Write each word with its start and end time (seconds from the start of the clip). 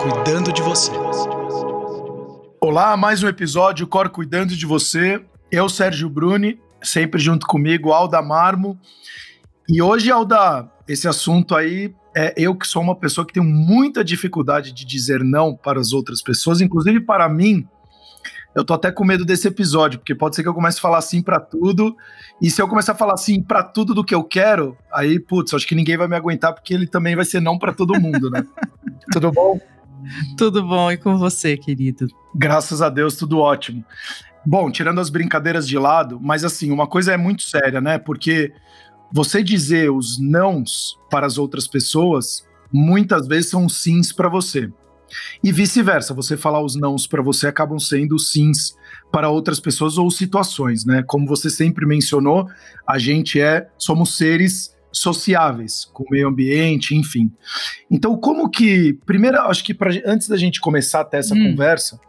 cuidando 0.00 0.50
de 0.50 0.62
você. 0.62 0.90
Olá, 2.58 2.96
mais 2.96 3.22
um 3.22 3.28
episódio 3.28 3.86
Cor 3.86 4.08
cuidando 4.08 4.56
de 4.56 4.64
você. 4.64 5.22
Eu, 5.52 5.68
Sérgio 5.68 6.08
Bruni, 6.08 6.58
sempre 6.82 7.20
junto 7.20 7.46
comigo, 7.46 7.92
Alda 7.92 8.22
Marmo. 8.22 8.78
E 9.68 9.82
hoje, 9.82 10.10
Alda, 10.10 10.70
esse 10.88 11.06
assunto 11.06 11.54
aí 11.54 11.94
é 12.16 12.32
eu 12.34 12.54
que 12.54 12.66
sou 12.66 12.80
uma 12.82 12.96
pessoa 12.96 13.26
que 13.26 13.34
tem 13.34 13.42
muita 13.42 14.02
dificuldade 14.02 14.72
de 14.72 14.86
dizer 14.86 15.22
não 15.22 15.54
para 15.54 15.78
as 15.78 15.92
outras 15.92 16.22
pessoas, 16.22 16.62
inclusive 16.62 17.00
para 17.00 17.28
mim. 17.28 17.68
Eu 18.54 18.64
tô 18.64 18.72
até 18.72 18.90
com 18.90 19.04
medo 19.04 19.26
desse 19.26 19.48
episódio, 19.48 19.98
porque 19.98 20.14
pode 20.14 20.34
ser 20.34 20.42
que 20.42 20.48
eu 20.48 20.54
comece 20.54 20.78
a 20.78 20.80
falar 20.80 21.02
sim 21.02 21.20
para 21.20 21.38
tudo, 21.38 21.94
e 22.40 22.50
se 22.50 22.60
eu 22.60 22.66
começar 22.66 22.92
a 22.92 22.96
falar 22.96 23.18
sim 23.18 23.42
para 23.42 23.62
tudo 23.62 23.94
do 23.94 24.02
que 24.02 24.14
eu 24.14 24.24
quero, 24.24 24.78
aí, 24.90 25.20
putz, 25.20 25.52
acho 25.52 25.66
que 25.68 25.74
ninguém 25.74 25.98
vai 25.98 26.08
me 26.08 26.16
aguentar, 26.16 26.54
porque 26.54 26.72
ele 26.72 26.86
também 26.86 27.14
vai 27.14 27.26
ser 27.26 27.40
não 27.40 27.58
para 27.58 27.72
todo 27.72 28.00
mundo, 28.00 28.30
né? 28.30 28.44
tudo 29.12 29.30
bom? 29.30 29.60
Tudo 30.36 30.62
bom, 30.66 30.90
e 30.90 30.96
com 30.96 31.16
você, 31.18 31.56
querido? 31.56 32.08
Graças 32.34 32.80
a 32.82 32.88
Deus, 32.88 33.16
tudo 33.16 33.38
ótimo. 33.38 33.84
Bom, 34.44 34.70
tirando 34.70 35.00
as 35.00 35.10
brincadeiras 35.10 35.68
de 35.68 35.78
lado, 35.78 36.18
mas 36.20 36.44
assim, 36.44 36.70
uma 36.70 36.86
coisa 36.86 37.12
é 37.12 37.16
muito 37.16 37.42
séria, 37.42 37.80
né? 37.80 37.98
Porque 37.98 38.52
você 39.12 39.42
dizer 39.42 39.90
os 39.90 40.18
nãos 40.18 40.98
para 41.10 41.26
as 41.26 41.36
outras 41.36 41.66
pessoas, 41.66 42.46
muitas 42.72 43.26
vezes 43.26 43.50
são 43.50 43.68
sims 43.68 44.12
para 44.12 44.28
você. 44.28 44.70
E 45.42 45.50
vice-versa, 45.50 46.14
você 46.14 46.36
falar 46.36 46.62
os 46.62 46.76
nãos 46.76 47.06
para 47.06 47.20
você 47.20 47.48
acabam 47.48 47.78
sendo 47.78 48.18
sims 48.18 48.76
para 49.10 49.28
outras 49.28 49.58
pessoas 49.58 49.98
ou 49.98 50.10
situações, 50.10 50.84
né? 50.84 51.02
Como 51.02 51.26
você 51.26 51.50
sempre 51.50 51.84
mencionou, 51.84 52.48
a 52.86 52.98
gente 52.98 53.40
é, 53.40 53.68
somos 53.76 54.16
seres 54.16 54.74
sociáveis 54.92 55.84
com 55.92 56.04
o 56.04 56.10
meio 56.10 56.28
ambiente, 56.28 56.94
enfim. 56.94 57.30
Então, 57.90 58.16
como 58.16 58.50
que, 58.50 58.94
primeiro, 59.06 59.40
acho 59.42 59.64
que 59.64 59.74
pra, 59.74 59.90
antes 60.04 60.28
da 60.28 60.36
gente 60.36 60.60
começar 60.60 61.00
até 61.00 61.18
essa 61.18 61.34
hum. 61.34 61.50
conversa, 61.50 62.00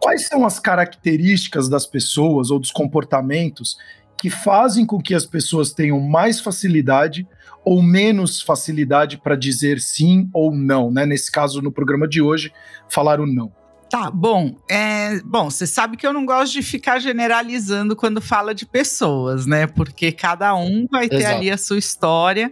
quais 0.00 0.26
são 0.26 0.44
as 0.44 0.58
características 0.58 1.68
das 1.68 1.86
pessoas 1.86 2.50
ou 2.50 2.58
dos 2.58 2.70
comportamentos 2.70 3.76
que 4.16 4.30
fazem 4.30 4.86
com 4.86 5.00
que 5.00 5.14
as 5.14 5.26
pessoas 5.26 5.72
tenham 5.72 6.00
mais 6.00 6.40
facilidade 6.40 7.26
ou 7.64 7.82
menos 7.82 8.40
facilidade 8.40 9.18
para 9.18 9.36
dizer 9.36 9.80
sim 9.80 10.28
ou 10.32 10.54
não, 10.54 10.90
né? 10.90 11.06
Nesse 11.06 11.30
caso, 11.30 11.62
no 11.62 11.72
programa 11.72 12.08
de 12.08 12.20
hoje, 12.20 12.52
falar 12.88 13.20
o 13.20 13.26
não. 13.26 13.52
Tá, 13.92 14.10
bom, 14.10 14.56
é, 14.70 15.20
bom, 15.20 15.50
você 15.50 15.66
sabe 15.66 15.98
que 15.98 16.06
eu 16.06 16.14
não 16.14 16.24
gosto 16.24 16.54
de 16.54 16.62
ficar 16.62 16.98
generalizando 16.98 17.94
quando 17.94 18.22
fala 18.22 18.54
de 18.54 18.64
pessoas, 18.64 19.44
né? 19.44 19.66
Porque 19.66 20.10
cada 20.10 20.54
um 20.56 20.86
vai 20.90 21.10
ter 21.10 21.16
Exato. 21.16 21.36
ali 21.36 21.50
a 21.50 21.58
sua 21.58 21.76
história 21.76 22.50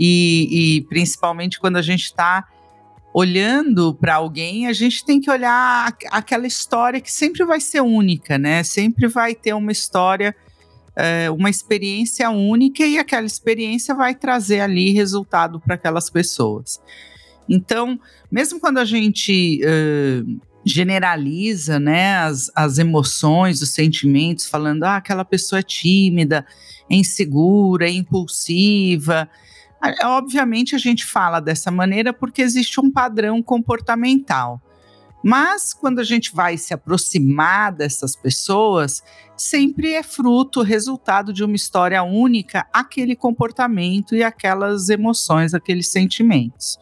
e, 0.00 0.78
e 0.78 0.80
principalmente 0.88 1.60
quando 1.60 1.76
a 1.76 1.82
gente 1.82 2.04
está 2.04 2.48
olhando 3.12 3.94
para 3.96 4.14
alguém, 4.14 4.66
a 4.66 4.72
gente 4.72 5.04
tem 5.04 5.20
que 5.20 5.30
olhar 5.30 5.94
aquela 6.10 6.46
história 6.46 7.02
que 7.02 7.12
sempre 7.12 7.44
vai 7.44 7.60
ser 7.60 7.82
única, 7.82 8.38
né? 8.38 8.62
Sempre 8.62 9.08
vai 9.08 9.34
ter 9.34 9.52
uma 9.52 9.70
história 9.70 10.34
é, 10.96 11.30
uma 11.30 11.50
experiência 11.50 12.30
única 12.30 12.82
e 12.82 12.96
aquela 12.96 13.26
experiência 13.26 13.94
vai 13.94 14.14
trazer 14.14 14.60
ali 14.60 14.92
resultado 14.92 15.60
para 15.60 15.74
aquelas 15.74 16.08
pessoas. 16.08 16.80
Então, 17.46 18.00
mesmo 18.32 18.58
quando 18.58 18.78
a 18.78 18.86
gente 18.86 19.60
uh, 19.64 20.48
generaliza 20.68 21.78
né, 21.78 22.16
as, 22.18 22.50
as 22.54 22.78
emoções, 22.78 23.62
os 23.62 23.70
sentimentos, 23.70 24.46
falando 24.46 24.84
ah, 24.84 24.96
aquela 24.96 25.24
pessoa 25.24 25.60
é 25.60 25.62
tímida, 25.62 26.46
é 26.90 26.94
insegura, 26.94 27.88
é 27.88 27.92
impulsiva. 27.92 29.28
Obviamente 30.04 30.74
a 30.74 30.78
gente 30.78 31.04
fala 31.04 31.40
dessa 31.40 31.70
maneira 31.70 32.12
porque 32.12 32.42
existe 32.42 32.80
um 32.80 32.90
padrão 32.90 33.42
comportamental. 33.42 34.60
Mas 35.22 35.74
quando 35.74 35.98
a 35.98 36.04
gente 36.04 36.32
vai 36.32 36.56
se 36.56 36.72
aproximar 36.72 37.72
dessas 37.72 38.14
pessoas, 38.14 39.02
sempre 39.36 39.94
é 39.94 40.02
fruto, 40.02 40.62
resultado 40.62 41.32
de 41.32 41.42
uma 41.42 41.56
história 41.56 42.02
única, 42.02 42.66
aquele 42.72 43.16
comportamento 43.16 44.14
e 44.14 44.22
aquelas 44.22 44.88
emoções, 44.88 45.54
aqueles 45.54 45.88
sentimentos. 45.88 46.78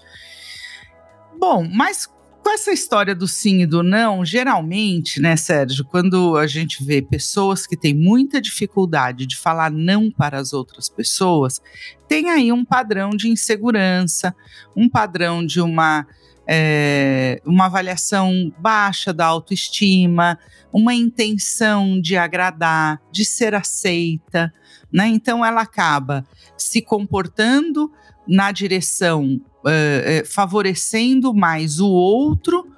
Bom, 1.39 1.69
mas 1.73 2.09
com 2.47 2.53
essa 2.53 2.71
história 2.71 3.13
do 3.13 3.27
sim 3.27 3.63
e 3.63 3.67
do 3.67 3.83
não, 3.83 4.25
geralmente, 4.25 5.21
né, 5.21 5.35
Sérgio, 5.35 5.85
quando 5.85 6.37
a 6.37 6.47
gente 6.47 6.85
vê 6.85 7.03
pessoas 7.03 7.67
que 7.67 7.77
têm 7.77 7.93
muita 7.93 8.41
dificuldade 8.41 9.27
de 9.27 9.37
falar 9.37 9.69
não 9.69 10.13
para 10.13 10.39
as 10.39 10.53
outras 10.53 10.89
pessoas, 10.89 11.61
tem 12.07 12.31
aí 12.31 12.53
um 12.53 12.65
padrão 12.65 13.11
de 13.11 13.29
insegurança, 13.29 14.33
um 14.77 14.89
padrão 14.89 15.45
de 15.45 15.61
uma 15.61 16.07
é, 16.47 17.43
uma 17.45 17.67
avaliação 17.67 18.55
baixa 18.61 19.13
da 19.13 19.27
autoestima, 19.27 20.39
uma 20.73 20.95
intenção 20.95 22.01
de 22.01 22.17
agradar, 22.17 23.03
de 23.11 23.25
ser 23.25 23.57
aceita, 23.57 24.55
né? 24.93 25.09
Então 25.09 25.45
ela 25.45 25.63
acaba 25.63 26.25
se 26.57 26.81
comportando 26.81 27.91
na 28.25 28.53
direção 28.53 29.41
é, 29.69 30.25
favorecendo 30.25 31.35
mais 31.35 31.81
o 31.81 31.89
outro 31.89 32.71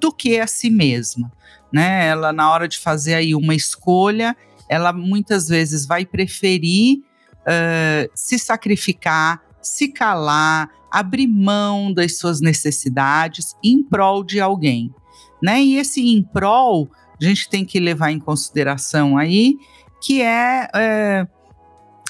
do 0.00 0.10
que 0.10 0.40
a 0.40 0.46
si 0.46 0.70
mesma, 0.70 1.30
né? 1.72 2.06
Ela 2.08 2.32
na 2.32 2.50
hora 2.50 2.66
de 2.66 2.78
fazer 2.78 3.14
aí 3.14 3.34
uma 3.34 3.54
escolha, 3.54 4.36
ela 4.68 4.92
muitas 4.92 5.48
vezes 5.48 5.84
vai 5.86 6.06
preferir 6.06 7.00
uh, 7.40 8.10
se 8.14 8.38
sacrificar, 8.38 9.42
se 9.60 9.88
calar, 9.88 10.70
abrir 10.90 11.26
mão 11.26 11.92
das 11.92 12.18
suas 12.18 12.40
necessidades 12.40 13.54
em 13.62 13.82
prol 13.82 14.24
de 14.24 14.40
alguém, 14.40 14.92
né? 15.42 15.62
E 15.62 15.76
esse 15.76 16.00
em 16.00 16.22
prol, 16.22 16.88
a 17.20 17.24
gente 17.24 17.48
tem 17.48 17.64
que 17.64 17.78
levar 17.78 18.10
em 18.10 18.18
consideração 18.18 19.18
aí 19.18 19.56
que 20.02 20.22
é, 20.22 20.68
é 20.74 21.26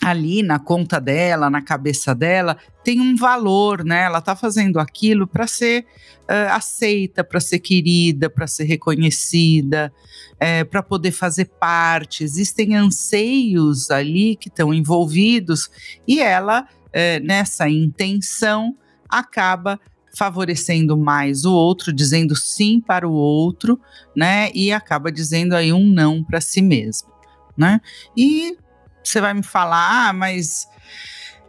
ali 0.03 0.43
na 0.43 0.59
conta 0.59 1.01
dela, 1.01 1.51
na 1.51 1.61
cabeça 1.61 2.15
dela, 2.15 2.57
tem 2.83 3.01
um 3.01 3.15
valor, 3.17 3.85
né? 3.85 4.05
Ela 4.05 4.19
está 4.19 4.35
fazendo 4.35 4.79
aquilo 4.79 5.27
para 5.27 5.47
ser 5.47 5.85
uh, 6.23 6.53
aceita, 6.53 7.23
para 7.23 7.41
ser 7.41 7.59
querida, 7.59 8.31
para 8.31 8.47
ser 8.47 8.65
reconhecida, 8.65 9.93
é, 10.39 10.65
para 10.65 10.83
poder 10.83 11.13
fazer 11.13 11.47
parte. 11.61 12.25
Existem 12.25 12.75
anseios 12.75 13.91
ali 13.91 14.37
que 14.37 14.49
estão 14.49 14.73
envolvidos 14.73 15.71
e 16.09 16.21
ela 16.21 16.67
é, 16.93 17.21
nessa 17.21 17.69
intenção, 17.69 18.77
acaba 19.09 19.79
favorecendo 20.17 20.97
mais 20.97 21.45
o 21.45 21.53
outro, 21.53 21.93
dizendo 21.93 22.35
sim 22.35 22.81
para 22.81 23.07
o 23.07 23.13
outro, 23.13 23.81
né? 24.17 24.51
E 24.53 24.73
acaba 24.73 25.13
dizendo 25.13 25.55
aí 25.55 25.73
um 25.73 25.87
não 25.87 26.25
para 26.25 26.41
si 26.41 26.61
mesmo, 26.61 27.09
né? 27.57 27.81
E 28.17 28.57
você 29.03 29.21
vai 29.21 29.35
me 29.35 29.43
falar, 29.43 30.13
mas 30.15 30.69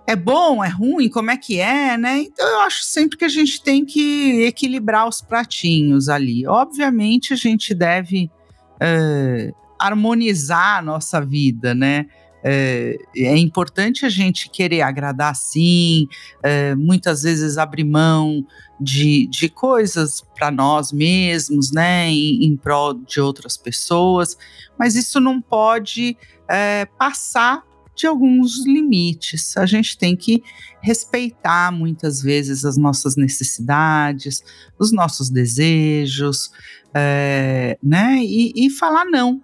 é 0.08 0.16
bom, 0.16 0.64
é 0.64 0.68
ruim, 0.68 1.10
como 1.10 1.32
é 1.32 1.38
que 1.38 1.60
é, 1.60 1.98
né? 1.98 2.20
Então 2.20 2.48
eu 2.48 2.62
acho 2.62 2.84
sempre 2.84 3.18
que 3.18 3.26
a 3.26 3.30
gente 3.30 3.62
tem 3.62 3.86
que 3.86 4.44
equilibrar 4.44 5.08
os 5.08 5.22
pratinhos 5.22 6.10
ali. 6.10 6.46
Obviamente 6.48 7.34
a 7.34 7.36
gente 7.36 7.74
deve 7.74 8.30
uh, 8.76 9.56
harmonizar 9.80 10.80
a 10.80 10.82
nossa 10.82 11.24
vida, 11.24 11.74
né? 11.74 12.08
É, 12.44 12.98
é, 13.16 13.38
importante 13.38 14.04
a 14.04 14.10
gente 14.10 14.50
querer 14.50 14.82
agradar 14.82 15.36
sim, 15.36 16.08
é, 16.42 16.74
muitas 16.74 17.22
vezes 17.22 17.56
abrir 17.58 17.84
mão 17.84 18.44
de, 18.80 19.28
de 19.28 19.48
coisas 19.48 20.26
para 20.36 20.50
nós 20.50 20.92
mesmos, 20.92 21.72
né, 21.72 22.10
em, 22.10 22.46
em 22.46 22.58
prol 22.58 22.96
de 22.96 23.22
outras 23.22 23.58
pessoas, 23.58 24.36
mas 24.78 24.96
isso 24.96 25.20
não 25.20 25.40
pode 25.40 26.18
é, 26.52 26.86
passar 26.86 27.64
de 27.96 28.08
alguns 28.08 28.66
limites. 28.66 29.56
A 29.58 29.66
gente 29.66 29.98
tem 29.98 30.16
que 30.16 30.44
respeitar 30.82 31.72
muitas 31.72 32.22
vezes 32.22 32.66
as 32.66 32.78
nossas 32.78 33.16
necessidades, 33.16 34.44
os 34.80 34.92
nossos 34.92 35.30
desejos, 35.30 36.52
é, 36.94 37.78
né, 37.82 38.18
e, 38.22 38.54
e 38.56 38.70
falar 38.70 39.06
não 39.06 39.42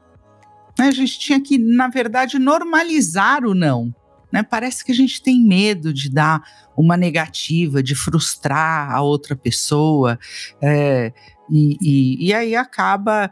né? 0.77 0.87
A 0.87 0.91
gente 0.91 1.17
tinha 1.17 1.41
que, 1.41 1.57
na 1.57 1.87
verdade, 1.87 2.37
normalizar 2.37 3.43
o 3.45 3.53
não. 3.53 3.93
Né? 4.31 4.43
Parece 4.43 4.83
que 4.83 4.91
a 4.91 4.95
gente 4.95 5.21
tem 5.21 5.41
medo 5.41 5.93
de 5.93 6.09
dar 6.09 6.41
uma 6.75 6.95
negativa, 6.95 7.81
de 7.81 7.95
frustrar 7.95 8.91
a 8.91 9.01
outra 9.01 9.35
pessoa, 9.35 10.19
é, 10.61 11.11
e, 11.49 11.77
e, 11.81 12.27
e, 12.27 12.33
aí 12.33 12.55
acaba 12.55 13.31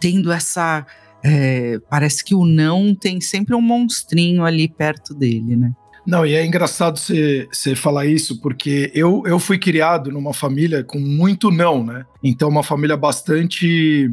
tendo 0.00 0.32
essa. 0.32 0.84
É, 1.24 1.78
parece 1.88 2.24
que 2.24 2.34
o 2.34 2.44
não 2.44 2.94
tem 2.94 3.20
sempre 3.20 3.54
um 3.54 3.60
monstrinho 3.60 4.44
ali 4.44 4.68
perto 4.68 5.14
dele, 5.14 5.56
né? 5.56 5.72
Não, 6.04 6.26
e 6.26 6.34
é 6.34 6.44
engraçado 6.44 6.98
você 6.98 7.76
falar 7.76 8.06
isso, 8.06 8.40
porque 8.40 8.90
eu, 8.92 9.22
eu 9.24 9.38
fui 9.38 9.56
criado 9.56 10.10
numa 10.10 10.34
família 10.34 10.82
com 10.82 10.98
muito 10.98 11.48
não, 11.50 11.84
né? 11.84 12.04
Então, 12.22 12.48
uma 12.48 12.64
família 12.64 12.96
bastante 12.96 14.12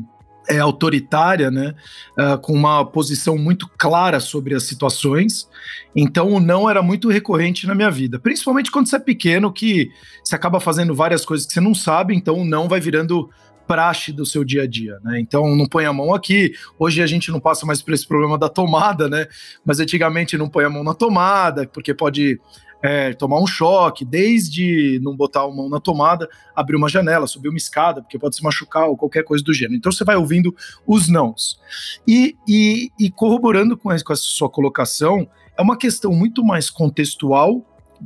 é, 0.49 0.59
autoritária, 0.59 1.51
né, 1.51 1.75
uh, 2.17 2.37
com 2.39 2.53
uma 2.53 2.83
posição 2.83 3.37
muito 3.37 3.69
clara 3.77 4.19
sobre 4.19 4.55
as 4.55 4.63
situações. 4.63 5.47
Então, 5.95 6.29
o 6.29 6.39
não 6.39 6.69
era 6.69 6.81
muito 6.81 7.07
recorrente 7.07 7.67
na 7.67 7.75
minha 7.75 7.91
vida, 7.91 8.19
principalmente 8.19 8.71
quando 8.71 8.87
você 8.87 8.95
é 8.95 8.99
pequeno, 8.99 9.53
que 9.53 9.89
você 10.23 10.35
acaba 10.35 10.59
fazendo 10.59 10.95
várias 10.95 11.23
coisas 11.23 11.45
que 11.45 11.53
você 11.53 11.61
não 11.61 11.75
sabe, 11.75 12.15
então 12.15 12.39
o 12.39 12.45
não 12.45 12.67
vai 12.67 12.79
virando 12.79 13.29
praxe 13.69 14.11
do 14.11 14.25
seu 14.25 14.43
dia 14.43 14.63
a 14.63 14.67
dia, 14.67 14.97
né? 15.03 15.19
Então 15.19 15.55
não 15.55 15.67
põe 15.67 15.85
a 15.85 15.93
mão 15.93 16.11
aqui. 16.11 16.53
Hoje 16.79 17.03
a 17.03 17.05
gente 17.05 17.29
não 17.29 17.39
passa 17.39 17.67
mais 17.67 17.83
por 17.83 17.93
esse 17.93 18.07
problema 18.07 18.35
da 18.35 18.49
tomada, 18.49 19.07
né? 19.07 19.27
Mas 19.63 19.79
antigamente 19.79 20.35
não 20.39 20.49
põe 20.49 20.65
a 20.65 20.69
mão 20.71 20.83
na 20.83 20.95
tomada, 20.95 21.67
porque 21.67 21.93
pode 21.93 22.41
é, 22.81 23.13
tomar 23.13 23.39
um 23.39 23.45
choque, 23.45 24.03
desde 24.03 24.99
não 25.03 25.15
botar 25.15 25.43
a 25.43 25.51
mão 25.51 25.69
na 25.69 25.79
tomada, 25.79 26.27
abrir 26.55 26.77
uma 26.77 26.89
janela, 26.89 27.27
subir 27.27 27.49
uma 27.49 27.59
escada, 27.59 28.01
porque 28.01 28.17
pode 28.17 28.37
se 28.37 28.43
machucar 28.43 28.87
ou 28.87 28.97
qualquer 28.97 29.23
coisa 29.23 29.43
do 29.43 29.53
gênero. 29.53 29.75
Então 29.75 29.91
você 29.91 30.03
vai 30.03 30.15
ouvindo 30.15 30.55
os 30.87 31.07
nãos. 31.07 31.59
E, 32.07 32.35
e, 32.47 32.91
e 32.99 33.11
corroborando 33.11 33.77
com, 33.77 33.89
com 33.89 34.13
essa 34.13 34.23
sua 34.23 34.49
colocação, 34.49 35.29
é 35.55 35.61
uma 35.61 35.77
questão 35.77 36.11
muito 36.11 36.43
mais 36.43 36.71
contextual 36.71 37.63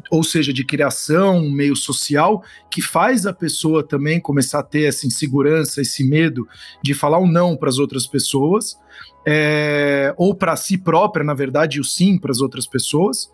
ou 0.09 0.23
seja, 0.23 0.53
de 0.53 0.65
criação, 0.65 1.49
meio 1.49 1.75
social, 1.75 2.43
que 2.69 2.81
faz 2.81 3.25
a 3.25 3.33
pessoa 3.33 3.85
também 3.85 4.19
começar 4.19 4.59
a 4.59 4.63
ter 4.63 4.83
essa 4.83 5.05
insegurança, 5.05 5.81
esse 5.81 6.03
medo 6.03 6.47
de 6.81 6.93
falar 6.93 7.19
o 7.19 7.23
um 7.23 7.31
não 7.31 7.55
para 7.55 7.69
as 7.69 7.77
outras 7.77 8.07
pessoas, 8.07 8.77
é, 9.25 10.13
ou 10.17 10.35
para 10.35 10.55
si 10.55 10.77
própria, 10.77 11.23
na 11.23 11.33
verdade, 11.33 11.79
o 11.79 11.83
sim 11.83 12.17
para 12.17 12.31
as 12.31 12.41
outras 12.41 12.67
pessoas 12.67 13.29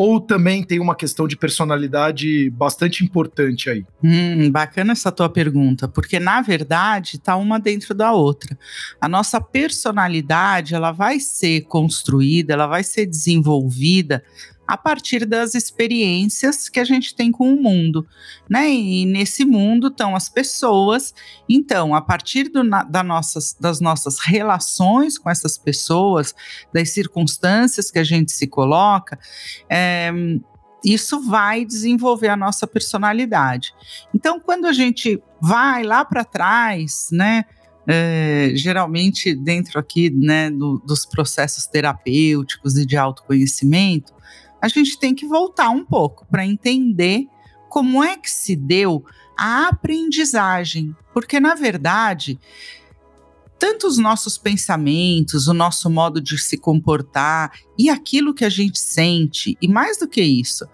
ou 0.00 0.20
também 0.20 0.62
tem 0.62 0.78
uma 0.78 0.94
questão 0.94 1.26
de 1.26 1.36
personalidade 1.36 2.48
bastante 2.50 3.04
importante 3.04 3.68
aí? 3.68 3.84
Hum, 4.00 4.48
bacana 4.48 4.92
essa 4.92 5.10
tua 5.10 5.28
pergunta, 5.28 5.88
porque 5.88 6.20
na 6.20 6.40
verdade 6.40 7.16
está 7.16 7.34
uma 7.34 7.58
dentro 7.58 7.96
da 7.96 8.12
outra. 8.12 8.56
A 9.00 9.08
nossa 9.08 9.40
personalidade 9.40 10.72
ela 10.72 10.92
vai 10.92 11.18
ser 11.18 11.62
construída, 11.62 12.52
ela 12.52 12.68
vai 12.68 12.84
ser 12.84 13.06
desenvolvida 13.06 14.22
a 14.68 14.76
partir 14.76 15.24
das 15.24 15.54
experiências 15.54 16.68
que 16.68 16.78
a 16.78 16.84
gente 16.84 17.14
tem 17.14 17.32
com 17.32 17.50
o 17.50 17.60
mundo, 17.60 18.06
né? 18.46 18.70
E 18.70 19.06
nesse 19.06 19.42
mundo 19.46 19.86
estão 19.86 20.14
as 20.14 20.28
pessoas. 20.28 21.14
Então, 21.48 21.94
a 21.94 22.02
partir 22.02 22.50
do, 22.50 22.62
da 22.86 23.02
nossas, 23.02 23.56
das 23.58 23.80
nossas 23.80 24.18
relações 24.18 25.16
com 25.16 25.30
essas 25.30 25.56
pessoas, 25.56 26.34
das 26.70 26.90
circunstâncias 26.90 27.90
que 27.90 27.98
a 27.98 28.04
gente 28.04 28.30
se 28.30 28.46
coloca, 28.46 29.18
é, 29.70 30.12
isso 30.84 31.18
vai 31.22 31.64
desenvolver 31.64 32.28
a 32.28 32.36
nossa 32.36 32.66
personalidade. 32.66 33.72
Então, 34.14 34.38
quando 34.38 34.66
a 34.66 34.72
gente 34.74 35.18
vai 35.40 35.82
lá 35.82 36.04
para 36.04 36.24
trás, 36.24 37.08
né? 37.10 37.46
É, 37.90 38.50
geralmente 38.54 39.34
dentro 39.34 39.78
aqui 39.80 40.10
né, 40.10 40.50
do, 40.50 40.78
dos 40.84 41.06
processos 41.06 41.64
terapêuticos 41.64 42.76
e 42.76 42.84
de 42.84 42.98
autoconhecimento, 42.98 44.12
a 44.60 44.68
gente 44.68 44.98
tem 44.98 45.14
que 45.14 45.26
voltar 45.26 45.70
um 45.70 45.84
pouco 45.84 46.26
para 46.26 46.46
entender 46.46 47.26
como 47.68 48.02
é 48.02 48.16
que 48.16 48.30
se 48.30 48.56
deu 48.56 49.04
a 49.36 49.68
aprendizagem, 49.68 50.94
porque 51.12 51.38
na 51.38 51.54
verdade, 51.54 52.38
tanto 53.58 53.86
os 53.86 53.98
nossos 53.98 54.38
pensamentos, 54.38 55.48
o 55.48 55.54
nosso 55.54 55.90
modo 55.90 56.20
de 56.20 56.38
se 56.38 56.56
comportar 56.56 57.52
e 57.78 57.90
aquilo 57.90 58.34
que 58.34 58.44
a 58.44 58.48
gente 58.48 58.78
sente, 58.78 59.56
e 59.60 59.68
mais 59.68 59.98
do 59.98 60.08
que 60.08 60.22
isso, 60.22 60.66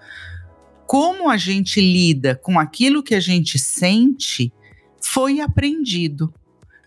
como 0.87 1.31
a 1.31 1.37
gente 1.37 1.81
lida 1.81 2.37
com 2.37 2.59
aquilo 2.59 3.03
que 3.03 3.15
a 3.15 3.21
gente 3.21 3.59
sente, 3.59 4.53
foi 5.01 5.41
aprendido. 5.41 6.33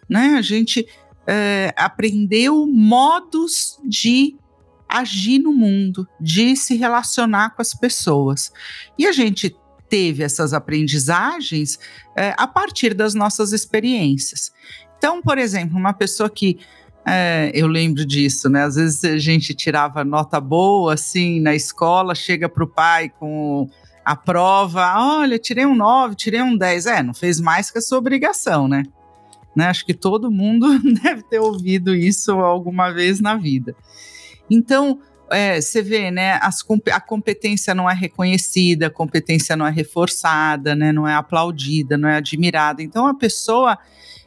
Né? 0.09 0.35
A 0.37 0.41
gente 0.41 0.87
é, 1.27 1.73
aprendeu 1.75 2.65
modos 2.67 3.79
de 3.83 4.35
agir 4.87 5.39
no 5.39 5.53
mundo, 5.53 6.07
de 6.19 6.55
se 6.55 6.75
relacionar 6.75 7.55
com 7.55 7.61
as 7.61 7.73
pessoas. 7.73 8.51
E 8.97 9.05
a 9.05 9.11
gente 9.11 9.55
teve 9.89 10.23
essas 10.23 10.53
aprendizagens 10.53 11.79
é, 12.15 12.33
a 12.37 12.47
partir 12.47 12.93
das 12.93 13.13
nossas 13.13 13.53
experiências. 13.53 14.51
Então, 14.97 15.21
por 15.21 15.37
exemplo, 15.37 15.77
uma 15.77 15.93
pessoa 15.93 16.29
que 16.29 16.59
é, 17.05 17.51
eu 17.53 17.67
lembro 17.67 18.05
disso, 18.05 18.49
né? 18.49 18.63
Às 18.63 18.75
vezes 18.75 19.03
a 19.05 19.17
gente 19.17 19.53
tirava 19.53 20.03
nota 20.03 20.41
boa, 20.41 20.93
assim, 20.93 21.39
na 21.39 21.55
escola, 21.55 22.13
chega 22.13 22.49
para 22.49 22.63
o 22.63 22.67
pai 22.67 23.09
com 23.09 23.69
a 24.03 24.15
prova, 24.15 24.93
olha, 24.97 25.39
tirei 25.39 25.65
um 25.65 25.75
9, 25.75 26.15
tirei 26.15 26.41
um 26.41 26.57
10. 26.57 26.85
É, 26.85 27.03
não 27.03 27.13
fez 27.13 27.39
mais 27.39 27.71
que 27.71 27.77
a 27.77 27.81
sua 27.81 27.97
obrigação, 27.97 28.67
né? 28.67 28.83
né? 29.55 29.67
Acho 29.67 29.85
que 29.85 29.93
todo 29.93 30.29
mundo 30.29 30.67
deve 31.01 31.23
ter 31.23 31.39
ouvido 31.39 31.95
isso 31.95 32.31
alguma 32.31 32.91
vez 32.91 33.19
na 33.19 33.35
vida. 33.35 33.75
Então, 34.49 34.99
é, 35.29 35.59
você 35.59 35.81
vê, 35.81 36.09
né, 36.09 36.39
as, 36.41 36.63
a 36.91 36.99
competência 36.99 37.75
não 37.75 37.89
é 37.89 37.93
reconhecida, 37.93 38.87
a 38.87 38.91
competência 38.91 39.55
não 39.55 39.67
é 39.67 39.71
reforçada, 39.71 40.75
né, 40.75 40.91
não 40.91 41.07
é 41.07 41.13
aplaudida, 41.13 41.97
não 41.97 42.07
é 42.07 42.17
admirada. 42.17 42.81
Então, 42.81 43.07
a 43.07 43.13
pessoa, 43.13 43.77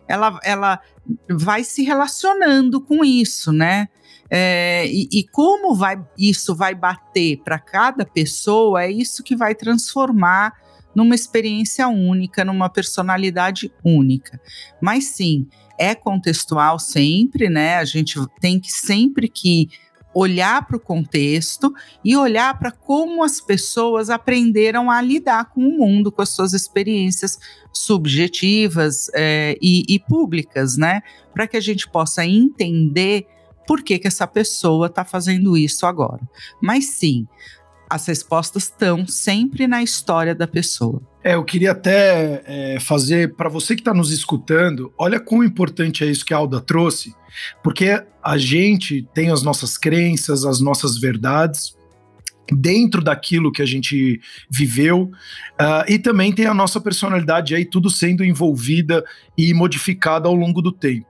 ela, 0.06 0.38
ela 0.44 0.80
vai 1.28 1.64
se 1.64 1.82
relacionando 1.82 2.80
com 2.80 3.04
isso, 3.04 3.52
né? 3.52 3.88
É, 4.32 4.86
e, 4.86 5.08
e, 5.10 5.24
como 5.24 5.74
vai, 5.74 6.00
isso 6.16 6.54
vai 6.54 6.72
bater 6.72 7.38
para 7.42 7.58
cada 7.58 8.04
pessoa, 8.04 8.84
é 8.84 8.90
isso 8.90 9.24
que 9.24 9.34
vai 9.34 9.56
transformar 9.56 10.52
numa 10.94 11.16
experiência 11.16 11.88
única, 11.88 12.44
numa 12.44 12.68
personalidade 12.68 13.72
única. 13.84 14.40
Mas 14.80 15.06
sim, 15.06 15.48
é 15.78 15.94
contextual 15.94 16.78
sempre, 16.78 17.48
né? 17.48 17.76
A 17.76 17.84
gente 17.84 18.18
tem 18.40 18.60
que 18.60 18.70
sempre 18.70 19.28
que 19.28 19.68
olhar 20.14 20.66
para 20.66 20.76
o 20.76 20.80
contexto 20.80 21.72
e 22.04 22.16
olhar 22.16 22.58
para 22.58 22.72
como 22.72 23.22
as 23.22 23.40
pessoas 23.40 24.10
aprenderam 24.10 24.90
a 24.90 25.00
lidar 25.00 25.46
com 25.46 25.60
o 25.60 25.78
mundo, 25.78 26.10
com 26.10 26.22
as 26.22 26.30
suas 26.30 26.52
experiências 26.52 27.38
subjetivas 27.72 29.10
é, 29.14 29.56
e, 29.62 29.84
e, 29.88 29.98
públicas, 29.98 30.76
né? 30.76 31.02
Para 31.32 31.46
que 31.46 31.56
a 31.56 31.60
gente 31.60 31.88
possa 31.88 32.24
entender 32.24 33.26
por 33.66 33.82
que, 33.82 33.98
que 33.98 34.08
essa 34.08 34.26
pessoa 34.26 34.88
está 34.88 35.04
fazendo 35.04 35.56
isso 35.56 35.86
agora. 35.86 36.20
Mas 36.60 36.86
sim, 36.86 37.26
as 37.88 38.06
respostas 38.06 38.64
estão 38.64 39.06
sempre 39.06 39.66
na 39.66 39.82
história 39.82 40.34
da 40.34 40.46
pessoa. 40.46 41.00
É, 41.22 41.34
eu 41.34 41.44
queria 41.44 41.72
até 41.72 42.42
é, 42.46 42.80
fazer 42.80 43.34
para 43.34 43.48
você 43.48 43.74
que 43.74 43.82
está 43.82 43.92
nos 43.92 44.10
escutando, 44.10 44.92
olha 44.96 45.20
quão 45.20 45.44
importante 45.44 46.02
é 46.02 46.06
isso 46.06 46.24
que 46.24 46.32
a 46.32 46.38
Alda 46.38 46.60
trouxe, 46.60 47.14
porque 47.62 48.02
a 48.22 48.38
gente 48.38 49.06
tem 49.14 49.30
as 49.30 49.42
nossas 49.42 49.76
crenças, 49.76 50.44
as 50.44 50.60
nossas 50.60 50.98
verdades 50.98 51.76
dentro 52.52 53.02
daquilo 53.02 53.52
que 53.52 53.62
a 53.62 53.66
gente 53.66 54.20
viveu 54.50 55.10
uh, 55.60 55.84
e 55.88 55.98
também 55.98 56.32
tem 56.32 56.46
a 56.46 56.54
nossa 56.54 56.80
personalidade 56.80 57.54
aí 57.54 57.64
tudo 57.64 57.88
sendo 57.88 58.24
envolvida 58.24 59.04
e 59.38 59.54
modificada 59.54 60.26
ao 60.26 60.34
longo 60.34 60.60
do 60.60 60.72
tempo. 60.72 61.06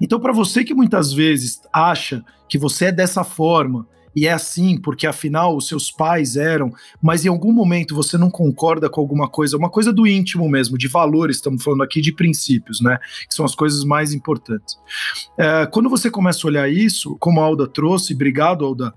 Então, 0.00 0.20
para 0.20 0.32
você 0.32 0.62
que 0.62 0.74
muitas 0.74 1.12
vezes 1.12 1.60
acha 1.72 2.22
que 2.48 2.56
você 2.58 2.86
é 2.86 2.92
dessa 2.92 3.24
forma 3.24 3.86
e 4.14 4.26
é 4.26 4.32
assim 4.32 4.76
porque 4.76 5.06
afinal 5.06 5.56
os 5.56 5.66
seus 5.66 5.90
pais 5.90 6.36
eram, 6.36 6.72
mas 7.02 7.24
em 7.24 7.28
algum 7.28 7.52
momento 7.52 7.94
você 7.94 8.16
não 8.16 8.30
concorda 8.30 8.88
com 8.88 9.00
alguma 9.00 9.28
coisa, 9.28 9.56
uma 9.56 9.70
coisa 9.70 9.92
do 9.92 10.06
íntimo 10.06 10.48
mesmo, 10.48 10.78
de 10.78 10.88
valores, 10.88 11.36
estamos 11.36 11.62
falando 11.62 11.82
aqui 11.82 12.00
de 12.00 12.12
princípios, 12.12 12.80
né? 12.80 12.98
Que 13.28 13.34
são 13.34 13.44
as 13.44 13.54
coisas 13.54 13.84
mais 13.84 14.12
importantes. 14.12 14.78
É, 15.38 15.66
quando 15.66 15.88
você 15.88 16.10
começa 16.10 16.46
a 16.46 16.48
olhar 16.48 16.70
isso, 16.70 17.16
como 17.18 17.40
a 17.40 17.44
Alda 17.44 17.66
trouxe, 17.66 18.14
obrigado, 18.14 18.64
Alda, 18.64 18.94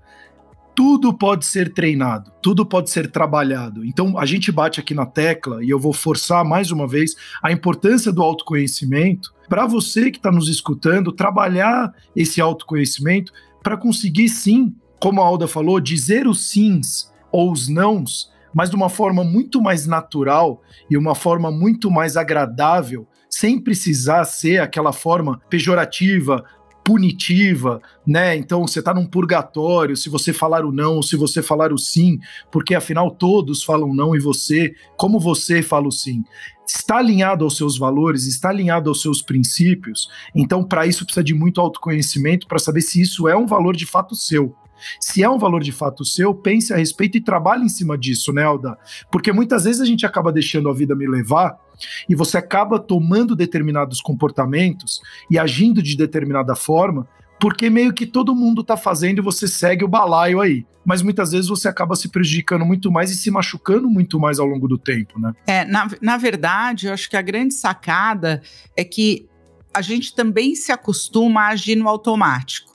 tudo 0.78 1.12
pode 1.12 1.44
ser 1.44 1.74
treinado, 1.74 2.30
tudo 2.40 2.64
pode 2.64 2.88
ser 2.88 3.10
trabalhado. 3.10 3.84
Então 3.84 4.16
a 4.16 4.24
gente 4.24 4.52
bate 4.52 4.78
aqui 4.78 4.94
na 4.94 5.04
tecla 5.04 5.64
e 5.64 5.68
eu 5.68 5.78
vou 5.78 5.92
forçar 5.92 6.44
mais 6.44 6.70
uma 6.70 6.86
vez 6.86 7.16
a 7.42 7.50
importância 7.50 8.12
do 8.12 8.22
autoconhecimento 8.22 9.34
para 9.48 9.66
você 9.66 10.08
que 10.08 10.18
está 10.18 10.30
nos 10.30 10.48
escutando 10.48 11.10
trabalhar 11.10 11.92
esse 12.14 12.40
autoconhecimento 12.40 13.32
para 13.60 13.76
conseguir 13.76 14.28
sim 14.28 14.72
como 15.00 15.22
a 15.22 15.24
Alda 15.24 15.46
falou, 15.46 15.80
dizer 15.80 16.26
os 16.26 16.46
sims 16.46 17.12
ou 17.30 17.52
os 17.52 17.68
nãos, 17.68 18.32
mas 18.54 18.70
de 18.70 18.76
uma 18.76 18.88
forma 18.88 19.22
muito 19.22 19.60
mais 19.60 19.86
natural 19.86 20.62
e 20.90 20.96
uma 20.96 21.14
forma 21.14 21.50
muito 21.50 21.90
mais 21.90 22.16
agradável, 22.16 23.06
sem 23.28 23.60
precisar 23.60 24.24
ser 24.24 24.60
aquela 24.60 24.92
forma 24.92 25.40
pejorativa, 25.50 26.44
punitiva, 26.88 27.82
né? 28.06 28.34
Então 28.34 28.66
você 28.66 28.78
está 28.78 28.94
num 28.94 29.04
purgatório 29.04 29.94
se 29.94 30.08
você 30.08 30.32
falar 30.32 30.64
o 30.64 30.72
não 30.72 30.96
ou 30.96 31.02
se 31.02 31.16
você 31.16 31.42
falar 31.42 31.70
o 31.70 31.76
sim, 31.76 32.18
porque 32.50 32.74
afinal 32.74 33.10
todos 33.10 33.62
falam 33.62 33.92
não 33.92 34.16
e 34.16 34.18
você, 34.18 34.74
como 34.96 35.20
você 35.20 35.62
fala 35.62 35.86
o 35.86 35.92
sim, 35.92 36.24
está 36.66 36.96
alinhado 36.96 37.44
aos 37.44 37.58
seus 37.58 37.76
valores, 37.76 38.26
está 38.26 38.48
alinhado 38.48 38.88
aos 38.88 39.02
seus 39.02 39.20
princípios. 39.20 40.08
Então 40.34 40.64
para 40.64 40.86
isso 40.86 41.04
precisa 41.04 41.22
de 41.22 41.34
muito 41.34 41.60
autoconhecimento 41.60 42.46
para 42.46 42.58
saber 42.58 42.80
se 42.80 43.02
isso 43.02 43.28
é 43.28 43.36
um 43.36 43.46
valor 43.46 43.76
de 43.76 43.84
fato 43.84 44.14
seu. 44.14 44.56
Se 45.00 45.22
é 45.22 45.28
um 45.28 45.38
valor 45.38 45.62
de 45.62 45.72
fato 45.72 46.04
seu, 46.04 46.34
pense 46.34 46.72
a 46.72 46.76
respeito 46.76 47.16
e 47.16 47.20
trabalhe 47.20 47.64
em 47.64 47.68
cima 47.68 47.96
disso, 47.96 48.32
né, 48.32 48.44
Alda? 48.44 48.76
Porque 49.10 49.32
muitas 49.32 49.64
vezes 49.64 49.80
a 49.80 49.84
gente 49.84 50.04
acaba 50.06 50.32
deixando 50.32 50.68
a 50.68 50.74
vida 50.74 50.94
me 50.94 51.06
levar 51.06 51.58
e 52.08 52.14
você 52.14 52.38
acaba 52.38 52.78
tomando 52.78 53.36
determinados 53.36 54.00
comportamentos 54.00 55.00
e 55.30 55.38
agindo 55.38 55.82
de 55.82 55.96
determinada 55.96 56.54
forma 56.54 57.06
porque 57.40 57.70
meio 57.70 57.92
que 57.92 58.04
todo 58.06 58.34
mundo 58.34 58.64
tá 58.64 58.76
fazendo 58.76 59.18
e 59.18 59.22
você 59.22 59.46
segue 59.46 59.84
o 59.84 59.88
balaio 59.88 60.40
aí. 60.40 60.66
Mas 60.84 61.02
muitas 61.02 61.32
vezes 61.32 61.48
você 61.48 61.68
acaba 61.68 61.94
se 61.94 62.08
prejudicando 62.08 62.64
muito 62.64 62.90
mais 62.90 63.10
e 63.10 63.14
se 63.14 63.30
machucando 63.30 63.88
muito 63.88 64.18
mais 64.18 64.38
ao 64.38 64.46
longo 64.46 64.66
do 64.66 64.78
tempo, 64.78 65.20
né? 65.20 65.32
É, 65.46 65.64
na, 65.64 65.88
na 66.00 66.16
verdade, 66.16 66.86
eu 66.86 66.94
acho 66.94 67.08
que 67.08 67.16
a 67.16 67.22
grande 67.22 67.54
sacada 67.54 68.42
é 68.76 68.82
que 68.82 69.28
a 69.72 69.82
gente 69.82 70.14
também 70.14 70.54
se 70.54 70.72
acostuma 70.72 71.42
a 71.42 71.48
agir 71.48 71.76
no 71.76 71.88
automático. 71.88 72.67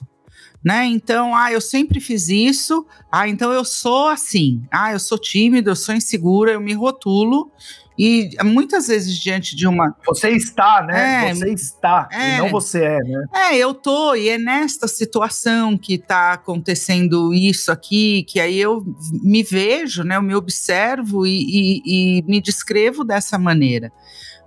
Né? 0.64 0.86
Então, 0.86 1.36
ah, 1.36 1.52
eu 1.52 1.60
sempre 1.60 2.00
fiz 2.00 2.28
isso, 2.28 2.86
ah, 3.12 3.28
então 3.28 3.52
eu 3.52 3.64
sou 3.64 4.08
assim, 4.08 4.62
ah, 4.70 4.92
eu 4.92 4.98
sou 4.98 5.18
tímido, 5.18 5.70
eu 5.70 5.76
sou 5.76 5.94
insegura, 5.94 6.52
eu 6.52 6.60
me 6.60 6.72
rotulo 6.72 7.52
e 7.96 8.30
muitas 8.42 8.88
vezes 8.88 9.16
diante 9.16 9.54
de 9.54 9.68
uma. 9.68 9.94
Você 10.06 10.30
está, 10.30 10.82
né? 10.82 11.30
É, 11.30 11.34
você 11.34 11.50
está, 11.50 12.08
é, 12.10 12.34
e 12.34 12.38
não 12.38 12.50
você 12.50 12.82
é, 12.82 12.98
né? 12.98 13.24
É, 13.32 13.56
eu 13.56 13.72
tô, 13.72 14.16
e 14.16 14.28
é 14.28 14.36
nesta 14.36 14.88
situação 14.88 15.78
que 15.78 15.94
está 15.94 16.32
acontecendo 16.32 17.32
isso 17.32 17.70
aqui, 17.70 18.24
que 18.24 18.40
aí 18.40 18.58
eu 18.58 18.84
me 19.22 19.42
vejo, 19.42 20.02
né? 20.02 20.16
Eu 20.16 20.22
me 20.22 20.34
observo 20.34 21.24
e, 21.24 21.30
e, 21.30 22.18
e 22.18 22.22
me 22.22 22.40
descrevo 22.40 23.04
dessa 23.04 23.38
maneira. 23.38 23.92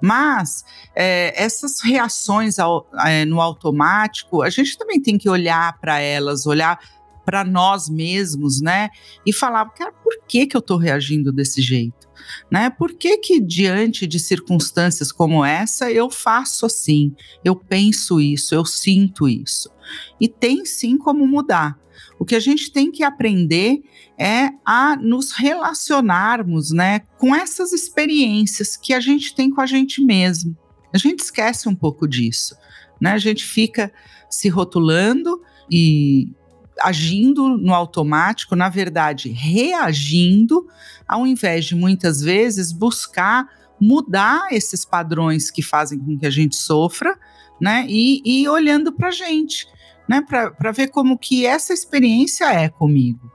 Mas 0.01 0.63
é, 0.95 1.33
essas 1.41 1.81
reações 1.81 2.59
ao, 2.59 2.87
é, 3.05 3.25
no 3.25 3.41
automático, 3.41 4.41
a 4.41 4.49
gente 4.49 4.77
também 4.77 5.01
tem 5.01 5.17
que 5.17 5.29
olhar 5.29 5.77
para 5.79 5.99
elas, 5.99 6.45
olhar 6.45 6.79
para 7.27 7.43
nós 7.43 7.89
mesmos, 7.89 8.61
né? 8.61 8.87
E 9.25 9.33
falar, 9.33 9.65
cara, 9.71 9.91
por 9.91 10.17
que, 10.25 10.47
que 10.47 10.55
eu 10.55 10.59
estou 10.59 10.77
reagindo 10.77 11.29
desse 11.29 11.61
jeito? 11.61 12.07
né? 12.49 12.69
Por 12.69 12.93
que 12.93 13.17
que 13.17 13.39
diante 13.39 14.07
de 14.07 14.19
circunstâncias 14.19 15.11
como 15.11 15.43
essa 15.43 15.91
eu 15.91 16.09
faço 16.09 16.65
assim? 16.65 17.15
Eu 17.43 17.55
penso 17.55 18.19
isso, 18.19 18.53
eu 18.53 18.65
sinto 18.65 19.27
isso. 19.27 19.69
E 20.19 20.27
tem 20.27 20.65
sim 20.65 20.97
como 20.97 21.27
mudar. 21.27 21.79
O 22.19 22.25
que 22.25 22.35
a 22.35 22.39
gente 22.39 22.71
tem 22.71 22.91
que 22.91 23.03
aprender 23.03 23.81
é 24.17 24.49
a 24.65 24.95
nos 24.95 25.31
relacionarmos, 25.31 26.71
né, 26.71 27.01
com 27.17 27.35
essas 27.35 27.71
experiências 27.71 28.75
que 28.75 28.93
a 28.93 28.99
gente 28.99 29.35
tem 29.35 29.49
com 29.51 29.61
a 29.61 29.65
gente 29.65 30.03
mesmo. 30.03 30.57
A 30.93 30.97
gente 30.97 31.19
esquece 31.19 31.69
um 31.69 31.75
pouco 31.75 32.07
disso, 32.07 32.55
né? 32.99 33.11
A 33.11 33.17
gente 33.17 33.45
fica 33.45 33.91
se 34.29 34.49
rotulando 34.49 35.41
e 35.69 36.31
agindo 36.81 37.57
no 37.57 37.73
automático, 37.73 38.55
na 38.55 38.69
verdade, 38.69 39.29
reagindo, 39.29 40.67
ao 41.07 41.25
invés 41.25 41.65
de 41.65 41.75
muitas 41.75 42.21
vezes 42.21 42.71
buscar 42.71 43.47
mudar 43.79 44.47
esses 44.51 44.83
padrões 44.83 45.51
que 45.51 45.61
fazem 45.61 45.99
com 45.99 46.17
que 46.17 46.25
a 46.25 46.31
gente 46.31 46.55
sofra, 46.55 47.17
né? 47.61 47.85
E, 47.87 48.21
e 48.25 48.47
olhando 48.47 48.91
para 48.91 49.09
a 49.09 49.11
gente, 49.11 49.67
né? 50.07 50.21
Para 50.21 50.71
ver 50.71 50.89
como 50.89 51.17
que 51.17 51.45
essa 51.45 51.73
experiência 51.73 52.51
é 52.51 52.69
comigo. 52.69 53.31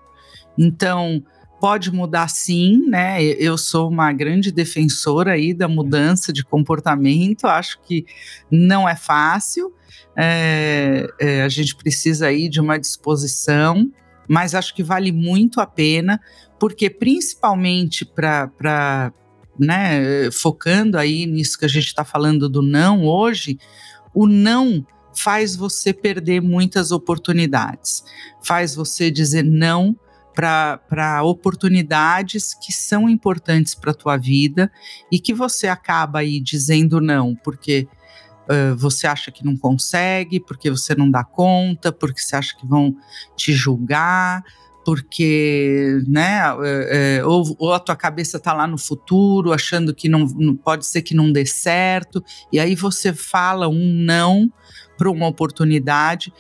Então, 0.59 1.23
pode 1.63 1.93
mudar 1.93 2.27
sim, 2.27 2.89
né? 2.89 3.23
Eu 3.23 3.57
sou 3.57 3.89
uma 3.89 4.13
grande 4.13 4.51
defensora 4.51 5.35
aí 5.35 5.55
da 5.55 5.69
mudança 5.69 6.33
de 6.33 6.43
comportamento, 6.43 7.47
acho 7.47 7.81
que 7.83 8.05
não 8.51 8.89
é 8.89 8.97
fácil, 8.97 9.73
é, 10.19 11.07
é, 11.21 11.43
a 11.43 11.49
gente 11.49 11.77
precisa 11.77 12.27
aí 12.27 12.49
de 12.49 12.61
uma 12.61 12.81
disposição, 12.81 13.89
mas 14.27 14.57
acho 14.57 14.75
que 14.75 14.83
vale 14.83 15.13
muito 15.13 15.61
a 15.61 15.67
pena, 15.67 16.21
porque 16.59 16.91
principalmente 16.91 18.05
para, 18.05 19.13
né, 19.57 20.33
focando 20.33 20.99
aí 20.99 21.27
nisso 21.27 21.57
que 21.57 21.65
a 21.65 21.69
gente 21.69 21.87
está 21.87 22.05
falando 22.05 22.49
do 22.49 22.61
não 22.61 23.05
hoje, 23.05 23.57
o 24.13 24.27
não 24.27 24.85
faz 25.15 25.55
você 25.55 25.93
perder 25.93 26.43
muitas 26.43 26.91
oportunidades, 26.91 28.03
faz 28.43 28.75
você 28.75 29.13
dizer 29.13 29.45
não 29.45 29.97
para 30.35 31.23
oportunidades 31.23 32.55
que 32.55 32.73
são 32.73 33.09
importantes 33.09 33.75
para 33.75 33.91
a 33.91 33.95
tua 33.95 34.17
vida 34.17 34.71
e 35.11 35.19
que 35.19 35.35
você 35.35 35.69
acaba 35.69 36.21
aí 36.21 36.41
dizendo 36.41 37.01
não, 37.01 37.35
porque 37.35 37.87
uh, 38.49 38.77
você 38.77 39.07
acha 39.07 39.31
que 39.31 39.45
não 39.45 39.57
consegue, 39.57 40.41
porque 40.41 40.71
você 40.71 40.95
não 40.95 41.11
dá 41.11 41.25
conta, 41.25 41.93
porque 41.93 42.21
você 42.21 42.37
acha 42.37 42.57
que 42.57 42.67
vão 42.67 42.97
te 43.37 43.53
julgar, 43.53 44.43
porque, 44.85 46.03
né, 46.09 46.41
é, 46.91 47.25
ou, 47.25 47.57
ou, 47.59 47.73
a 47.73 47.79
tua 47.79 47.95
cabeça 47.95 48.37
está 48.37 48.53
lá 48.53 48.67
no 48.67 48.77
futuro, 48.77 49.53
achando 49.53 49.95
que 49.95 50.09
não, 50.09 50.27
não, 50.27 50.57
pode 50.57 50.87
ser 50.87 51.03
que 51.03 51.15
não 51.15 51.31
dê 51.31 51.47
certo, 51.47 52.23
e 52.53 52.59
aí 52.59 52.75
você 52.75 53.13
fala 53.13 53.69
um 53.69 53.93
não 53.95 54.53
para 54.99 55.11
uma 55.11 55.29
oportunidade, 55.29 56.33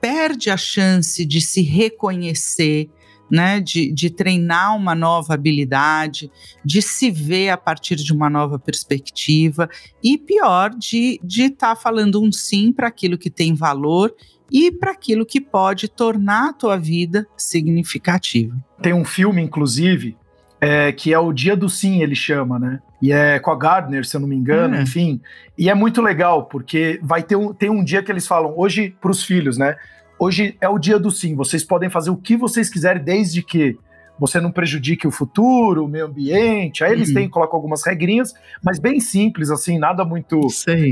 perde 0.00 0.50
a 0.50 0.56
chance 0.56 1.24
de 1.24 1.40
se 1.40 1.62
reconhecer, 1.62 2.90
né, 3.30 3.60
de, 3.60 3.92
de 3.92 4.10
treinar 4.10 4.76
uma 4.76 4.94
nova 4.94 5.34
habilidade, 5.34 6.30
de 6.64 6.80
se 6.82 7.10
ver 7.10 7.50
a 7.50 7.56
partir 7.56 7.96
de 7.96 8.12
uma 8.12 8.28
nova 8.28 8.58
perspectiva 8.58 9.68
e 10.02 10.18
pior, 10.18 10.70
de 10.70 11.18
estar 11.24 11.74
tá 11.74 11.76
falando 11.76 12.22
um 12.22 12.30
sim 12.30 12.72
para 12.72 12.88
aquilo 12.88 13.18
que 13.18 13.30
tem 13.30 13.54
valor 13.54 14.14
e 14.50 14.70
para 14.70 14.92
aquilo 14.92 15.26
que 15.26 15.40
pode 15.40 15.88
tornar 15.88 16.50
a 16.50 16.52
tua 16.52 16.76
vida 16.76 17.26
significativa. 17.36 18.54
Tem 18.80 18.92
um 18.92 19.04
filme, 19.04 19.42
inclusive, 19.42 20.16
é, 20.60 20.92
que 20.92 21.12
é 21.12 21.18
o 21.18 21.32
Dia 21.32 21.56
do 21.56 21.68
Sim, 21.68 22.02
ele 22.02 22.14
chama, 22.14 22.58
né? 22.58 22.80
E 23.02 23.12
é 23.12 23.38
com 23.38 23.50
a 23.50 23.58
Gardner, 23.58 24.04
se 24.04 24.16
eu 24.16 24.20
não 24.20 24.28
me 24.28 24.36
engano, 24.36 24.76
hum. 24.76 24.80
enfim. 24.80 25.20
E 25.58 25.68
é 25.68 25.74
muito 25.74 26.00
legal, 26.00 26.46
porque 26.46 26.98
vai 27.02 27.22
ter 27.22 27.36
um, 27.36 27.52
tem 27.52 27.68
um 27.68 27.84
dia 27.84 28.02
que 28.02 28.10
eles 28.10 28.26
falam, 28.26 28.54
hoje 28.56 28.94
para 29.00 29.10
os 29.10 29.22
filhos, 29.22 29.58
né? 29.58 29.76
Hoje 30.24 30.56
é 30.58 30.66
o 30.66 30.78
dia 30.78 30.98
do 30.98 31.10
sim. 31.10 31.34
Vocês 31.34 31.62
podem 31.62 31.90
fazer 31.90 32.08
o 32.08 32.16
que 32.16 32.34
vocês 32.34 32.70
quiserem, 32.70 33.04
desde 33.04 33.42
que 33.42 33.78
você 34.18 34.40
não 34.40 34.50
prejudique 34.50 35.06
o 35.06 35.10
futuro, 35.10 35.84
o 35.84 35.88
meio 35.88 36.06
ambiente. 36.06 36.82
Aí 36.82 36.92
eles 36.92 37.10
uhum. 37.10 37.14
têm, 37.14 37.28
colocam 37.28 37.56
algumas 37.56 37.84
regrinhas, 37.84 38.32
mas 38.62 38.78
bem 38.78 39.00
simples, 39.00 39.50
assim, 39.50 39.78
nada 39.78 40.02
muito 40.02 40.40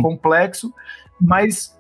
complexo. 0.02 0.70
Mas. 1.18 1.74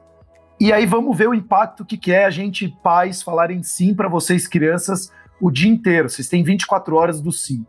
E 0.58 0.72
aí 0.72 0.86
vamos 0.86 1.14
ver 1.14 1.28
o 1.28 1.34
impacto 1.34 1.84
que, 1.84 1.98
que 1.98 2.10
é 2.10 2.24
a 2.24 2.30
gente, 2.30 2.74
pais, 2.82 3.20
falarem 3.20 3.62
sim 3.62 3.94
para 3.94 4.08
vocês, 4.08 4.48
crianças, 4.48 5.12
o 5.38 5.50
dia 5.50 5.70
inteiro. 5.70 6.08
Vocês 6.08 6.30
têm 6.30 6.42
24 6.42 6.96
horas 6.96 7.20
do 7.20 7.30
sim. 7.30 7.66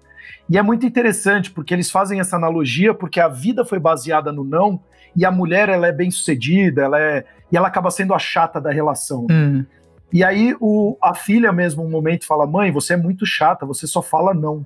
E 0.50 0.58
é 0.58 0.62
muito 0.62 0.86
interessante, 0.86 1.52
porque 1.52 1.74
eles 1.74 1.92
fazem 1.92 2.22
essa 2.22 2.38
analogia, 2.38 2.94
porque 2.94 3.20
a 3.20 3.28
vida 3.28 3.66
foi 3.66 3.80
baseada 3.80 4.32
no 4.32 4.46
não, 4.46 4.80
e 5.16 5.26
a 5.26 5.32
mulher 5.32 5.70
ela 5.70 5.88
é 5.88 5.92
bem 5.92 6.10
sucedida, 6.10 6.84
ela 6.84 7.00
é 7.00 7.26
e 7.52 7.58
ela 7.58 7.68
acaba 7.68 7.92
sendo 7.92 8.14
a 8.14 8.20
chata 8.20 8.60
da 8.60 8.72
relação. 8.72 9.28
Hum. 9.30 9.64
E 10.12 10.24
aí 10.24 10.56
o, 10.60 10.98
a 11.02 11.14
filha 11.14 11.52
mesmo 11.52 11.84
um 11.84 11.90
momento 11.90 12.26
fala: 12.26 12.48
"Mãe, 12.48 12.72
você 12.72 12.94
é 12.94 12.98
muito 12.98 13.26
chata, 13.26 13.66
você 13.66 13.86
só 13.88 14.02
fala 14.02 14.34
não". 14.34 14.66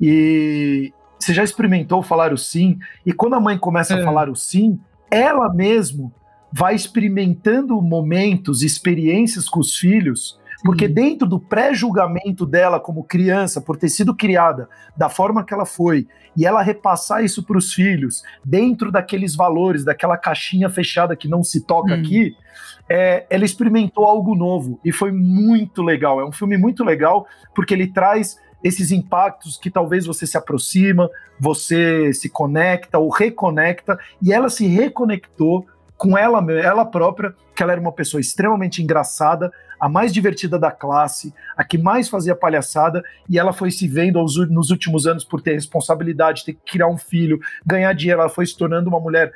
E 0.00 0.92
você 1.18 1.34
já 1.34 1.42
experimentou 1.42 2.02
falar 2.02 2.32
o 2.32 2.38
sim? 2.38 2.78
E 3.04 3.12
quando 3.12 3.34
a 3.34 3.40
mãe 3.40 3.58
começa 3.58 3.94
a 3.94 3.98
é. 3.98 4.04
falar 4.04 4.28
o 4.28 4.36
sim, 4.36 4.78
ela 5.10 5.52
mesmo 5.52 6.12
vai 6.52 6.74
experimentando 6.74 7.80
momentos, 7.82 8.62
experiências 8.62 9.48
com 9.48 9.60
os 9.60 9.76
filhos 9.76 10.38
porque 10.64 10.88
dentro 10.88 11.26
do 11.26 11.38
pré-julgamento 11.38 12.44
dela 12.44 12.80
como 12.80 13.04
criança, 13.04 13.60
por 13.60 13.76
ter 13.76 13.88
sido 13.88 14.14
criada 14.14 14.68
da 14.96 15.08
forma 15.08 15.44
que 15.44 15.54
ela 15.54 15.66
foi, 15.66 16.08
e 16.36 16.46
ela 16.46 16.62
repassar 16.62 17.24
isso 17.24 17.42
para 17.42 17.58
os 17.58 17.72
filhos, 17.72 18.22
dentro 18.44 18.90
daqueles 18.90 19.34
valores, 19.34 19.84
daquela 19.84 20.16
caixinha 20.16 20.68
fechada 20.68 21.16
que 21.16 21.28
não 21.28 21.42
se 21.42 21.64
toca 21.64 21.94
uhum. 21.94 22.00
aqui, 22.00 22.36
é, 22.88 23.26
ela 23.28 23.44
experimentou 23.44 24.04
algo 24.04 24.34
novo 24.34 24.80
e 24.84 24.92
foi 24.92 25.12
muito 25.12 25.82
legal. 25.82 26.20
É 26.20 26.24
um 26.24 26.32
filme 26.32 26.56
muito 26.56 26.82
legal 26.84 27.26
porque 27.54 27.74
ele 27.74 27.88
traz 27.88 28.38
esses 28.62 28.90
impactos 28.90 29.56
que 29.56 29.70
talvez 29.70 30.06
você 30.06 30.26
se 30.26 30.36
aproxima, 30.36 31.08
você 31.38 32.12
se 32.12 32.28
conecta 32.28 32.98
ou 32.98 33.08
reconecta, 33.08 33.98
e 34.20 34.32
ela 34.32 34.50
se 34.50 34.66
reconectou 34.66 35.66
com 35.98 36.16
ela, 36.16 36.40
ela 36.52 36.86
própria, 36.86 37.34
que 37.54 37.62
ela 37.62 37.72
era 37.72 37.80
uma 37.80 37.92
pessoa 37.92 38.20
extremamente 38.20 38.80
engraçada, 38.80 39.52
a 39.80 39.88
mais 39.88 40.12
divertida 40.12 40.56
da 40.56 40.70
classe, 40.70 41.34
a 41.56 41.64
que 41.64 41.76
mais 41.76 42.08
fazia 42.08 42.36
palhaçada, 42.36 43.02
e 43.28 43.36
ela 43.36 43.52
foi 43.52 43.72
se 43.72 43.88
vendo 43.88 44.18
aos, 44.18 44.36
nos 44.48 44.70
últimos 44.70 45.08
anos 45.08 45.24
por 45.24 45.42
ter 45.42 45.54
responsabilidade, 45.54 46.44
ter 46.44 46.54
que 46.54 46.72
criar 46.72 46.86
um 46.86 46.96
filho, 46.96 47.40
ganhar 47.66 47.92
dinheiro, 47.92 48.20
ela 48.20 48.30
foi 48.30 48.46
se 48.46 48.56
tornando 48.56 48.88
uma 48.88 49.00
mulher 49.00 49.32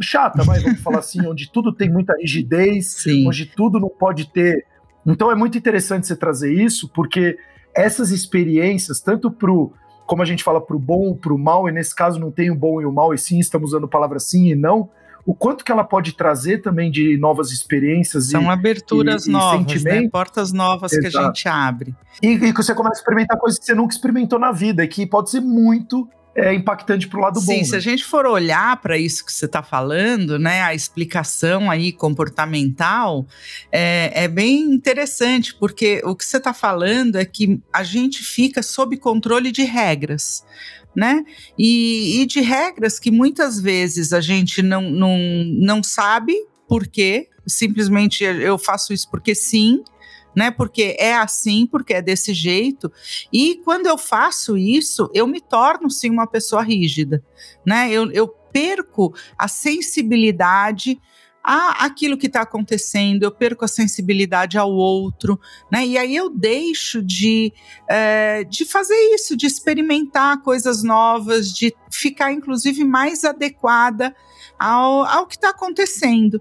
chata, 0.00 0.44
mas 0.44 0.62
vamos 0.64 0.80
falar 0.80 0.98
assim, 0.98 1.24
onde 1.26 1.50
tudo 1.50 1.72
tem 1.72 1.88
muita 1.88 2.12
rigidez, 2.20 2.94
Sim. 2.94 3.28
onde 3.28 3.46
tudo 3.46 3.78
não 3.78 3.88
pode 3.88 4.30
ter. 4.30 4.66
Então 5.06 5.30
é 5.30 5.34
muito 5.34 5.56
interessante 5.56 6.08
você 6.08 6.16
trazer 6.16 6.52
isso, 6.52 6.88
porque 6.88 7.38
essas 7.74 8.10
experiências, 8.10 9.00
tanto 9.00 9.30
pro, 9.30 9.72
como 10.06 10.22
a 10.22 10.26
gente 10.26 10.42
fala, 10.42 10.60
pro 10.60 10.78
bom 10.78 11.08
ou 11.08 11.16
pro 11.16 11.38
mal, 11.38 11.68
e 11.68 11.72
nesse 11.72 11.94
caso 11.94 12.18
não 12.18 12.32
tem 12.32 12.50
o 12.50 12.56
bom 12.56 12.80
e 12.80 12.84
o 12.84 12.92
mal, 12.92 13.14
e 13.14 13.18
sim 13.18 13.38
estamos 13.38 13.70
usando 13.70 13.88
palavras 13.88 14.24
sim 14.24 14.50
e 14.50 14.56
não, 14.56 14.90
o 15.24 15.34
quanto 15.34 15.64
que 15.64 15.70
ela 15.70 15.84
pode 15.84 16.12
trazer 16.12 16.58
também 16.58 16.90
de 16.90 17.16
novas 17.16 17.52
experiências. 17.52 18.30
São 18.30 18.44
e, 18.44 18.48
aberturas 18.48 19.26
e, 19.26 19.30
novas, 19.30 19.82
né? 19.84 20.08
portas 20.08 20.52
novas 20.52 20.92
Exato. 20.92 21.10
que 21.10 21.16
a 21.16 21.26
gente 21.26 21.48
abre. 21.48 21.94
E, 22.22 22.28
e 22.28 22.52
que 22.52 22.62
você 22.62 22.74
começa 22.74 22.96
a 22.96 23.00
experimentar 23.00 23.38
coisas 23.38 23.58
que 23.58 23.64
você 23.64 23.74
nunca 23.74 23.94
experimentou 23.94 24.38
na 24.38 24.52
vida 24.52 24.84
e 24.84 24.88
que 24.88 25.06
pode 25.06 25.30
ser 25.30 25.40
muito 25.40 26.08
é 26.34 26.54
impactante 26.54 27.08
para 27.08 27.18
o 27.18 27.22
lado 27.22 27.40
Sim, 27.40 27.46
bom. 27.46 27.52
Sim, 27.52 27.64
se 27.64 27.72
né? 27.72 27.76
a 27.76 27.80
gente 27.80 28.04
for 28.04 28.24
olhar 28.24 28.80
para 28.80 28.96
isso 28.96 29.24
que 29.24 29.32
você 29.32 29.44
está 29.44 29.62
falando, 29.62 30.38
né, 30.38 30.62
a 30.62 30.74
explicação 30.74 31.70
aí 31.70 31.92
comportamental 31.92 33.26
é, 33.70 34.24
é 34.24 34.28
bem 34.28 34.62
interessante, 34.62 35.54
porque 35.54 36.00
o 36.04 36.16
que 36.16 36.24
você 36.24 36.38
está 36.38 36.54
falando 36.54 37.16
é 37.16 37.24
que 37.24 37.60
a 37.72 37.82
gente 37.82 38.22
fica 38.22 38.62
sob 38.62 38.96
controle 38.96 39.52
de 39.52 39.62
regras. 39.62 40.44
Né? 40.94 41.24
E, 41.58 42.20
e 42.20 42.26
de 42.26 42.40
regras 42.40 42.98
que 42.98 43.10
muitas 43.10 43.58
vezes 43.58 44.12
a 44.12 44.20
gente 44.20 44.60
não, 44.60 44.90
não, 44.90 45.16
não 45.58 45.82
sabe 45.82 46.34
por 46.68 46.86
quê, 46.86 47.28
simplesmente 47.46 48.22
eu 48.24 48.58
faço 48.58 48.92
isso 48.92 49.10
porque 49.10 49.34
sim, 49.34 49.82
né? 50.34 50.50
Porque 50.50 50.96
é 50.98 51.14
assim, 51.14 51.66
porque 51.66 51.94
é 51.94 52.02
desse 52.02 52.32
jeito. 52.32 52.90
E 53.32 53.56
quando 53.64 53.86
eu 53.86 53.98
faço 53.98 54.56
isso, 54.56 55.10
eu 55.14 55.26
me 55.26 55.40
torno 55.40 55.90
sim 55.90 56.10
uma 56.10 56.26
pessoa 56.26 56.62
rígida, 56.62 57.22
né? 57.66 57.90
Eu, 57.90 58.10
eu 58.12 58.28
perco 58.28 59.14
a 59.36 59.48
sensibilidade 59.48 61.00
a 61.42 61.84
aquilo 61.84 62.16
que 62.16 62.26
está 62.26 62.42
acontecendo, 62.42 63.24
eu 63.24 63.30
perco 63.30 63.64
a 63.64 63.68
sensibilidade 63.68 64.56
ao 64.56 64.70
outro, 64.70 65.40
né? 65.70 65.86
E 65.86 65.98
aí 65.98 66.14
eu 66.14 66.30
deixo 66.30 67.02
de, 67.02 67.52
é, 67.88 68.44
de 68.44 68.64
fazer 68.64 68.94
isso, 69.14 69.36
de 69.36 69.46
experimentar 69.46 70.40
coisas 70.42 70.82
novas, 70.82 71.52
de 71.52 71.74
ficar, 71.90 72.32
inclusive, 72.32 72.84
mais 72.84 73.24
adequada 73.24 74.14
ao, 74.58 75.04
ao 75.04 75.26
que 75.26 75.34
está 75.34 75.50
acontecendo. 75.50 76.40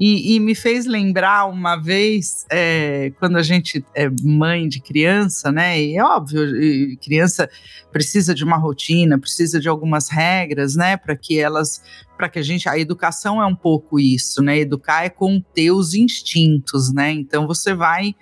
E, 0.00 0.36
e, 0.36 0.40
me 0.40 0.54
fez 0.54 0.86
lembrar 0.86 1.46
uma 1.46 1.74
vez, 1.74 2.46
é, 2.50 3.12
quando 3.18 3.36
a 3.36 3.42
gente 3.42 3.84
é 3.94 4.08
mãe 4.22 4.68
de 4.68 4.80
criança, 4.80 5.50
né? 5.50 5.80
E 5.80 5.96
é 5.96 6.04
óbvio, 6.04 6.96
criança 6.98 7.50
precisa 7.90 8.32
de 8.32 8.44
uma 8.44 8.56
rotina, 8.56 9.18
precisa 9.18 9.58
de 9.58 9.68
algumas 9.68 10.08
regras, 10.08 10.76
né? 10.76 10.96
Para 10.96 11.16
que 11.16 11.40
elas, 11.40 11.82
para 12.16 12.28
que 12.28 12.38
a 12.38 12.42
gente, 12.42 12.68
a 12.68 12.78
educação 12.78 13.42
é 13.42 13.46
um 13.46 13.56
pouco 13.56 13.98
isso, 13.98 14.40
né? 14.40 14.58
Educar 14.58 15.04
é 15.04 15.08
conter 15.08 15.72
os 15.72 15.94
instintos, 15.94 16.92
né? 16.92 17.10
Então 17.10 17.46
você 17.46 17.74
vai 17.74 18.14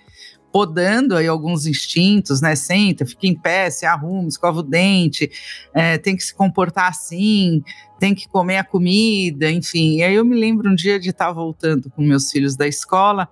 podando 0.51 1.15
aí 1.15 1.27
alguns 1.27 1.65
instintos, 1.65 2.41
né? 2.41 2.55
Senta, 2.55 3.05
fica 3.05 3.27
em 3.27 3.35
pé, 3.35 3.69
se 3.69 3.85
arruma, 3.85 4.27
escova 4.27 4.59
o 4.59 4.63
dente, 4.63 5.29
é, 5.73 5.97
tem 5.97 6.15
que 6.15 6.23
se 6.23 6.33
comportar 6.33 6.89
assim, 6.89 7.61
tem 7.99 8.15
que 8.15 8.27
comer 8.27 8.57
a 8.57 8.63
comida, 8.63 9.51
enfim. 9.51 9.97
E 9.97 10.03
aí 10.03 10.15
eu 10.15 10.25
me 10.25 10.39
lembro 10.39 10.69
um 10.69 10.75
dia 10.75 10.99
de 10.99 11.09
estar 11.09 11.31
voltando 11.31 11.89
com 11.89 12.01
meus 12.01 12.31
filhos 12.31 12.55
da 12.55 12.67
escola 12.67 13.29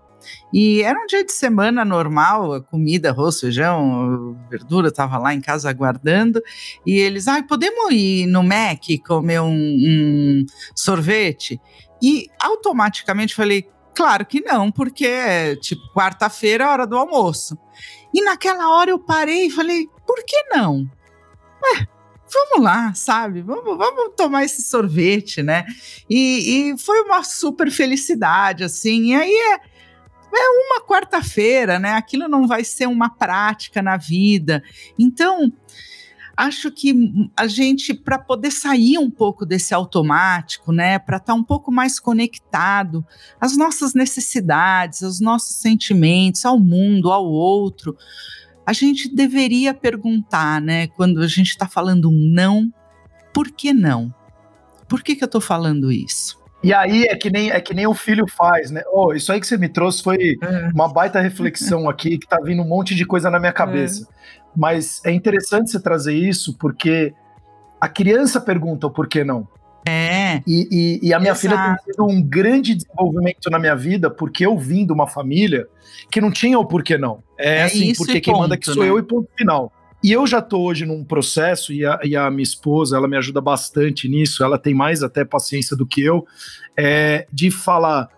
e 0.53 0.81
era 0.81 0.99
um 0.99 1.05
dia 1.05 1.23
de 1.23 1.31
semana 1.31 1.83
normal, 1.83 2.53
a 2.53 2.61
comida, 2.61 3.09
arroz, 3.09 3.39
feijão, 3.39 4.37
verdura, 4.49 4.87
estava 4.87 5.17
lá 5.17 5.33
em 5.33 5.41
casa 5.41 5.69
aguardando. 5.69 6.41
E 6.85 6.97
eles, 6.97 7.27
ah, 7.27 7.43
podemos 7.43 7.91
ir 7.91 8.25
no 8.27 8.43
Mac 8.43 8.83
comer 9.05 9.41
um, 9.41 9.53
um 9.53 10.45
sorvete? 10.75 11.59
E 12.01 12.27
automaticamente 12.41 13.35
falei, 13.35 13.67
claro 13.95 14.25
que 14.25 14.41
não, 14.41 14.71
porque 14.71 15.07
é 15.07 15.55
tipo 15.55 15.81
quarta-feira, 15.93 16.65
é 16.65 16.67
hora 16.67 16.85
do 16.85 16.97
almoço. 16.97 17.57
E 18.13 18.21
naquela 18.21 18.69
hora 18.69 18.91
eu 18.91 18.99
parei 18.99 19.47
e 19.47 19.51
falei, 19.51 19.89
por 20.05 20.23
que 20.23 20.43
não? 20.53 20.89
É, 21.63 21.87
vamos 22.31 22.63
lá, 22.63 22.93
sabe? 22.93 23.41
Vamos, 23.41 23.77
vamos 23.77 24.13
tomar 24.15 24.43
esse 24.43 24.61
sorvete, 24.61 25.41
né? 25.41 25.65
E, 26.09 26.71
e 26.71 26.77
foi 26.77 27.01
uma 27.01 27.23
super 27.23 27.71
felicidade, 27.71 28.63
assim. 28.63 29.11
E 29.11 29.15
aí 29.15 29.33
é, 29.33 29.55
é 29.55 30.49
uma 30.49 30.85
quarta-feira, 30.85 31.79
né? 31.79 31.93
Aquilo 31.93 32.27
não 32.27 32.47
vai 32.47 32.63
ser 32.63 32.87
uma 32.87 33.09
prática 33.09 33.81
na 33.81 33.97
vida. 33.97 34.63
Então, 34.97 35.51
acho 36.35 36.71
que 36.71 37.29
a 37.35 37.47
gente, 37.47 37.93
para 37.93 38.17
poder 38.19 38.51
sair 38.51 38.97
um 38.97 39.09
pouco 39.09 39.45
desse 39.45 39.73
automático, 39.73 40.71
né, 40.71 40.99
para 40.99 41.17
estar 41.17 41.33
tá 41.33 41.39
um 41.39 41.43
pouco 41.43 41.71
mais 41.71 41.99
conectado 41.99 43.05
às 43.39 43.55
nossas 43.55 43.93
necessidades, 43.93 45.03
aos 45.03 45.19
nossos 45.19 45.55
sentimentos, 45.57 46.45
ao 46.45 46.59
mundo, 46.59 47.11
ao 47.11 47.25
outro, 47.25 47.97
a 48.65 48.73
gente 48.73 49.13
deveria 49.13 49.73
perguntar, 49.73 50.59
né, 50.59 50.87
quando 50.87 51.21
a 51.21 51.27
gente 51.27 51.49
está 51.49 51.67
falando 51.67 52.09
um 52.09 52.29
não, 52.33 52.71
por 53.33 53.51
que 53.51 53.73
não? 53.73 54.13
Por 54.87 55.03
que, 55.03 55.15
que 55.15 55.23
eu 55.23 55.27
estou 55.27 55.41
falando 55.41 55.91
isso? 55.91 56.43
E 56.63 56.73
aí 56.73 57.03
é 57.03 57.15
que 57.15 57.29
nem 57.29 57.51
é 57.51 57.61
que 57.61 57.75
nem 57.75 57.85
o 57.85 57.93
filho 57.93 58.25
faz, 58.27 58.71
né? 58.71 58.81
Oh, 58.91 59.13
isso 59.13 59.31
aí 59.31 59.39
que 59.39 59.45
você 59.45 59.55
me 59.55 59.69
trouxe 59.69 60.01
foi 60.01 60.35
é. 60.41 60.69
uma 60.73 60.91
baita 60.91 61.19
reflexão 61.19 61.87
aqui 61.87 62.17
que 62.17 62.27
tá 62.27 62.39
vindo 62.43 62.63
um 62.63 62.67
monte 62.67 62.95
de 62.95 63.05
coisa 63.05 63.29
na 63.29 63.39
minha 63.39 63.53
cabeça. 63.53 64.07
É. 64.09 64.44
Mas 64.55 65.01
é 65.05 65.11
interessante 65.11 65.71
você 65.71 65.79
trazer 65.79 66.13
isso 66.13 66.57
porque 66.57 67.13
a 67.79 67.87
criança 67.87 68.39
pergunta 68.39 68.87
o 68.87 68.91
porquê 68.91 69.23
não. 69.23 69.47
É. 69.87 70.41
E, 70.47 70.67
e, 70.71 71.07
e 71.09 71.13
a 71.13 71.19
minha 71.19 71.33
Exato. 71.33 71.41
filha 71.41 71.57
tem 71.57 71.93
tido 71.93 72.05
um 72.05 72.21
grande 72.21 72.73
desenvolvimento 72.73 73.49
na 73.51 73.59
minha 73.59 73.75
vida 73.75 74.09
porque 74.09 74.45
eu 74.45 74.57
vim 74.57 74.85
de 74.85 74.91
uma 74.91 75.07
família 75.07 75.67
que 76.11 76.19
não 76.19 76.31
tinha 76.31 76.57
o 76.57 76.65
porquê 76.65 76.97
não. 76.97 77.23
É, 77.37 77.57
é 77.57 77.63
assim, 77.63 77.93
porque 77.93 78.19
quem 78.19 78.33
ponto, 78.33 78.41
manda 78.41 78.57
que 78.57 78.65
sou 78.65 78.83
né? 78.83 78.89
eu 78.89 78.97
e 78.97 79.03
ponto 79.03 79.29
final. 79.37 79.71
E 80.03 80.11
eu 80.11 80.27
já 80.27 80.41
tô 80.41 80.61
hoje 80.61 80.85
num 80.85 81.03
processo, 81.03 81.73
e 81.73 81.83
a, 81.83 81.99
e 82.03 82.15
a, 82.15 82.29
minha 82.29 82.43
esposa, 82.43 82.95
ela 82.95 83.07
me 83.07 83.17
ajuda 83.17 83.41
bastante 83.41 84.07
nisso, 84.07 84.43
ela 84.43 84.57
tem 84.57 84.71
mais 84.71 85.01
até 85.01 85.25
paciência 85.25 85.75
do 85.75 85.85
que 85.85 86.03
eu, 86.03 86.25
é, 86.77 87.25
de 87.33 87.49
falar, 87.49 88.09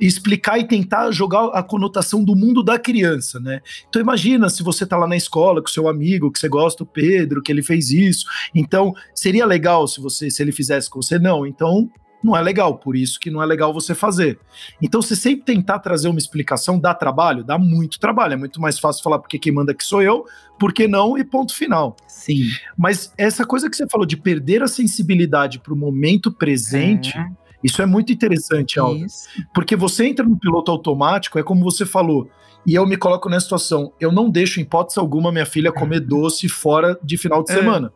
explicar 0.00 0.58
e 0.58 0.64
tentar 0.64 1.10
jogar 1.10 1.46
a 1.48 1.62
conotação 1.62 2.22
do 2.22 2.36
mundo 2.36 2.62
da 2.62 2.78
criança, 2.78 3.40
né? 3.40 3.60
Então 3.88 4.00
imagina 4.00 4.48
se 4.48 4.62
você 4.62 4.86
tá 4.86 4.96
lá 4.96 5.06
na 5.06 5.16
escola 5.16 5.60
com 5.60 5.68
seu 5.68 5.88
amigo, 5.88 6.30
que 6.30 6.38
você 6.38 6.48
gosta, 6.48 6.82
o 6.82 6.86
Pedro, 6.86 7.42
que 7.42 7.50
ele 7.50 7.62
fez 7.62 7.90
isso. 7.90 8.26
Então, 8.54 8.94
seria 9.14 9.44
legal 9.44 9.86
se 9.88 10.00
você 10.00 10.30
se 10.30 10.42
ele 10.42 10.52
fizesse 10.52 10.88
com 10.88 11.02
você 11.02 11.18
não. 11.18 11.46
Então, 11.46 11.90
não 12.22 12.36
é 12.36 12.40
legal, 12.40 12.78
por 12.78 12.96
isso 12.96 13.18
que 13.18 13.30
não 13.30 13.42
é 13.42 13.46
legal 13.46 13.72
você 13.72 13.94
fazer. 13.94 14.38
Então, 14.80 15.02
você 15.02 15.16
sempre 15.16 15.44
tentar 15.44 15.80
trazer 15.80 16.08
uma 16.08 16.18
explicação 16.18 16.78
dá 16.78 16.94
trabalho, 16.94 17.42
dá 17.42 17.58
muito 17.58 17.98
trabalho. 17.98 18.34
É 18.34 18.36
muito 18.36 18.60
mais 18.60 18.78
fácil 18.78 19.02
falar 19.02 19.18
porque 19.18 19.38
quem 19.38 19.52
manda 19.52 19.72
aqui 19.72 19.84
sou 19.84 20.00
eu, 20.00 20.24
porque 20.58 20.86
não 20.86 21.18
e 21.18 21.24
ponto 21.24 21.54
final. 21.54 21.96
Sim. 22.06 22.44
Mas 22.78 23.12
essa 23.18 23.44
coisa 23.44 23.68
que 23.68 23.76
você 23.76 23.88
falou 23.88 24.06
de 24.06 24.16
perder 24.16 24.62
a 24.62 24.68
sensibilidade 24.68 25.58
para 25.58 25.74
o 25.74 25.76
momento 25.76 26.30
presente, 26.30 27.16
é. 27.18 27.26
Isso 27.62 27.80
é 27.80 27.86
muito 27.86 28.12
interessante, 28.12 28.78
Alda. 28.78 29.06
Porque 29.54 29.76
você 29.76 30.06
entra 30.06 30.24
no 30.24 30.38
piloto 30.38 30.70
automático, 30.70 31.38
é 31.38 31.42
como 31.42 31.62
você 31.62 31.86
falou, 31.86 32.28
e 32.66 32.74
eu 32.74 32.86
me 32.86 32.96
coloco 32.96 33.28
nessa 33.28 33.44
situação. 33.44 33.92
Eu 34.00 34.12
não 34.12 34.30
deixo, 34.30 34.60
em 34.60 34.62
hipótese 34.62 34.98
alguma, 34.98 35.32
minha 35.32 35.46
filha 35.46 35.72
comer 35.72 35.96
é. 35.96 36.00
doce 36.00 36.48
fora 36.48 36.98
de 37.02 37.16
final 37.16 37.42
de 37.42 37.52
é. 37.52 37.54
semana. 37.54 37.92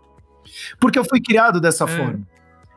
Porque 0.81 0.99
eu 0.99 1.05
fui 1.05 1.21
criado 1.21 1.61
dessa 1.61 1.85
é. 1.85 1.89
forma. 1.89 2.27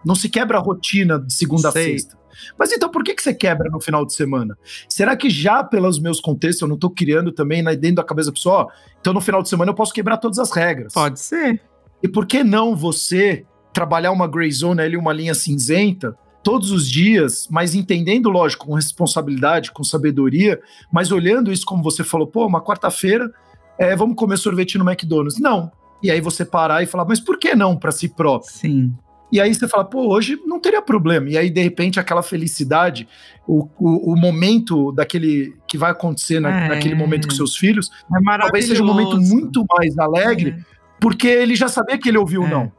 Não 0.06 0.16
se 0.16 0.30
quebra 0.30 0.58
a 0.58 0.62
rotina 0.62 1.20
de 1.20 1.34
segunda 1.34 1.72
Sei. 1.72 1.82
a 1.82 1.86
sexta. 1.86 2.20
Mas 2.58 2.72
então 2.72 2.90
por 2.90 3.04
que, 3.04 3.14
que 3.14 3.22
você 3.22 3.34
quebra 3.34 3.70
no 3.70 3.82
final 3.82 4.06
de 4.06 4.14
semana? 4.14 4.58
Será 4.88 5.16
que 5.16 5.30
já 5.30 5.64
pelos 5.64 6.00
meus 6.00 6.22
contextos 6.22 6.62
eu 6.62 6.68
não 6.68 6.76
estou 6.76 6.90
criando 6.90 7.32
também 7.32 7.62
né, 7.62 7.76
dentro 7.76 7.98
da 7.98 8.04
cabeça 8.04 8.30
da 8.30 8.34
pessoa? 8.34 8.72
Então 9.00 9.12
no 9.14 9.20
final 9.20 9.42
de 9.42 9.50
semana 9.50 9.72
eu 9.72 9.76
posso 9.76 9.94
quebrar 9.94 10.18
todas 10.18 10.40
as 10.40 10.52
regras. 10.52 10.94
Pode 10.94 11.20
ser. 11.20 11.62
E 12.02 12.08
por 12.08 12.26
que 12.26 12.44
não 12.44 12.76
você 12.76 13.46
trabalhar 13.74 14.12
uma 14.12 14.28
gray 14.28 14.52
zone 14.52 14.82
ali, 14.82 14.96
uma 14.96 15.12
linha 15.12 15.34
cinzenta, 15.34 16.18
todos 16.44 16.72
os 16.72 16.90
dias, 16.90 17.48
mas 17.50 17.76
entendendo, 17.76 18.30
lógico, 18.30 18.66
com 18.66 18.74
responsabilidade, 18.74 19.72
com 19.72 19.84
sabedoria, 19.84 20.60
mas 20.92 21.12
olhando 21.12 21.52
isso 21.52 21.66
como 21.66 21.84
você 21.84 22.04
falou, 22.04 22.28
pô, 22.28 22.46
uma 22.46 22.62
quarta-feira, 22.62 23.32
é, 23.78 23.96
vamos 23.96 24.16
comer 24.16 24.38
sorvete 24.38 24.78
no 24.78 24.90
McDonald's. 24.90 25.40
Não. 25.40 25.72
E 26.02 26.10
aí 26.10 26.22
você 26.22 26.46
parar 26.46 26.82
e 26.82 26.86
falar, 26.86 27.06
mas 27.06 27.20
por 27.20 27.38
que 27.38 27.56
não 27.56 27.76
para 27.76 27.92
si 27.92 28.08
próprio? 28.08 28.52
Sim. 28.52 28.94
E 29.32 29.40
aí 29.40 29.54
você 29.54 29.68
fala, 29.68 29.86
pô, 29.86 30.08
hoje 30.08 30.40
não 30.46 30.60
teria 30.60 30.82
problema. 30.82 31.30
E 31.30 31.38
aí, 31.38 31.50
de 31.50 31.62
repente, 31.62 32.00
aquela 32.00 32.24
felicidade, 32.24 33.08
o, 33.48 33.68
o, 33.78 34.14
o 34.14 34.16
momento 34.16 34.92
daquele 34.92 35.56
que 35.68 35.78
vai 35.78 35.92
acontecer 35.92 36.40
na, 36.40 36.66
é. 36.66 36.70
naquele 36.70 36.96
momento 36.96 37.28
com 37.28 37.36
seus 37.36 37.56
filhos, 37.56 37.92
é 38.12 38.38
talvez 38.40 38.66
seja 38.66 38.82
um 38.82 38.88
momento 38.88 39.18
muito 39.18 39.64
mais 39.78 39.98
alegre, 40.00 40.56
é. 40.58 40.64
porque 41.00 41.28
ele 41.28 41.56
já 41.56 41.68
sabia 41.68 41.98
que 41.98 42.10
ele 42.10 42.18
ouviu 42.18 42.44
é. 42.44 42.50
não. 42.50 42.72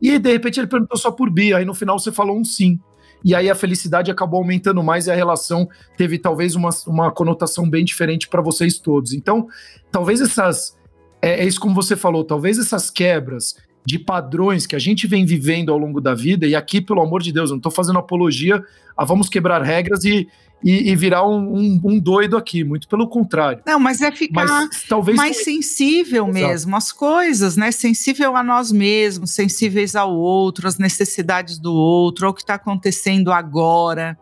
E 0.00 0.10
aí, 0.10 0.18
de 0.18 0.30
repente, 0.30 0.60
ele 0.60 0.68
perguntou 0.68 0.96
só 0.96 1.10
por 1.10 1.28
bi, 1.28 1.52
aí 1.52 1.64
no 1.64 1.74
final 1.74 1.98
você 1.98 2.12
falou 2.12 2.38
um 2.38 2.44
sim. 2.44 2.78
E 3.26 3.34
aí 3.34 3.50
a 3.50 3.56
felicidade 3.56 4.08
acabou 4.08 4.38
aumentando 4.38 4.80
mais 4.84 5.08
e 5.08 5.10
a 5.10 5.14
relação 5.16 5.68
teve 5.96 6.16
talvez 6.16 6.54
uma, 6.54 6.70
uma 6.86 7.10
conotação 7.10 7.68
bem 7.68 7.84
diferente 7.84 8.28
para 8.28 8.40
vocês 8.40 8.78
todos. 8.78 9.12
Então, 9.12 9.48
talvez 9.90 10.20
essas. 10.20 10.78
É, 11.20 11.42
é 11.42 11.44
isso 11.44 11.58
como 11.58 11.74
você 11.74 11.96
falou, 11.96 12.22
talvez 12.22 12.56
essas 12.56 12.88
quebras 12.88 13.56
de 13.86 13.98
padrões 14.00 14.66
que 14.66 14.74
a 14.74 14.78
gente 14.80 15.06
vem 15.06 15.24
vivendo 15.24 15.70
ao 15.70 15.78
longo 15.78 16.00
da 16.00 16.12
vida, 16.12 16.44
e 16.44 16.56
aqui, 16.56 16.80
pelo 16.80 17.00
amor 17.00 17.22
de 17.22 17.32
Deus, 17.32 17.50
eu 17.50 17.54
não 17.54 17.58
estou 17.58 17.70
fazendo 17.70 17.98
apologia 18.00 18.62
a 18.96 19.04
vamos 19.04 19.28
quebrar 19.28 19.62
regras 19.62 20.04
e, 20.04 20.28
e, 20.64 20.90
e 20.90 20.96
virar 20.96 21.24
um, 21.24 21.56
um, 21.56 21.80
um, 21.84 21.98
doido 22.00 22.36
aqui, 22.36 22.64
muito 22.64 22.88
pelo 22.88 23.06
contrário. 23.06 23.62
Não, 23.64 23.78
mas 23.78 24.00
é 24.02 24.10
ficar 24.10 24.44
mas, 24.44 24.82
talvez 24.88 25.16
mais 25.16 25.44
sensível 25.44 26.26
mesmo 26.26 26.74
às 26.74 26.90
coisas, 26.90 27.56
né? 27.56 27.70
Sensível 27.70 28.36
a 28.36 28.42
nós 28.42 28.72
mesmos, 28.72 29.30
sensíveis 29.30 29.94
ao 29.94 30.12
outro, 30.12 30.66
às 30.66 30.78
necessidades 30.78 31.56
do 31.58 31.72
outro, 31.72 32.26
ao 32.26 32.34
que 32.34 32.40
está 32.40 32.54
acontecendo 32.54 33.30
agora, 33.30 34.18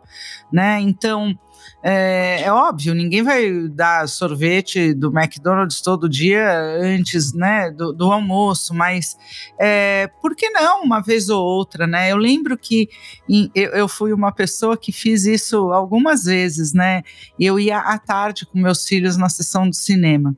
né? 0.51 0.79
Então, 0.79 1.35
é, 1.83 2.41
é, 2.43 2.51
óbvio, 2.51 2.95
ninguém 2.95 3.21
vai 3.21 3.67
dar 3.69 4.07
sorvete 4.07 4.93
do 4.93 5.07
McDonald's 5.15 5.81
todo 5.81 6.09
dia 6.09 6.59
antes 6.81 7.33
né, 7.33 7.69
do, 7.69 7.93
do 7.93 8.11
almoço, 8.11 8.73
mas 8.73 9.15
é, 9.59 10.07
por 10.21 10.35
que 10.35 10.49
não 10.49 10.83
uma 10.83 10.99
vez 11.01 11.29
ou 11.29 11.43
outra, 11.43 11.85
né? 11.85 12.11
Eu 12.11 12.17
lembro 12.17 12.57
que 12.57 12.89
em, 13.29 13.51
eu, 13.53 13.69
eu, 13.71 13.87
fui 13.87 14.13
uma 14.13 14.31
pessoa 14.31 14.75
que 14.75 14.91
fiz 14.91 15.25
isso 15.25 15.71
algumas 15.71 16.23
vezes, 16.23 16.73
né? 16.73 17.03
Eu 17.39 17.59
ia 17.59 17.77
à 17.77 17.97
tarde 17.97 18.45
com 18.45 18.59
meus 18.59 18.85
filhos 18.87 19.15
na 19.15 19.29
sessão 19.29 19.69
do 19.69 19.75
cinema. 19.75 20.35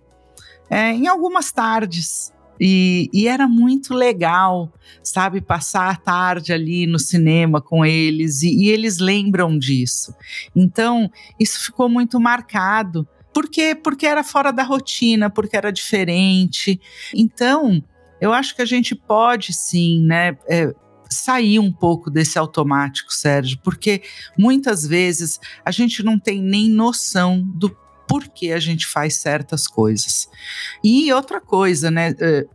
É, 0.70 0.92
em 0.92 1.08
algumas 1.08 1.52
tardes, 1.52 2.34
e, 2.60 3.10
e, 3.14 3.28
era 3.28 3.48
muito 3.48 3.94
legal, 3.94 4.72
sabe, 5.04 5.42
passar 5.42 5.90
a 5.90 5.96
tarde 5.96 6.52
ali 6.52 6.86
no 6.88 7.00
cinema 7.00 7.62
com 7.62 7.86
eles, 7.86 8.42
e, 8.44 8.66
e 8.66 8.70
eles 8.70 9.00
lembram 9.00 9.58
disso. 9.58 10.14
Então, 10.56 11.12
isso 11.40 11.64
ficou 11.64 11.88
muito 11.88 12.20
marcado. 12.20 13.08
Por 13.34 13.50
quê? 13.50 13.76
Porque 13.76 14.06
era 14.06 14.24
fora 14.24 14.52
da 14.52 14.64
rotina, 14.64 15.30
porque 15.30 15.56
era 15.56 15.72
diferente. 15.72 16.80
Então, 17.14 17.84
eu 18.20 18.34
acho 18.34 18.56
que 18.56 18.62
a 18.62 18.66
gente 18.66 18.96
pode 18.96 19.54
sim, 19.54 20.02
né? 20.02 20.38
É, 20.50 20.74
sair 21.10 21.60
um 21.60 21.72
pouco 21.72 22.10
desse 22.10 22.38
automático, 22.38 23.14
Sérgio, 23.14 23.60
porque 23.64 24.02
muitas 24.38 24.86
vezes 24.86 25.40
a 25.64 25.72
gente 25.72 26.04
não 26.04 26.20
tem 26.20 26.42
nem 26.42 26.70
noção 26.70 27.42
do 27.56 27.76
por 28.08 28.28
que 28.28 28.52
a 28.52 28.60
gente 28.60 28.86
faz 28.86 29.16
certas 29.16 29.68
coisas. 29.68 30.30
E 30.84 31.12
outra 31.12 31.42
coisa, 31.42 31.92
né? 31.92 32.16
Eh, 32.20 32.46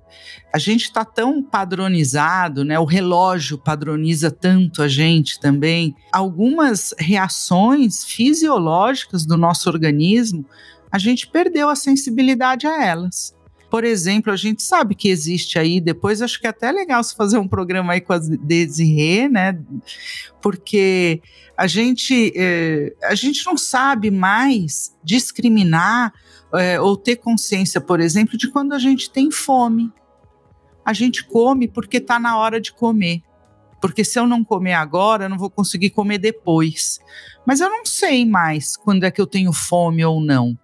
a 0.53 0.59
gente 0.59 0.85
está 0.85 1.05
tão 1.05 1.43
padronizado, 1.43 2.65
né? 2.65 2.79
O 2.79 2.85
relógio 2.85 3.57
padroniza 3.57 4.31
tanto 4.31 4.83
a 4.83 4.89
gente 4.89 5.41
também. 5.41 5.95
Algumas 6.13 6.95
reações 6.99 8.05
fisiológicas 8.05 9.25
do 9.25 9.37
nosso 9.37 9.69
organismo, 9.69 10.45
a 10.91 10.99
gente 10.99 11.27
perdeu 11.27 11.69
a 11.69 11.77
sensibilidade 11.77 12.67
a 12.67 12.85
elas. 12.85 13.35
Por 13.73 13.85
exemplo, 13.85 14.31
a 14.31 14.37
gente 14.37 14.63
sabe 14.63 14.95
que 14.95 15.09
existe 15.09 15.59
aí, 15.59 15.81
depois 15.81 16.21
acho 16.21 16.39
que 16.39 16.47
é 16.47 16.51
até 16.51 16.71
legal 16.71 17.03
se 17.03 17.17
fazer 17.17 17.39
um 17.39 17.49
programa 17.49 17.95
aí 17.95 18.03
com 18.03 18.13
a 18.13 18.19
Desirê, 18.19 19.31
né? 19.31 19.59
Porque 20.43 21.23
a 21.57 21.67
gente, 21.67 22.35
é, 22.37 22.95
a 23.03 23.15
gente 23.15 23.47
não 23.47 23.57
sabe 23.57 24.11
mais 24.11 24.95
discriminar 25.03 26.13
é, 26.53 26.79
ou 26.79 26.99
ter 26.99 27.17
consciência, 27.17 27.81
por 27.81 27.99
exemplo, 27.99 28.37
de 28.37 28.51
quando 28.51 28.75
a 28.75 28.79
gente 28.79 29.11
tem 29.11 29.31
fome. 29.31 29.91
A 30.85 30.93
gente 30.93 31.25
come 31.25 31.67
porque 31.67 31.97
está 31.97 32.19
na 32.19 32.37
hora 32.37 32.61
de 32.61 32.75
comer. 32.75 33.23
Porque 33.81 34.05
se 34.05 34.19
eu 34.19 34.27
não 34.27 34.45
comer 34.45 34.75
agora, 34.75 35.25
eu 35.25 35.31
não 35.31 35.39
vou 35.39 35.49
conseguir 35.49 35.89
comer 35.89 36.19
depois. 36.19 36.99
Mas 37.47 37.61
eu 37.61 37.71
não 37.71 37.87
sei 37.87 38.27
mais 38.27 38.77
quando 38.77 39.05
é 39.05 39.11
que 39.11 39.21
eu 39.21 39.27
tenho 39.27 39.51
fome 39.51 40.05
ou 40.05 40.21
não 40.21 40.59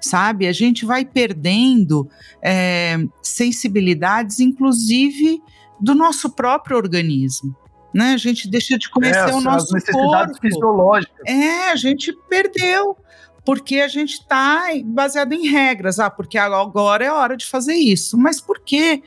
sabe? 0.00 0.46
A 0.46 0.52
gente 0.52 0.84
vai 0.84 1.04
perdendo 1.04 2.08
é, 2.42 2.98
sensibilidades, 3.22 4.40
inclusive 4.40 5.42
do 5.80 5.94
nosso 5.94 6.30
próprio 6.30 6.76
organismo. 6.76 7.56
Né? 7.92 8.12
A 8.12 8.16
gente 8.16 8.48
deixa 8.48 8.78
de 8.78 8.90
conhecer 8.90 9.30
é, 9.30 9.34
o 9.34 9.40
nosso 9.40 9.76
as 9.76 9.84
corpo. 9.84 10.40
fisiológicas. 10.40 11.16
É, 11.26 11.70
a 11.70 11.76
gente 11.76 12.12
perdeu 12.28 12.96
porque 13.44 13.76
a 13.76 13.88
gente 13.88 14.14
está 14.14 14.64
baseado 14.84 15.32
em 15.32 15.48
regras. 15.48 15.98
Ah, 15.98 16.10
porque 16.10 16.36
agora 16.36 17.04
é 17.04 17.10
hora 17.10 17.36
de 17.36 17.46
fazer 17.46 17.74
isso. 17.74 18.18
Mas 18.18 18.40
por 18.40 18.60
quê? 18.60 19.02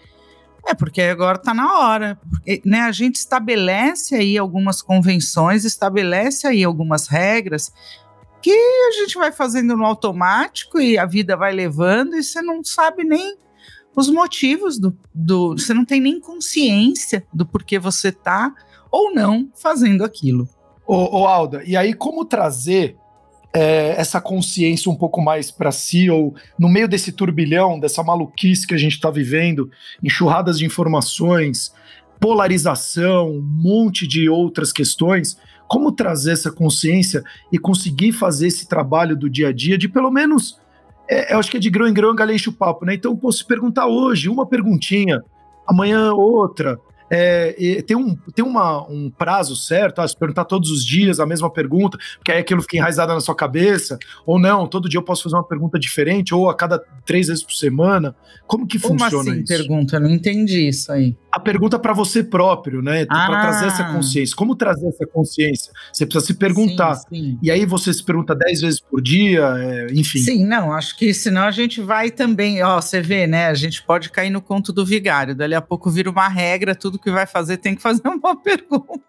É 0.67 0.73
porque 0.73 1.01
agora 1.01 1.37
está 1.37 1.53
na 1.53 1.79
hora. 1.79 2.19
Porque, 2.29 2.61
né, 2.65 2.81
a 2.81 2.91
gente 2.91 3.15
estabelece 3.15 4.15
aí 4.15 4.37
algumas 4.37 4.81
convenções, 4.81 5.63
estabelece 5.63 6.47
aí 6.47 6.63
algumas 6.63 7.07
regras 7.07 7.71
que 8.41 8.51
a 8.51 8.91
gente 8.91 9.15
vai 9.15 9.31
fazendo 9.31 9.75
no 9.77 9.85
automático 9.85 10.79
e 10.79 10.97
a 10.97 11.05
vida 11.05 11.37
vai 11.37 11.53
levando 11.53 12.15
e 12.15 12.23
você 12.23 12.41
não 12.41 12.63
sabe 12.63 13.03
nem 13.03 13.37
os 13.95 14.09
motivos 14.09 14.79
do, 14.79 14.97
do 15.13 15.57
você 15.57 15.73
não 15.73 15.85
tem 15.85 15.99
nem 15.99 16.19
consciência 16.19 17.25
do 17.33 17.45
porquê 17.45 17.77
você 17.77 18.09
está 18.09 18.53
ou 18.89 19.13
não 19.13 19.49
fazendo 19.55 20.03
aquilo. 20.03 20.47
Ô, 20.85 21.25
Alda, 21.25 21.63
e 21.65 21.77
aí 21.77 21.93
como 21.93 22.25
trazer 22.25 22.97
é, 23.53 23.95
essa 23.97 24.19
consciência 24.19 24.91
um 24.91 24.95
pouco 24.95 25.21
mais 25.21 25.51
para 25.51 25.71
si, 25.71 26.09
ou 26.09 26.33
no 26.57 26.69
meio 26.69 26.87
desse 26.87 27.11
turbilhão, 27.11 27.79
dessa 27.79 28.03
maluquice 28.03 28.65
que 28.65 28.73
a 28.73 28.77
gente 28.77 28.93
está 28.93 29.09
vivendo, 29.09 29.69
enxurradas 30.01 30.57
de 30.57 30.65
informações, 30.65 31.73
polarização, 32.21 33.31
um 33.31 33.41
monte 33.41 34.07
de 34.07 34.29
outras 34.29 34.71
questões, 34.71 35.37
como 35.67 35.91
trazer 35.91 36.33
essa 36.33 36.51
consciência 36.51 37.23
e 37.51 37.57
conseguir 37.57 38.11
fazer 38.11 38.47
esse 38.47 38.67
trabalho 38.67 39.17
do 39.17 39.27
dia 39.27 39.49
a 39.49 39.51
dia 39.51 39.77
de 39.77 39.89
pelo 39.89 40.11
menos. 40.11 40.59
É, 41.09 41.33
eu 41.33 41.39
acho 41.39 41.49
que 41.49 41.57
é 41.57 41.59
de 41.59 41.69
grão 41.69 41.87
em 41.87 41.93
grão, 41.93 42.15
galera 42.15 42.35
enche 42.35 42.47
o 42.47 42.53
papo, 42.53 42.85
né? 42.85 42.93
Então, 42.93 43.19
se 43.31 43.43
perguntar 43.43 43.87
hoje 43.87 44.29
uma 44.29 44.45
perguntinha, 44.45 45.23
amanhã 45.67 46.13
outra, 46.13 46.79
é, 47.13 47.81
tem 47.81 47.97
um, 47.97 48.15
tem 48.33 48.43
uma, 48.45 48.87
um 48.89 49.09
prazo 49.09 49.53
certo, 49.53 49.99
ah, 49.99 50.07
se 50.07 50.15
perguntar 50.15 50.45
todos 50.45 50.71
os 50.71 50.85
dias 50.85 51.19
a 51.19 51.25
mesma 51.25 51.51
pergunta, 51.51 51.97
porque 52.15 52.31
aí 52.31 52.39
aquilo 52.39 52.61
fica 52.61 52.77
enraizado 52.77 53.13
na 53.13 53.19
sua 53.19 53.35
cabeça, 53.35 53.99
ou 54.25 54.39
não, 54.39 54.65
todo 54.65 54.87
dia 54.87 54.97
eu 54.97 55.03
posso 55.03 55.23
fazer 55.23 55.35
uma 55.35 55.43
pergunta 55.43 55.77
diferente, 55.77 56.33
ou 56.33 56.49
a 56.49 56.55
cada 56.55 56.79
três 57.05 57.27
vezes 57.27 57.43
por 57.43 57.51
semana. 57.51 58.15
Como 58.47 58.65
que 58.65 58.79
Como 58.79 58.97
funciona 58.97 59.31
assim, 59.31 59.41
isso? 59.41 59.47
pergunta? 59.47 59.97
Eu 59.97 59.99
não 59.99 60.09
entendi 60.09 60.69
isso 60.69 60.89
aí. 60.89 61.17
A 61.31 61.39
pergunta 61.39 61.79
para 61.79 61.93
você 61.93 62.23
próprio, 62.23 62.81
né? 62.81 63.05
Ah. 63.09 63.27
Para 63.27 63.41
trazer 63.41 63.67
essa 63.67 63.83
consciência. 63.85 64.35
Como 64.35 64.55
trazer 64.55 64.87
essa 64.87 65.05
consciência? 65.05 65.71
Você 65.91 66.05
precisa 66.05 66.25
se 66.25 66.33
perguntar. 66.33 66.95
Sim, 66.95 67.05
sim. 67.09 67.39
E 67.41 67.49
aí 67.49 67.65
você 67.65 67.93
se 67.93 68.03
pergunta 68.03 68.35
dez 68.35 68.61
vezes 68.61 68.79
por 68.79 69.01
dia, 69.01 69.41
é, 69.57 69.87
enfim. 69.93 70.19
Sim, 70.19 70.45
não, 70.45 70.73
acho 70.73 70.97
que 70.97 71.13
senão 71.13 71.43
a 71.43 71.51
gente 71.51 71.81
vai 71.81 72.11
também, 72.11 72.61
ó, 72.63 72.81
você 72.81 73.01
vê, 73.01 73.25
né? 73.27 73.47
A 73.47 73.53
gente 73.53 73.81
pode 73.83 74.09
cair 74.09 74.29
no 74.29 74.41
conto 74.41 74.73
do 74.73 74.85
vigário. 74.85 75.35
Dali 75.35 75.55
a 75.55 75.61
pouco 75.61 75.89
vira 75.89 76.09
uma 76.09 76.27
regra, 76.27 76.75
tudo 76.75 76.99
que 76.99 77.11
vai 77.11 77.25
fazer 77.25 77.57
tem 77.57 77.75
que 77.75 77.81
fazer 77.81 78.07
uma 78.07 78.35
pergunta. 78.41 78.99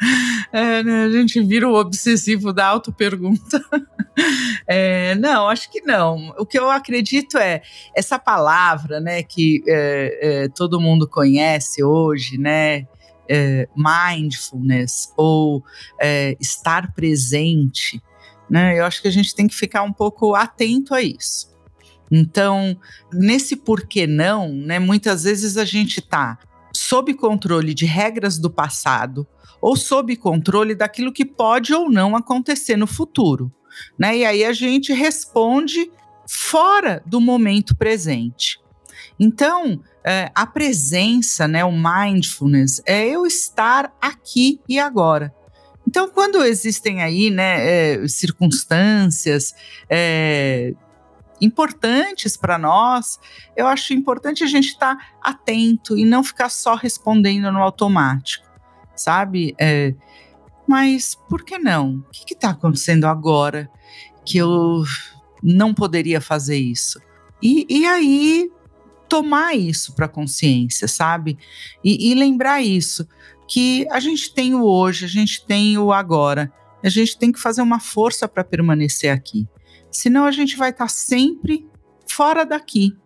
É, 0.50 0.82
né, 0.82 1.04
a 1.04 1.10
gente 1.10 1.42
vira 1.42 1.68
o 1.68 1.74
obsessivo 1.74 2.52
da 2.52 2.66
auto-pergunta. 2.66 3.62
É, 4.66 5.14
não, 5.14 5.48
acho 5.48 5.70
que 5.70 5.80
não. 5.80 6.34
O 6.36 6.44
que 6.44 6.58
eu 6.58 6.68
acredito 6.68 7.38
é 7.38 7.62
essa 7.94 8.18
palavra, 8.18 8.98
né, 9.00 9.22
que 9.22 9.62
é, 9.66 10.18
é 10.20 10.48
todo 10.48 10.80
mundo 10.80 11.08
conhece 11.08 11.84
hoje, 11.84 12.36
né, 12.36 12.84
é, 13.28 13.68
mindfulness 13.76 15.12
ou 15.16 15.62
é, 16.00 16.36
estar 16.40 16.92
presente, 16.94 18.02
né? 18.50 18.78
Eu 18.78 18.84
acho 18.84 19.02
que 19.02 19.08
a 19.08 19.12
gente 19.12 19.34
tem 19.34 19.46
que 19.46 19.54
ficar 19.54 19.82
um 19.82 19.92
pouco 19.92 20.34
atento 20.34 20.94
a 20.94 21.02
isso. 21.02 21.48
Então, 22.10 22.76
nesse 23.12 23.54
porquê 23.54 24.06
não, 24.06 24.48
né? 24.48 24.78
Muitas 24.78 25.24
vezes 25.24 25.56
a 25.56 25.64
gente 25.64 26.00
está 26.00 26.38
sob 26.78 27.12
controle 27.14 27.74
de 27.74 27.84
regras 27.84 28.38
do 28.38 28.48
passado 28.48 29.26
ou 29.60 29.76
sob 29.76 30.14
controle 30.16 30.76
daquilo 30.76 31.12
que 31.12 31.24
pode 31.24 31.74
ou 31.74 31.90
não 31.90 32.14
acontecer 32.14 32.76
no 32.76 32.86
futuro. 32.86 33.52
Né? 33.98 34.18
E 34.18 34.24
aí 34.24 34.44
a 34.44 34.52
gente 34.52 34.92
responde 34.92 35.90
fora 36.28 37.02
do 37.04 37.20
momento 37.20 37.76
presente. 37.76 38.60
Então, 39.18 39.80
é, 40.04 40.30
a 40.32 40.46
presença, 40.46 41.48
né, 41.48 41.64
o 41.64 41.72
mindfulness, 41.72 42.80
é 42.86 43.08
eu 43.08 43.26
estar 43.26 43.92
aqui 44.00 44.60
e 44.68 44.78
agora. 44.78 45.34
Então, 45.86 46.08
quando 46.08 46.44
existem 46.44 47.02
aí 47.02 47.28
né, 47.28 47.96
é, 48.04 48.08
circunstâncias 48.08 49.52
é, 49.90 50.74
importantes 51.40 52.36
para 52.36 52.58
nós, 52.58 53.18
eu 53.56 53.66
acho 53.66 53.94
importante 53.94 54.42
a 54.42 54.46
gente 54.46 54.68
estar 54.68 54.96
tá 54.96 55.04
atento 55.22 55.96
e 55.96 56.04
não 56.04 56.22
ficar 56.22 56.48
só 56.48 56.74
respondendo 56.74 57.50
no 57.52 57.62
automático, 57.62 58.46
sabe? 58.94 59.54
É, 59.58 59.94
mas 60.66 61.14
por 61.28 61.44
que 61.44 61.58
não? 61.58 62.04
O 62.08 62.10
que 62.10 62.34
está 62.34 62.50
acontecendo 62.50 63.06
agora 63.06 63.70
que 64.24 64.38
eu 64.38 64.84
não 65.42 65.72
poderia 65.72 66.20
fazer 66.20 66.58
isso? 66.58 67.00
E, 67.42 67.66
e 67.68 67.86
aí 67.86 68.50
tomar 69.08 69.54
isso 69.54 69.94
para 69.94 70.06
consciência, 70.06 70.86
sabe? 70.86 71.38
E, 71.82 72.10
e 72.10 72.14
lembrar 72.14 72.60
isso, 72.60 73.08
que 73.48 73.86
a 73.90 73.98
gente 73.98 74.32
tem 74.34 74.54
o 74.54 74.62
hoje, 74.62 75.06
a 75.06 75.08
gente 75.08 75.44
tem 75.46 75.78
o 75.78 75.90
agora, 75.90 76.52
a 76.84 76.88
gente 76.88 77.18
tem 77.18 77.32
que 77.32 77.40
fazer 77.40 77.62
uma 77.62 77.80
força 77.80 78.28
para 78.28 78.44
permanecer 78.44 79.10
aqui. 79.10 79.48
Senão 79.90 80.24
a 80.24 80.30
gente 80.30 80.56
vai 80.56 80.70
estar 80.70 80.84
tá 80.84 80.88
sempre 80.88 81.66
fora 82.10 82.44
daqui. 82.44 82.96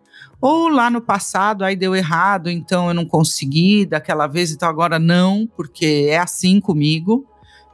Ou 0.41 0.67
lá 0.67 0.89
no 0.89 1.01
passado, 1.01 1.63
aí 1.63 1.75
deu 1.75 1.95
errado, 1.95 2.49
então 2.49 2.89
eu 2.89 2.93
não 2.93 3.05
consegui 3.05 3.85
daquela 3.85 4.27
vez, 4.27 4.51
então 4.51 4.67
agora 4.67 4.99
não, 4.99 5.47
porque 5.55 6.07
é 6.09 6.17
assim 6.17 6.59
comigo, 6.59 7.25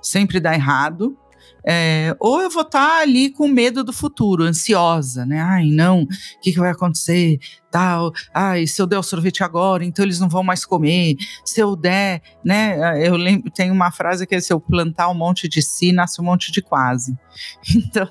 sempre 0.02 0.40
dá 0.40 0.54
errado. 0.54 1.18
É, 1.66 2.16
ou 2.20 2.42
eu 2.42 2.50
vou 2.50 2.62
estar 2.62 2.88
tá 2.88 3.02
ali 3.02 3.30
com 3.30 3.48
medo 3.48 3.84
do 3.84 3.92
futuro, 3.92 4.44
ansiosa, 4.44 5.26
né? 5.26 5.42
Ai, 5.42 5.66
não, 5.66 6.04
o 6.04 6.08
que, 6.42 6.54
que 6.54 6.60
vai 6.60 6.72
acontecer? 6.72 7.38
Tal, 7.70 8.12
ai, 8.34 8.66
se 8.66 8.82
eu 8.82 8.88
der 8.88 8.98
o 8.98 9.04
sorvete 9.04 9.44
agora, 9.44 9.84
então 9.84 10.06
eles 10.06 10.20
não 10.20 10.30
vão 10.30 10.42
mais 10.42 10.66
comer. 10.66 11.16
Se 11.44 11.60
eu 11.60 11.76
der, 11.76 12.22
né? 12.44 13.06
Eu 13.06 13.16
lembro, 13.16 13.52
tem 13.52 13.72
uma 13.72 13.92
frase 13.92 14.26
que 14.26 14.36
é: 14.36 14.40
se 14.40 14.54
eu 14.54 14.60
plantar 14.60 15.10
um 15.10 15.14
monte 15.14 15.48
de 15.48 15.62
si, 15.62 15.92
nasce 15.92 16.22
um 16.22 16.26
monte 16.26 16.52
de 16.52 16.62
quase. 16.62 17.18
Então, 17.76 18.10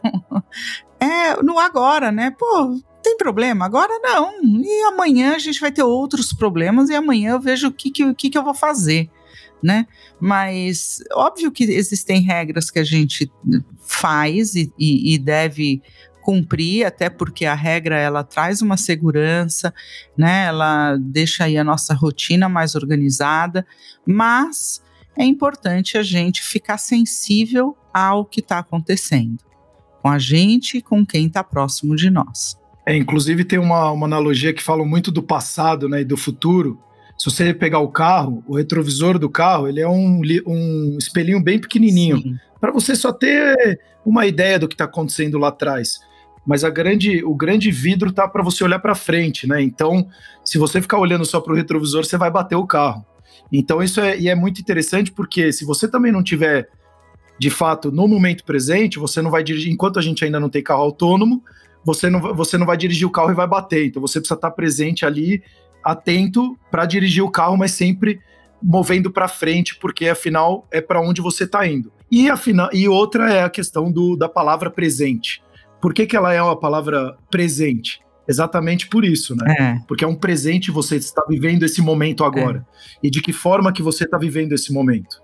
é 1.01 1.43
no 1.43 1.59
agora, 1.59 2.11
né? 2.11 2.35
Pô, 2.39 2.81
tem 3.03 3.17
problema, 3.17 3.65
agora 3.65 3.99
não. 4.03 4.33
E 4.43 4.83
amanhã 4.85 5.35
a 5.35 5.39
gente 5.39 5.61
vai 5.61 5.73
ter 5.73 5.83
outros 5.83 6.33
problemas, 6.33 6.91
e 6.91 6.95
amanhã 6.95 7.33
eu 7.33 7.41
vejo 7.41 7.69
o 7.69 7.73
que, 7.73 7.91
que, 7.91 8.15
que, 8.15 8.31
que 8.31 8.39
eu 8.39 8.45
vou 8.45 8.55
fazer 8.55 9.11
né? 9.63 9.87
Mas 10.21 11.03
óbvio 11.13 11.51
que 11.51 11.65
existem 11.65 12.21
regras 12.21 12.71
que 12.71 12.79
a 12.79 12.85
gente 12.85 13.31
faz 13.81 14.55
e, 14.55 14.73
e, 14.79 15.15
e 15.15 15.19
deve 15.19 15.83
cumprir, 16.23 16.85
até 16.85 17.09
porque 17.09 17.47
a 17.47 17.55
regra 17.55 17.99
ela 17.99 18.23
traz 18.23 18.61
uma 18.61 18.77
segurança, 18.77 19.73
né? 20.17 20.47
Ela 20.47 20.97
deixa 20.97 21.45
aí 21.45 21.57
a 21.57 21.65
nossa 21.65 21.95
rotina 21.95 22.49
mais 22.49 22.75
organizada, 22.75 23.67
mas 24.07 24.83
é 25.17 25.25
importante 25.25 25.97
a 25.97 26.03
gente 26.03 26.43
ficar 26.43 26.79
sensível 26.79 27.77
ao 27.93 28.25
que 28.25 28.41
está 28.41 28.59
acontecendo 28.59 29.48
com 30.03 30.09
a 30.09 30.19
gente 30.19 30.79
e 30.79 30.83
com 30.83 31.05
quem 31.05 31.27
está 31.27 31.43
próximo 31.43 31.95
de 31.97 32.11
nós. 32.11 32.57
É, 32.87 32.97
inclusive 32.97 33.45
tem 33.45 33.59
uma, 33.59 33.91
uma 33.91 34.07
analogia 34.07 34.53
que 34.53 34.63
fala 34.63 34.85
muito 34.85 35.11
do 35.11 35.23
passado 35.23 35.89
né, 35.89 36.01
e 36.01 36.05
do 36.05 36.17
futuro, 36.17 36.79
se 37.19 37.25
você 37.25 37.53
pegar 37.53 37.81
o 37.81 37.89
carro, 37.89 38.45
o 38.47 38.57
retrovisor 38.57 39.19
do 39.19 39.29
carro, 39.29 39.67
ele 39.67 39.81
é 39.81 39.89
um, 39.89 40.23
um 40.47 40.97
espelhinho 40.97 41.43
bem 41.43 41.59
pequenininho, 41.59 42.39
para 42.61 42.71
você 42.71 42.95
só 42.95 43.13
ter 43.13 43.81
uma 44.07 44.25
ideia 44.25 44.57
do 44.57 44.69
que 44.69 44.75
está 44.75 44.85
acontecendo 44.85 45.37
lá 45.37 45.49
atrás. 45.49 46.01
Mas 46.47 46.63
a 46.63 46.71
grande, 46.71 47.23
o 47.25 47.35
grande 47.35 47.73
vidro 47.73 48.13
tá 48.13 48.27
para 48.29 48.43
você 48.43 48.63
olhar 48.63 48.79
para 48.79 48.95
frente, 48.95 49.47
né? 49.49 49.61
Então, 49.61 50.09
se 50.45 50.57
você 50.57 50.81
ficar 50.81 50.99
olhando 50.99 51.25
só 51.25 51.41
para 51.41 51.53
o 51.53 51.57
retrovisor, 51.57 52.05
você 52.05 52.17
vai 52.17 52.31
bater 52.31 52.55
o 52.55 52.67
carro. 52.67 53.05
Então, 53.53 53.83
isso 53.83 54.01
é, 54.01 54.19
e 54.19 54.29
é 54.29 54.35
muito 54.35 54.61
interessante 54.61 55.11
porque 55.11 55.53
se 55.53 55.65
você 55.65 55.89
também 55.89 56.13
não 56.13 56.23
tiver 56.23 56.69
de 57.39 57.51
fato 57.51 57.93
no 57.93 58.09
momento 58.09 58.45
presente, 58.45 58.99
você 58.99 59.23
não 59.23 59.31
vai 59.31 59.43
dirigir, 59.43 59.73
enquanto 59.73 59.99
a 59.99 60.03
gente 60.03 60.25
ainda 60.25 60.41
não 60.41 60.49
tem 60.49 60.63
carro 60.63 60.83
autônomo, 60.83 61.43
você 61.85 62.11
não, 62.11 62.21
você 62.35 62.59
não 62.59 62.67
vai 62.67 62.77
dirigir 62.77 63.07
o 63.07 63.11
carro 63.11 63.31
e 63.31 63.35
vai 63.35 63.47
bater. 63.47 63.87
Então 63.87 64.03
você 64.03 64.21
precisa 64.21 64.35
estar 64.35 64.51
presente 64.51 65.07
ali 65.07 65.43
atento 65.83 66.59
para 66.71 66.85
dirigir 66.85 67.23
o 67.23 67.31
carro, 67.31 67.57
mas 67.57 67.73
sempre 67.73 68.21
movendo 68.63 69.11
para 69.11 69.29
frente, 69.29 69.77
porque 69.77 70.09
afinal 70.09 70.67
é 70.71 70.81
para 70.81 71.01
onde 71.01 71.21
você 71.21 71.45
está 71.45 71.67
indo. 71.67 71.93
E, 72.11 72.29
afinal, 72.29 72.69
e 72.73 72.89
outra 72.89 73.33
é 73.33 73.43
a 73.43 73.51
questão 73.51 73.91
do, 73.91 74.17
da 74.17 74.29
palavra 74.29 74.71
presente. 74.71 75.43
Por 75.81 75.95
que, 75.95 76.07
que 76.07 76.17
ela 76.17 76.33
é 76.33 76.43
uma 76.43 76.59
palavra 76.59 77.17
presente? 77.31 78.01
Exatamente 78.27 78.89
por 78.89 79.05
isso, 79.05 79.35
né? 79.37 79.55
É. 79.59 79.79
Porque 79.87 80.05
é 80.05 80.09
um 80.09 80.15
presente 80.15 80.71
você 80.71 80.97
está 80.97 81.25
vivendo 81.29 81.63
esse 81.63 81.81
momento 81.81 82.25
agora. 82.25 82.67
É. 83.03 83.07
E 83.07 83.11
de 83.11 83.23
que 83.23 83.33
forma 83.33 83.73
que 83.73 83.83
você 83.83 84.05
está 84.05 84.19
vivendo 84.19 84.53
esse 84.53 84.73
momento. 84.73 85.23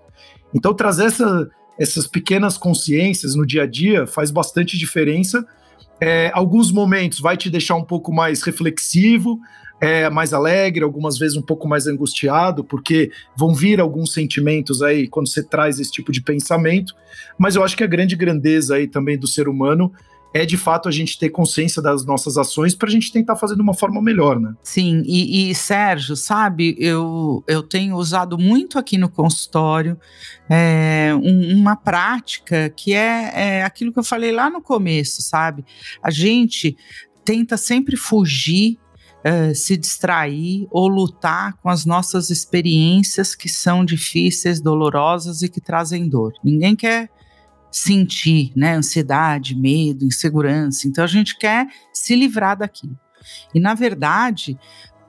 Então, 0.53 0.73
trazer 0.73 1.05
essa, 1.05 1.49
essas 1.79 2.07
pequenas 2.07 2.57
consciências 2.57 3.35
no 3.35 3.45
dia 3.45 3.63
a 3.63 3.67
dia 3.67 4.07
faz 4.07 4.31
bastante 4.31 4.77
diferença. 4.77 5.45
É, 5.99 6.31
alguns 6.33 6.71
momentos 6.71 7.19
vai 7.19 7.37
te 7.37 7.49
deixar 7.49 7.75
um 7.75 7.83
pouco 7.83 8.13
mais 8.13 8.41
reflexivo, 8.41 9.39
é 9.79 10.09
mais 10.09 10.33
alegre, 10.33 10.83
algumas 10.83 11.17
vezes 11.17 11.35
um 11.37 11.41
pouco 11.41 11.67
mais 11.67 11.87
angustiado, 11.87 12.63
porque 12.63 13.11
vão 13.37 13.53
vir 13.53 13.79
alguns 13.79 14.13
sentimentos 14.13 14.81
aí 14.81 15.07
quando 15.07 15.27
você 15.27 15.43
traz 15.43 15.79
esse 15.79 15.91
tipo 15.91 16.11
de 16.11 16.21
pensamento. 16.21 16.93
Mas 17.37 17.55
eu 17.55 17.63
acho 17.63 17.75
que 17.75 17.83
a 17.83 17.87
grande 17.87 18.15
grandeza 18.15 18.75
aí 18.75 18.87
também 18.87 19.17
do 19.17 19.27
ser 19.27 19.47
humano 19.47 19.91
é 20.35 20.45
de 20.45 20.57
fato 20.57 20.89
a 20.89 20.91
gente 20.91 21.17
ter 21.17 21.29
consciência 21.29 21.81
das 21.81 22.05
nossas 22.05 22.37
ações 22.37 22.75
para 22.75 22.89
a 22.89 22.91
gente 22.91 23.09
tentar 23.09 23.37
fazer 23.37 23.55
de 23.55 23.61
uma 23.61 23.73
forma 23.73 24.01
melhor, 24.01 24.37
né? 24.37 24.53
Sim, 24.61 25.01
e, 25.05 25.49
e, 25.49 25.55
Sérgio, 25.55 26.13
sabe, 26.13 26.75
eu, 26.77 27.41
eu 27.47 27.63
tenho 27.63 27.95
usado 27.95 28.37
muito 28.37 28.77
aqui 28.77 28.97
no 28.97 29.07
consultório 29.07 29.97
é, 30.49 31.13
um, 31.15 31.57
uma 31.57 31.77
prática 31.77 32.69
que 32.75 32.93
é, 32.93 33.31
é 33.33 33.63
aquilo 33.63 33.93
que 33.93 33.99
eu 33.99 34.03
falei 34.03 34.33
lá 34.33 34.49
no 34.49 34.61
começo, 34.61 35.21
sabe? 35.21 35.63
A 36.03 36.11
gente 36.11 36.75
tenta 37.23 37.55
sempre 37.55 37.95
fugir 37.95 38.77
uh, 39.25 39.55
se 39.55 39.77
distrair 39.77 40.67
ou 40.69 40.89
lutar 40.89 41.53
com 41.63 41.69
as 41.69 41.85
nossas 41.85 42.29
experiências 42.29 43.35
que 43.35 43.47
são 43.47 43.85
difíceis, 43.85 44.59
dolorosas 44.59 45.41
e 45.41 45.47
que 45.47 45.61
trazem 45.61 46.09
dor. 46.09 46.33
Ninguém 46.43 46.75
quer 46.75 47.09
sentir 47.75 48.53
né, 48.55 48.73
ansiedade, 48.73 49.53
medo, 49.53 50.05
insegurança. 50.05 50.87
Então 50.87 51.03
a 51.03 51.07
gente 51.07 51.37
quer 51.37 51.67
se 51.91 52.15
livrar 52.15 52.57
daquilo. 52.57 52.97
E 53.53 53.59
na 53.59 53.73
verdade, 53.73 54.57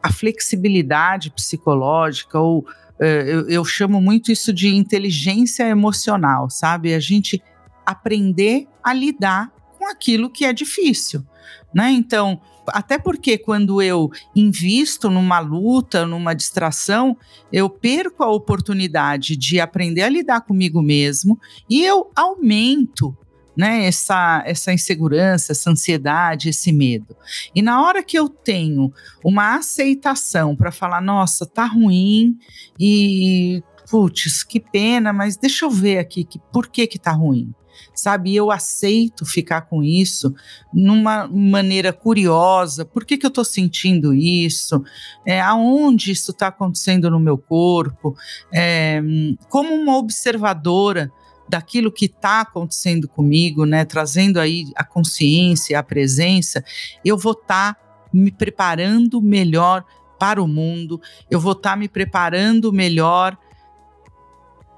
a 0.02 0.12
flexibilidade 0.12 1.30
psicológica 1.30 2.40
ou 2.40 2.66
uh, 2.98 3.04
eu, 3.04 3.48
eu 3.48 3.64
chamo 3.64 4.00
muito 4.00 4.32
isso 4.32 4.52
de 4.52 4.74
inteligência 4.74 5.62
emocional, 5.62 6.50
sabe? 6.50 6.92
A 6.92 6.98
gente 6.98 7.40
aprender 7.84 8.66
a 8.82 8.92
lidar 8.92 9.52
com 9.78 9.88
aquilo 9.88 10.28
que 10.28 10.44
é 10.44 10.52
difícil, 10.52 11.24
né? 11.72 11.92
Então, 11.92 12.40
até 12.68 12.98
porque 12.98 13.38
quando 13.38 13.80
eu 13.80 14.10
invisto 14.34 15.10
numa 15.10 15.38
luta, 15.38 16.06
numa 16.06 16.34
distração, 16.34 17.16
eu 17.52 17.68
perco 17.68 18.22
a 18.22 18.30
oportunidade 18.30 19.36
de 19.36 19.60
aprender 19.60 20.02
a 20.02 20.08
lidar 20.08 20.42
comigo 20.42 20.82
mesmo 20.82 21.38
e 21.68 21.84
eu 21.84 22.10
aumento 22.14 23.16
né, 23.56 23.86
essa, 23.86 24.42
essa 24.44 24.72
insegurança, 24.72 25.52
essa 25.52 25.70
ansiedade, 25.70 26.50
esse 26.50 26.70
medo. 26.72 27.16
E 27.54 27.62
na 27.62 27.82
hora 27.82 28.02
que 28.02 28.18
eu 28.18 28.28
tenho 28.28 28.92
uma 29.24 29.56
aceitação 29.56 30.54
para 30.54 30.70
falar, 30.70 31.00
nossa, 31.00 31.46
tá 31.46 31.64
ruim 31.64 32.36
e 32.78 33.62
putz, 33.90 34.42
que 34.42 34.60
pena, 34.60 35.12
mas 35.12 35.36
deixa 35.36 35.64
eu 35.64 35.70
ver 35.70 35.98
aqui 35.98 36.24
que, 36.24 36.38
por 36.52 36.66
que 36.66 36.86
que 36.86 36.98
tá 36.98 37.12
ruim 37.12 37.54
sabe? 37.94 38.34
Eu 38.34 38.50
aceito 38.50 39.24
ficar 39.24 39.62
com 39.62 39.82
isso 39.82 40.34
numa 40.72 41.26
maneira 41.28 41.92
curiosa. 41.92 42.84
Por 42.84 43.04
que, 43.04 43.16
que 43.16 43.26
eu 43.26 43.28
estou 43.28 43.44
sentindo 43.44 44.14
isso? 44.14 44.82
É, 45.24 45.40
aonde 45.40 46.12
isso 46.12 46.30
está 46.30 46.48
acontecendo 46.48 47.10
no 47.10 47.20
meu 47.20 47.38
corpo? 47.38 48.16
É, 48.52 49.00
como 49.48 49.74
uma 49.74 49.96
observadora 49.96 51.10
daquilo 51.48 51.92
que 51.92 52.06
está 52.06 52.40
acontecendo 52.40 53.08
comigo, 53.08 53.64
né? 53.64 53.84
Trazendo 53.84 54.40
aí 54.40 54.66
a 54.74 54.84
consciência, 54.84 55.78
a 55.78 55.82
presença, 55.82 56.64
eu 57.04 57.16
vou 57.16 57.32
estar 57.32 57.74
tá 57.74 57.80
me 58.12 58.30
preparando 58.30 59.20
melhor 59.20 59.84
para 60.18 60.42
o 60.42 60.48
mundo, 60.48 61.00
eu 61.30 61.38
vou 61.38 61.52
estar 61.52 61.70
tá 61.70 61.76
me 61.76 61.88
preparando 61.88 62.72
melhor 62.72 63.36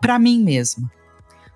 para 0.00 0.18
mim 0.18 0.42
mesma 0.42 0.90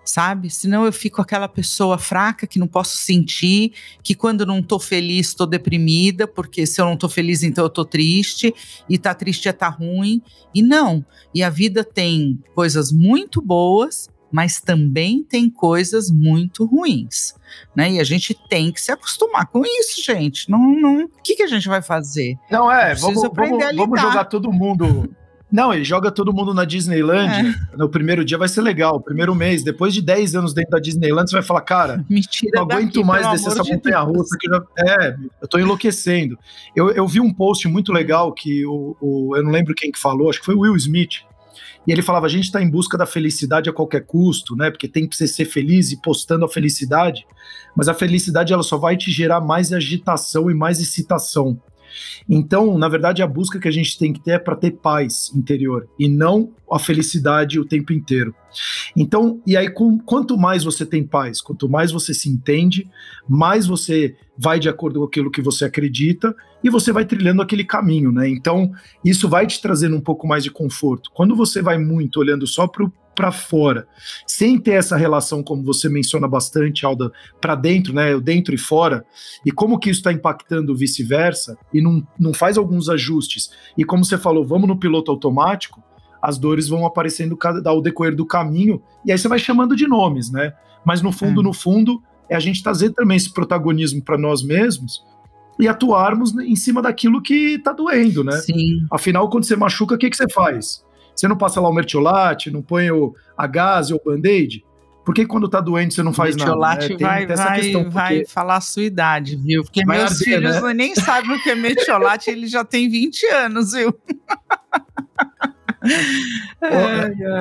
sabe? 0.05 0.51
Senão 0.51 0.85
eu 0.85 0.93
fico 0.93 1.21
aquela 1.21 1.49
pessoa 1.49 1.99
fraca 1.99 2.47
que 2.47 2.59
não 2.59 2.67
posso 2.67 2.97
sentir, 2.97 3.73
que 4.03 4.15
quando 4.15 4.47
não 4.47 4.63
tô 4.63 4.79
feliz 4.79 5.29
estou 5.29 5.47
deprimida, 5.47 6.27
porque 6.27 6.67
se 6.67 6.81
eu 6.81 6.85
não 6.85 6.97
tô 6.97 7.09
feliz 7.09 7.43
então 7.43 7.65
eu 7.65 7.71
tô 7.71 7.85
triste, 7.85 8.55
e 8.89 8.99
tá 8.99 9.15
triste 9.15 9.49
é 9.49 9.53
tá 9.53 9.69
ruim. 9.69 10.23
E 10.55 10.63
não, 10.63 11.05
e 11.35 11.43
a 11.43 11.51
vida 11.51 11.85
tem 11.85 12.39
coisas 12.55 12.93
muito 12.93 13.41
boas, 13.41 14.11
mas 14.31 14.61
também 14.61 15.23
tem 15.23 15.51
coisas 15.51 16.11
muito 16.11 16.65
ruins, 16.65 17.35
né? 17.77 17.93
E 17.93 18.01
a 18.01 18.05
gente 18.05 18.35
tem 18.49 18.73
que 18.73 18.81
se 18.81 18.91
acostumar 18.91 19.47
com 19.47 19.63
isso, 19.65 20.03
gente. 20.03 20.51
Não, 20.51 20.59
não, 20.81 21.05
o 21.05 21.23
que, 21.23 21.37
que 21.37 21.43
a 21.43 21.47
gente 21.47 21.69
vai 21.69 21.83
fazer? 21.83 22.39
Não 22.51 22.73
é, 22.73 22.95
vamos, 22.95 23.23
vamos, 23.23 23.59
vamos 23.77 24.01
jogar 24.01 24.25
todo 24.25 24.51
mundo 24.51 25.15
não, 25.53 25.73
ele 25.73 25.85
joga 25.85 26.11
todo 26.11 26.33
mundo 26.33 26.55
na 26.55 26.65
Disneyland. 26.65 27.55
É. 27.73 27.77
No 27.77 27.89
primeiro 27.89 28.25
dia 28.25 28.39
vai 28.39 28.49
ser 28.49 28.63
legal, 28.63 29.01
primeiro 29.01 29.35
mês. 29.35 29.63
Depois 29.63 29.93
de 29.93 30.01
10 30.01 30.35
anos 30.35 30.55
dentro 30.55 30.71
da 30.71 30.79
Disneyland, 30.79 31.29
você 31.29 31.37
vai 31.37 31.43
falar, 31.43 31.61
cara, 31.61 32.05
Mentira 32.09 32.53
não 32.55 32.63
aguento 32.63 32.95
daqui, 32.95 33.05
mais 33.05 33.31
descer 33.31 33.49
essa 33.49 33.63
de 33.63 33.73
montanha 33.73 34.01
russa. 34.01 34.37
Que 34.41 34.49
já, 34.49 34.63
é, 34.79 35.17
eu 35.43 35.47
tô 35.47 35.59
enlouquecendo. 35.59 36.39
Eu, 36.75 36.91
eu 36.91 37.07
vi 37.07 37.21
um 37.21 37.33
post 37.33 37.69
muito 37.69 37.93
legal 37.93 38.33
que 38.33 38.65
o, 38.65 38.97
o, 38.99 39.37
eu 39.37 39.43
não 39.43 39.51
lembro 39.51 39.75
quem 39.75 39.93
que 39.93 39.99
falou, 39.99 40.31
acho 40.31 40.41
que 40.41 40.47
foi 40.47 40.55
o 40.55 40.61
Will 40.61 40.77
Smith. 40.77 41.23
E 41.87 41.93
ele 41.93 42.01
falava: 42.01 42.27
a 42.27 42.31
gente 42.31 42.45
está 42.45 42.63
em 42.63 42.71
busca 42.71 42.97
da 42.97 43.05
felicidade 43.05 43.69
a 43.69 43.73
qualquer 43.73 44.07
custo, 44.07 44.57
né? 44.57 44.71
Porque 44.71 44.89
tem 44.89 45.07
que 45.07 45.17
ser 45.17 45.45
feliz 45.45 45.93
e 45.93 46.01
postando 46.01 46.45
a 46.45 46.49
felicidade. 46.49 47.27
Mas 47.77 47.89
a 47.89 47.95
felicidade 47.95 48.53
ela 48.53 48.63
só 48.63 48.79
vai 48.79 48.97
te 48.97 49.11
gerar 49.11 49.41
mais 49.41 49.73
agitação 49.73 50.51
e 50.51 50.55
mais 50.55 50.81
excitação. 50.81 51.61
Então, 52.29 52.79
na 52.79 52.89
verdade, 52.89 53.23
a 53.23 53.27
busca 53.27 53.59
que 53.59 53.69
a 53.69 53.73
gente 53.73 53.99
tem 53.99 54.13
que 54.13 54.21
ter 54.21 54.33
é 54.33 54.39
para 54.39 54.57
ter 54.57 54.73
paz 54.73 55.33
interior 55.35 55.89
e 55.99 56.09
não 56.09 56.53
a 56.71 56.79
felicidade 56.79 57.61
o 57.61 57.65
tempo 57.65 57.93
inteiro. 57.93 58.35
Então, 58.97 59.41
e 59.47 59.57
aí, 59.57 59.71
com, 59.71 59.99
quanto 59.99 60.37
mais 60.37 60.65
você 60.65 60.85
tem 60.87 61.07
paz, 61.07 61.41
quanto 61.41 61.69
mais 61.69 61.93
você 61.93 62.15
se 62.15 62.29
entende, 62.29 62.89
mais 63.29 63.67
você 63.67 64.17
vai 64.37 64.59
de 64.59 64.69
acordo 64.69 65.01
com 65.01 65.07
aquilo 65.07 65.31
que 65.31 65.43
você 65.43 65.65
acredita 65.65 66.35
e 66.65 66.71
você 66.71 66.93
vai 66.93 67.05
trilhando 67.05 67.43
aquele 67.43 67.65
caminho, 67.65 68.13
né? 68.13 68.29
Então, 68.29 68.71
isso 69.05 69.29
vai 69.29 69.47
te 69.47 69.61
trazendo 69.61 69.97
um 69.97 70.01
pouco 70.01 70.27
mais 70.27 70.43
de 70.45 70.51
conforto. 70.51 71.11
Quando 71.13 71.37
você 71.37 71.61
vai 71.61 71.79
muito 71.79 72.19
olhando 72.19 72.47
só 72.47 72.67
para 72.67 72.85
para 73.15 73.31
fora, 73.31 73.87
sem 74.27 74.59
ter 74.59 74.73
essa 74.73 74.97
relação, 74.97 75.43
como 75.43 75.63
você 75.63 75.89
menciona 75.89 76.27
bastante, 76.27 76.85
Alda, 76.87 77.13
para 77.41 77.55
dentro, 77.55 77.93
né, 77.93 78.19
dentro 78.19 78.55
e 78.55 78.59
fora, 78.59 79.05
e 79.45 79.51
como 79.51 79.79
que 79.79 79.91
isso 79.91 80.01
está 80.01 80.13
impactando 80.13 80.77
vice-versa, 80.77 81.57
e 81.73 81.83
não, 81.83 82.07
não 82.19 82.33
faz 82.33 82.57
alguns 82.57 82.89
ajustes, 82.89 83.51
e 83.77 83.85
como 83.85 84.05
você 84.05 84.17
falou, 84.17 84.45
vamos 84.45 84.69
no 84.69 84.79
piloto 84.79 85.11
automático, 85.11 85.83
as 86.21 86.39
dores 86.39 86.69
vão 86.69 86.87
aparecendo 86.87 87.37
ao 87.65 87.83
decorrer 87.83 88.15
do 88.15 88.25
caminho, 88.25 88.81
e 89.05 89.13
aí 89.13 89.19
você 89.19 89.29
vai 89.29 89.39
chamando 89.39 89.75
de 89.75 89.89
nomes, 89.89 90.31
né? 90.31 90.55
Mas 90.85 91.03
no 91.03 91.13
fundo, 91.13 91.41
é. 91.41 91.45
no 91.45 91.53
fundo, 91.53 92.01
é 92.29 92.37
a 92.37 92.41
gente 92.41 92.63
trazer 92.63 92.91
também 92.91 93.17
esse 93.17 93.33
protagonismo 93.33 94.03
para 94.03 94.17
nós 94.17 94.43
mesmos 94.43 95.05
e 95.59 95.69
atuarmos 95.69 96.35
em 96.39 96.57
cima 96.57 96.81
daquilo 96.81 97.21
que 97.21 97.57
está 97.57 97.73
doendo, 97.73 98.25
né? 98.25 98.37
Sim. 98.39 98.87
Afinal, 98.91 99.29
quando 99.29 99.45
você 99.45 99.57
machuca, 99.57 99.95
o 99.95 99.99
que, 99.99 100.09
que 100.09 100.17
você 100.17 100.29
faz? 100.29 100.85
Você 101.15 101.29
não 101.29 101.37
passa 101.37 101.61
lá 101.61 101.69
o 101.69 101.73
mertiolate, 101.73 102.51
não 102.51 102.63
põe 102.63 102.91
o, 102.91 103.15
a 103.37 103.47
gase 103.47 103.93
ou 103.93 104.01
o 104.05 104.11
band-aid? 104.11 104.65
Por 105.05 105.15
que 105.15 105.27
quando 105.27 105.49
tá 105.49 105.61
doente 105.61 105.95
você 105.95 106.03
não 106.03 106.13
faz 106.13 106.37
nada? 106.37 106.55
Né? 106.55 106.97
vai, 107.01 107.27
vai, 107.27 107.61
questão, 107.61 107.91
vai 107.91 108.25
falar 108.25 108.57
a 108.57 108.61
sua 108.61 108.85
idade, 108.85 109.37
viu? 109.37 109.63
Porque 109.65 109.85
meus 109.85 110.13
arder, 110.13 110.25
filhos 110.25 110.63
né? 110.63 110.75
nem 110.75 110.95
sabem 110.95 111.37
o 111.37 111.43
que 111.43 111.51
é 111.51 111.55
metiolate, 111.55 112.31
ele 112.31 112.47
já 112.47 112.65
tem 112.65 112.89
20 112.89 113.27
anos, 113.27 113.73
viu? 113.73 113.93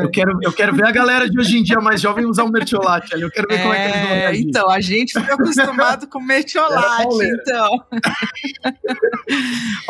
eu, 0.01 0.09
quero, 0.09 0.37
eu 0.41 0.51
quero 0.51 0.75
ver 0.75 0.85
a 0.85 0.91
galera 0.91 1.29
de 1.29 1.39
hoje 1.39 1.57
em 1.57 1.63
dia 1.63 1.79
mais 1.79 2.01
jovem 2.01 2.25
usar 2.25 2.43
o 2.43 2.51
mertiolate 2.51 3.13
ali. 3.13 3.23
Eu 3.23 3.31
quero 3.31 3.47
ver 3.47 3.55
é, 3.55 3.61
como 3.61 3.73
é 3.73 3.77
que 3.77 3.89
eles 3.89 4.01
vão 4.01 4.17
reagir. 4.17 4.47
Então, 4.47 4.69
a 4.69 4.81
gente 4.81 5.13
foi 5.13 5.33
acostumado 5.33 6.07
com 6.07 6.19
mertiolate, 6.19 7.21
é, 7.21 7.27
então. 7.27 7.85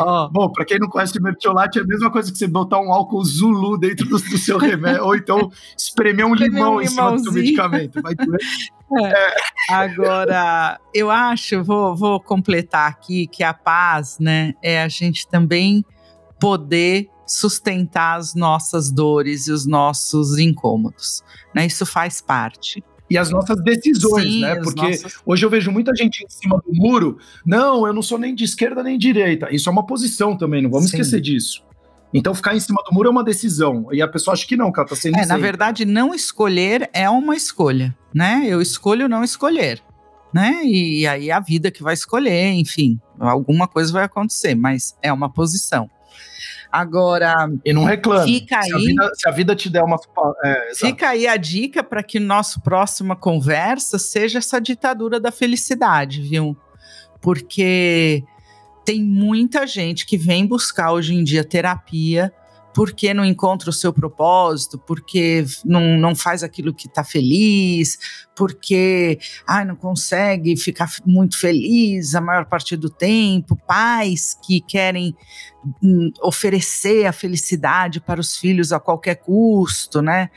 oh. 0.00 0.28
Bom, 0.30 0.52
para 0.52 0.64
quem 0.64 0.78
não 0.78 0.88
conhece 0.88 1.18
o 1.18 1.22
mertiolate, 1.22 1.78
é 1.78 1.82
a 1.82 1.86
mesma 1.86 2.10
coisa 2.10 2.30
que 2.30 2.38
você 2.38 2.46
botar 2.46 2.78
um 2.78 2.92
álcool 2.92 3.24
Zulu 3.24 3.78
dentro 3.78 4.06
do, 4.06 4.18
do 4.18 4.38
seu 4.38 4.58
remédio, 4.58 5.04
ou 5.04 5.16
então 5.16 5.50
espremer 5.76 6.26
um 6.26 6.34
limão 6.34 6.76
um 6.76 6.80
em 6.80 6.86
cima 6.86 7.12
do 7.12 7.18
seu 7.20 7.32
medicamento. 7.32 8.00
Vai 8.02 8.14
doer. 8.14 8.38
É. 9.00 9.34
Agora, 9.70 10.78
eu 10.92 11.10
acho, 11.10 11.64
vou, 11.64 11.96
vou 11.96 12.20
completar 12.20 12.90
aqui 12.90 13.26
que 13.26 13.42
a 13.42 13.54
paz, 13.54 14.18
né, 14.20 14.52
é 14.62 14.82
a 14.82 14.88
gente 14.88 15.26
também 15.26 15.82
poder 16.38 17.08
sustentar 17.34 18.18
as 18.18 18.34
nossas 18.34 18.90
dores 18.90 19.46
e 19.46 19.52
os 19.52 19.66
nossos 19.66 20.38
incômodos. 20.38 21.22
Né? 21.54 21.66
Isso 21.66 21.86
faz 21.86 22.20
parte 22.20 22.82
e 23.12 23.18
as 23.18 23.28
nossas 23.28 23.62
decisões, 23.62 24.24
Sim, 24.24 24.40
né? 24.40 24.56
Porque 24.56 24.80
nossas... 24.80 25.20
hoje 25.26 25.44
eu 25.44 25.50
vejo 25.50 25.70
muita 25.70 25.94
gente 25.94 26.24
em 26.24 26.28
cima 26.30 26.62
do 26.66 26.74
muro. 26.74 27.18
Não, 27.44 27.86
eu 27.86 27.92
não 27.92 28.00
sou 28.00 28.18
nem 28.18 28.34
de 28.34 28.42
esquerda 28.42 28.82
nem 28.82 28.96
de 28.96 29.12
direita. 29.12 29.54
Isso 29.54 29.68
é 29.68 29.72
uma 29.72 29.84
posição 29.84 30.34
também, 30.34 30.62
não 30.62 30.70
vamos 30.70 30.90
Sim. 30.90 30.96
esquecer 30.96 31.20
disso. 31.20 31.62
Então, 32.14 32.34
ficar 32.34 32.56
em 32.56 32.60
cima 32.60 32.82
do 32.88 32.94
muro 32.94 33.08
é 33.08 33.10
uma 33.10 33.22
decisão. 33.22 33.86
E 33.92 34.00
a 34.00 34.08
pessoa 34.08 34.32
acha 34.32 34.46
que 34.46 34.56
não, 34.56 34.72
que 34.72 34.80
ela 34.80 34.88
tá 34.88 34.96
sendo. 34.96 35.18
É, 35.18 35.26
na 35.26 35.36
verdade, 35.36 35.84
não 35.84 36.14
escolher 36.14 36.88
é 36.94 37.08
uma 37.10 37.36
escolha, 37.36 37.94
né? 38.14 38.44
Eu 38.46 38.62
escolho 38.62 39.08
não 39.10 39.22
escolher, 39.22 39.82
né? 40.32 40.62
E, 40.64 41.00
e 41.00 41.06
aí 41.06 41.30
a 41.30 41.40
vida 41.40 41.70
que 41.70 41.82
vai 41.82 41.92
escolher, 41.92 42.52
enfim, 42.52 42.98
alguma 43.18 43.68
coisa 43.68 43.92
vai 43.92 44.04
acontecer, 44.04 44.54
mas 44.54 44.96
é 45.02 45.12
uma 45.12 45.30
posição. 45.30 45.90
Agora. 46.72 47.34
E 47.64 47.72
não 47.72 47.84
reclame. 47.84 48.40
Fica 48.40 48.62
se 48.62 48.74
aí. 48.74 48.82
A 48.82 48.86
vida, 48.86 49.10
se 49.14 49.28
a 49.28 49.30
vida 49.30 49.54
te 49.54 49.68
der 49.68 49.84
uma. 49.84 50.00
É, 50.42 50.72
fica 50.74 51.10
aí 51.10 51.26
a 51.26 51.36
dica 51.36 51.84
para 51.84 52.02
que 52.02 52.18
nossa 52.18 52.58
próxima 52.60 53.14
conversa 53.14 53.98
seja 53.98 54.38
essa 54.38 54.58
ditadura 54.58 55.20
da 55.20 55.30
felicidade, 55.30 56.22
viu? 56.22 56.56
Porque 57.20 58.24
tem 58.86 59.04
muita 59.04 59.66
gente 59.66 60.06
que 60.06 60.16
vem 60.16 60.46
buscar 60.46 60.92
hoje 60.92 61.14
em 61.14 61.22
dia 61.22 61.44
terapia 61.44 62.32
porque 62.74 63.12
não 63.12 63.24
encontra 63.24 63.68
o 63.68 63.72
seu 63.72 63.92
propósito, 63.92 64.78
porque 64.78 65.44
não, 65.64 65.98
não 65.98 66.14
faz 66.14 66.42
aquilo 66.42 66.72
que 66.72 66.86
está 66.86 67.04
feliz, 67.04 67.98
porque 68.34 69.18
ai, 69.46 69.64
não 69.64 69.76
consegue 69.76 70.56
ficar 70.56 70.90
muito 71.04 71.38
feliz 71.38 72.14
a 72.14 72.20
maior 72.20 72.46
parte 72.46 72.76
do 72.76 72.88
tempo, 72.88 73.56
pais 73.66 74.36
que 74.42 74.60
querem 74.60 75.14
hum, 75.82 76.10
oferecer 76.22 77.06
a 77.06 77.12
felicidade 77.12 78.00
para 78.00 78.20
os 78.20 78.36
filhos 78.36 78.72
a 78.72 78.80
qualquer 78.80 79.16
custo, 79.16 80.00
né? 80.00 80.30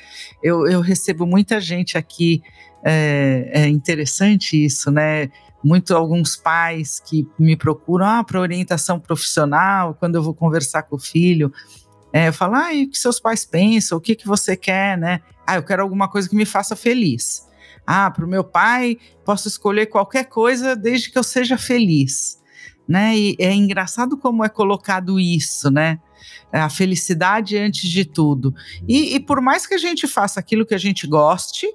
Eu, 0.43 0.67
eu 0.67 0.81
recebo 0.81 1.25
muita 1.25 1.61
gente 1.61 1.97
aqui, 1.97 2.41
é, 2.83 3.51
é 3.53 3.67
interessante 3.67 4.63
isso, 4.63 4.91
né? 4.91 5.29
muito 5.65 5.95
alguns 5.95 6.35
pais 6.35 6.99
que 6.99 7.27
me 7.39 7.55
procuram 7.57 8.05
ah, 8.05 8.23
para 8.23 8.39
orientação 8.39 8.99
profissional, 8.99 9.95
quando 9.95 10.13
eu 10.13 10.21
vou 10.21 10.35
conversar 10.35 10.83
com 10.83 10.95
o 10.95 10.99
filho, 10.99 11.51
é, 12.15 12.29
ah, 12.29 12.69
o 12.81 12.89
que 12.89 12.97
seus 12.97 13.19
pais 13.19 13.43
pensam? 13.43 13.97
O 13.97 14.01
que, 14.01 14.15
que 14.15 14.25
você 14.25 14.55
quer, 14.55 14.97
né? 14.97 15.19
Ah, 15.45 15.57
eu 15.57 15.63
quero 15.63 15.83
alguma 15.83 16.07
coisa 16.07 16.29
que 16.29 16.35
me 16.35 16.45
faça 16.45 16.73
feliz. 16.73 17.45
Ah, 17.85 18.09
para 18.09 18.23
o 18.23 18.27
meu 18.27 18.41
pai, 18.41 18.97
posso 19.25 19.49
escolher 19.49 19.87
qualquer 19.87 20.23
coisa 20.29 20.77
desde 20.77 21.11
que 21.11 21.17
eu 21.17 21.23
seja 21.23 21.57
feliz. 21.57 22.41
Né? 22.87 23.17
E 23.17 23.35
é 23.37 23.53
engraçado 23.53 24.15
como 24.17 24.45
é 24.45 24.47
colocado 24.47 25.19
isso, 25.19 25.69
né? 25.69 25.99
A 26.53 26.69
felicidade 26.69 27.57
antes 27.57 27.89
de 27.89 28.05
tudo. 28.05 28.55
E, 28.87 29.15
e 29.15 29.19
por 29.19 29.41
mais 29.41 29.67
que 29.67 29.73
a 29.73 29.77
gente 29.77 30.07
faça 30.07 30.39
aquilo 30.39 30.65
que 30.65 30.73
a 30.73 30.77
gente 30.77 31.05
goste, 31.05 31.67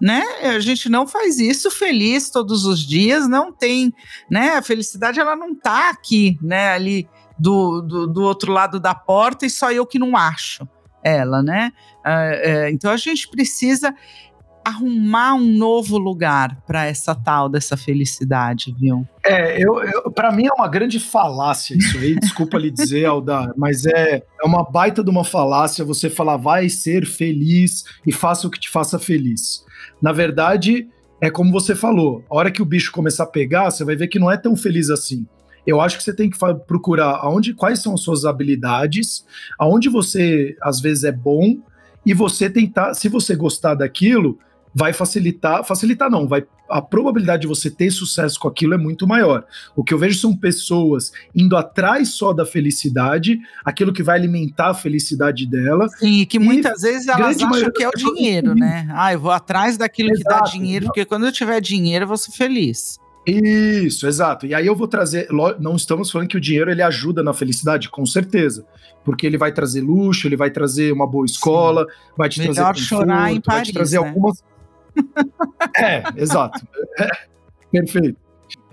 né? 0.00 0.24
A 0.42 0.58
gente 0.58 0.88
não 0.88 1.06
faz 1.06 1.38
isso 1.38 1.70
feliz 1.70 2.30
todos 2.30 2.64
os 2.64 2.80
dias, 2.80 3.28
não 3.28 3.52
tem, 3.52 3.94
né? 4.28 4.54
A 4.56 4.62
felicidade 4.62 5.20
ela 5.20 5.36
não 5.36 5.52
está 5.52 5.90
aqui, 5.90 6.36
né? 6.42 6.70
Ali 6.70 7.08
do, 7.38 7.80
do, 7.80 8.06
do, 8.06 8.22
outro 8.22 8.52
lado 8.52 8.78
da 8.78 8.94
porta 8.94 9.44
e 9.46 9.50
só 9.50 9.72
eu 9.72 9.86
que 9.86 9.98
não 9.98 10.16
acho 10.16 10.66
ela, 11.02 11.42
né? 11.42 11.72
É, 12.04 12.50
é, 12.66 12.70
então 12.70 12.90
a 12.90 12.96
gente 12.96 13.28
precisa 13.28 13.94
arrumar 14.64 15.34
um 15.34 15.44
novo 15.44 15.98
lugar 15.98 16.56
para 16.66 16.86
essa 16.86 17.14
tal 17.14 17.50
dessa 17.50 17.76
felicidade, 17.76 18.74
viu? 18.78 19.06
É, 19.22 19.62
eu, 19.62 19.82
eu 19.84 20.10
para 20.10 20.32
mim 20.32 20.46
é 20.46 20.52
uma 20.52 20.66
grande 20.66 20.98
falácia 20.98 21.76
isso 21.76 21.98
aí, 21.98 22.14
desculpa 22.18 22.56
lhe 22.56 22.70
dizer, 22.70 23.04
Alda, 23.04 23.52
mas 23.56 23.84
é, 23.84 24.22
é 24.42 24.46
uma 24.46 24.64
baita 24.64 25.04
de 25.04 25.10
uma 25.10 25.24
falácia 25.24 25.84
você 25.84 26.08
falar 26.08 26.38
vai 26.38 26.70
ser 26.70 27.04
feliz 27.04 27.84
e 28.06 28.12
faça 28.12 28.46
o 28.46 28.50
que 28.50 28.58
te 28.58 28.70
faça 28.70 28.98
feliz. 28.98 29.62
Na 30.00 30.12
verdade, 30.12 30.88
é 31.20 31.30
como 31.30 31.52
você 31.52 31.74
falou, 31.74 32.24
a 32.30 32.34
hora 32.34 32.50
que 32.50 32.62
o 32.62 32.66
bicho 32.66 32.90
começar 32.90 33.24
a 33.24 33.26
pegar, 33.26 33.70
você 33.70 33.84
vai 33.84 33.96
ver 33.96 34.08
que 34.08 34.18
não 34.18 34.30
é 34.30 34.36
tão 34.38 34.56
feliz 34.56 34.88
assim 34.88 35.26
eu 35.66 35.80
acho 35.80 35.96
que 35.96 36.04
você 36.04 36.14
tem 36.14 36.30
que 36.30 36.38
procurar 36.66 37.18
aonde, 37.22 37.54
quais 37.54 37.80
são 37.80 37.94
as 37.94 38.00
suas 38.00 38.24
habilidades, 38.24 39.24
aonde 39.58 39.88
você 39.88 40.56
às 40.62 40.80
vezes 40.80 41.04
é 41.04 41.12
bom 41.12 41.58
e 42.04 42.12
você 42.12 42.50
tentar, 42.50 42.94
se 42.94 43.08
você 43.08 43.34
gostar 43.34 43.74
daquilo, 43.74 44.38
vai 44.74 44.92
facilitar, 44.92 45.64
facilitar 45.64 46.10
não, 46.10 46.26
vai 46.26 46.44
a 46.68 46.80
probabilidade 46.80 47.42
de 47.42 47.46
você 47.46 47.70
ter 47.70 47.90
sucesso 47.90 48.40
com 48.40 48.48
aquilo 48.48 48.74
é 48.74 48.78
muito 48.78 49.06
maior. 49.06 49.44
O 49.76 49.84
que 49.84 49.92
eu 49.92 49.98
vejo 49.98 50.18
são 50.18 50.36
pessoas 50.36 51.12
indo 51.34 51.56
atrás 51.56 52.10
só 52.10 52.32
da 52.32 52.46
felicidade, 52.46 53.38
aquilo 53.64 53.92
que 53.92 54.02
vai 54.02 54.18
alimentar 54.18 54.70
a 54.70 54.74
felicidade 54.74 55.46
dela. 55.46 55.88
Sim, 55.88 56.24
que 56.24 56.38
muitas 56.38 56.82
vezes 56.82 57.06
elas 57.06 57.40
acham 57.40 57.70
que 57.70 57.84
é 57.84 57.88
o 57.88 57.92
dinheiro, 57.92 58.54
né? 58.54 58.88
Ah, 58.90 59.12
eu 59.12 59.20
vou 59.20 59.30
atrás 59.30 59.76
daquilo 59.76 60.10
Exato, 60.10 60.22
que 60.22 60.28
dá 60.30 60.40
dinheiro, 60.50 60.86
porque 60.86 61.04
quando 61.04 61.26
eu 61.26 61.32
tiver 61.32 61.60
dinheiro 61.60 62.04
eu 62.04 62.08
vou 62.08 62.16
ser 62.16 62.32
feliz. 62.32 62.98
Isso, 63.26 64.06
exato. 64.06 64.46
E 64.46 64.54
aí 64.54 64.66
eu 64.66 64.76
vou 64.76 64.86
trazer, 64.86 65.28
não 65.58 65.76
estamos 65.76 66.10
falando 66.10 66.28
que 66.28 66.36
o 66.36 66.40
dinheiro 66.40 66.70
ele 66.70 66.82
ajuda 66.82 67.22
na 67.22 67.32
felicidade, 67.32 67.88
com 67.88 68.04
certeza, 68.04 68.66
porque 69.04 69.26
ele 69.26 69.38
vai 69.38 69.52
trazer 69.52 69.80
luxo, 69.80 70.28
ele 70.28 70.36
vai 70.36 70.50
trazer 70.50 70.92
uma 70.92 71.06
boa 71.06 71.24
escola, 71.24 71.84
Sim. 71.84 72.12
vai 72.16 72.28
te 72.28 72.38
Melhor 72.40 72.54
trazer 72.54 72.66
conforto, 72.68 72.86
chorar 72.86 73.32
em 73.32 73.40
Paris, 73.40 73.58
vai 73.58 73.62
te 73.62 73.72
trazer 73.72 74.00
né? 74.00 74.06
algumas 74.06 74.44
É, 75.76 76.02
exato. 76.16 76.66
É, 76.98 77.08
perfeito. 77.72 78.23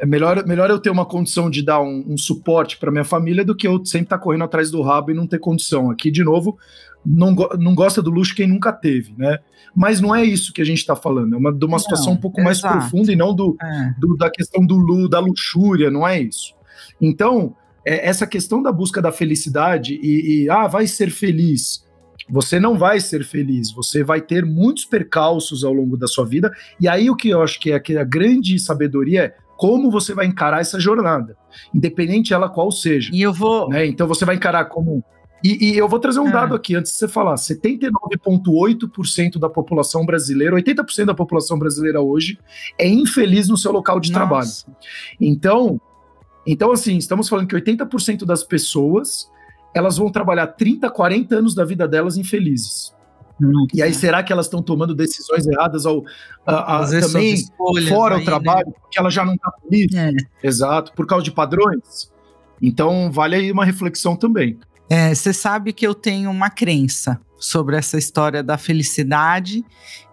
É 0.01 0.05
melhor, 0.05 0.43
melhor 0.47 0.67
eu 0.71 0.79
ter 0.79 0.89
uma 0.89 1.05
condição 1.05 1.47
de 1.47 1.63
dar 1.63 1.79
um, 1.79 2.03
um 2.07 2.17
suporte 2.17 2.75
para 2.77 2.89
minha 2.89 3.03
família 3.03 3.45
do 3.45 3.55
que 3.55 3.67
eu 3.67 3.85
sempre 3.85 4.07
estar 4.07 4.17
tá 4.17 4.23
correndo 4.23 4.43
atrás 4.43 4.71
do 4.71 4.81
rabo 4.81 5.11
e 5.11 5.13
não 5.13 5.27
ter 5.27 5.37
condição. 5.37 5.91
Aqui, 5.91 6.09
de 6.09 6.23
novo, 6.23 6.57
não, 7.05 7.35
não 7.59 7.75
gosta 7.75 8.01
do 8.01 8.09
luxo 8.09 8.33
quem 8.33 8.47
nunca 8.47 8.73
teve, 8.73 9.13
né? 9.15 9.37
Mas 9.75 10.01
não 10.01 10.15
é 10.15 10.25
isso 10.25 10.53
que 10.53 10.61
a 10.61 10.65
gente 10.65 10.79
está 10.79 10.95
falando, 10.95 11.35
é 11.35 11.37
uma, 11.37 11.53
de 11.53 11.63
uma 11.63 11.77
situação 11.77 12.13
um 12.13 12.17
pouco 12.17 12.41
mais 12.41 12.59
profunda 12.59 13.13
e 13.13 13.15
não 13.15 13.31
do, 13.31 13.55
é. 13.61 13.93
do, 13.99 14.17
da 14.17 14.29
questão 14.31 14.65
do, 14.65 15.07
da 15.07 15.19
luxúria, 15.19 15.91
não 15.91 16.07
é 16.07 16.19
isso. 16.19 16.55
Então, 16.99 17.55
é, 17.85 18.07
essa 18.07 18.25
questão 18.25 18.63
da 18.63 18.71
busca 18.71 19.03
da 19.03 19.11
felicidade 19.11 19.99
e, 20.01 20.45
e, 20.45 20.49
ah, 20.49 20.65
vai 20.65 20.87
ser 20.87 21.11
feliz. 21.11 21.85
Você 22.27 22.59
não 22.59 22.77
vai 22.77 22.99
ser 22.99 23.23
feliz, 23.23 23.71
você 23.71 24.03
vai 24.03 24.19
ter 24.19 24.45
muitos 24.45 24.85
percalços 24.85 25.63
ao 25.63 25.73
longo 25.73 25.95
da 25.95 26.07
sua 26.07 26.25
vida, 26.25 26.51
e 26.79 26.87
aí 26.87 27.09
o 27.09 27.15
que 27.15 27.29
eu 27.29 27.41
acho 27.41 27.59
que 27.59 27.71
é, 27.71 27.79
que 27.79 27.93
é 27.95 28.01
a 28.01 28.03
grande 28.03 28.57
sabedoria 28.57 29.23
é 29.23 29.35
como 29.62 29.91
você 29.91 30.15
vai 30.15 30.26
encarar 30.26 30.60
essa 30.60 30.80
jornada, 30.80 31.38
independente 31.71 32.34
ela 32.34 32.50
qual 32.50 32.71
seja. 32.71 33.12
E 33.13 33.21
eu 33.21 33.32
vou. 33.32 33.69
Né? 33.69 33.86
Então 33.86 34.08
você 34.08 34.26
vai 34.26 34.34
encarar 34.34 34.65
como. 34.65 35.04
E, 35.43 35.74
e 35.74 35.78
eu 35.78 35.88
vou 35.88 36.00
trazer 36.00 36.19
um 36.19 36.30
é. 36.30 36.32
dado 36.32 36.56
aqui 36.56 36.74
antes 36.74 36.91
de 36.91 36.97
você 36.97 37.08
falar: 37.08 37.36
79,8% 37.36 39.38
da 39.38 39.47
população 39.47 40.04
brasileira, 40.04 40.56
80% 40.56 41.06
da 41.06 41.13
população 41.13 41.60
brasileira 41.60 42.02
hoje 42.02 42.39
é 42.76 42.88
infeliz 42.88 43.50
no 43.50 43.56
seu 43.56 43.71
local 43.71 44.00
de 44.00 44.12
Nossa. 44.12 44.19
trabalho. 44.19 44.49
Então, 45.22 45.80
então, 46.47 46.72
assim, 46.72 46.97
estamos 46.97 47.30
falando 47.30 47.45
que 47.45 47.55
80% 47.55 48.26
das 48.26 48.43
pessoas 48.43 49.30
elas 49.76 49.95
vão 49.95 50.12
trabalhar 50.12 50.47
30, 50.47 50.89
40 50.89 51.36
anos 51.36 51.53
da 51.53 51.64
vida 51.64 51.88
delas 51.88 52.18
infelizes. 52.18 52.95
E 53.73 53.81
aí, 53.81 53.93
será 53.93 54.23
que 54.23 54.31
elas 54.31 54.45
estão 54.45 54.61
tomando 54.61 54.93
decisões 54.93 55.47
erradas 55.47 55.85
ao, 55.85 56.03
a, 56.45 56.79
a, 56.79 56.99
também 57.01 57.35
fora 57.87 58.15
aí, 58.15 58.21
o 58.21 58.23
né? 58.23 58.25
trabalho, 58.25 58.67
né? 58.67 58.73
porque 58.81 58.99
ela 58.99 59.09
já 59.09 59.25
não 59.25 59.33
está 59.33 59.51
feliz? 59.61 59.93
É. 59.93 60.11
Exato, 60.43 60.93
por 60.93 61.07
causa 61.07 61.23
de 61.23 61.31
padrões? 61.31 62.11
Então, 62.61 63.11
vale 63.11 63.35
aí 63.35 63.51
uma 63.51 63.65
reflexão 63.65 64.15
também. 64.15 64.59
Você 65.13 65.29
é, 65.29 65.33
sabe 65.33 65.71
que 65.71 65.87
eu 65.87 65.95
tenho 65.95 66.29
uma 66.29 66.49
crença 66.49 67.19
sobre 67.39 67.77
essa 67.77 67.97
história 67.97 68.43
da 68.43 68.57
felicidade 68.57 69.65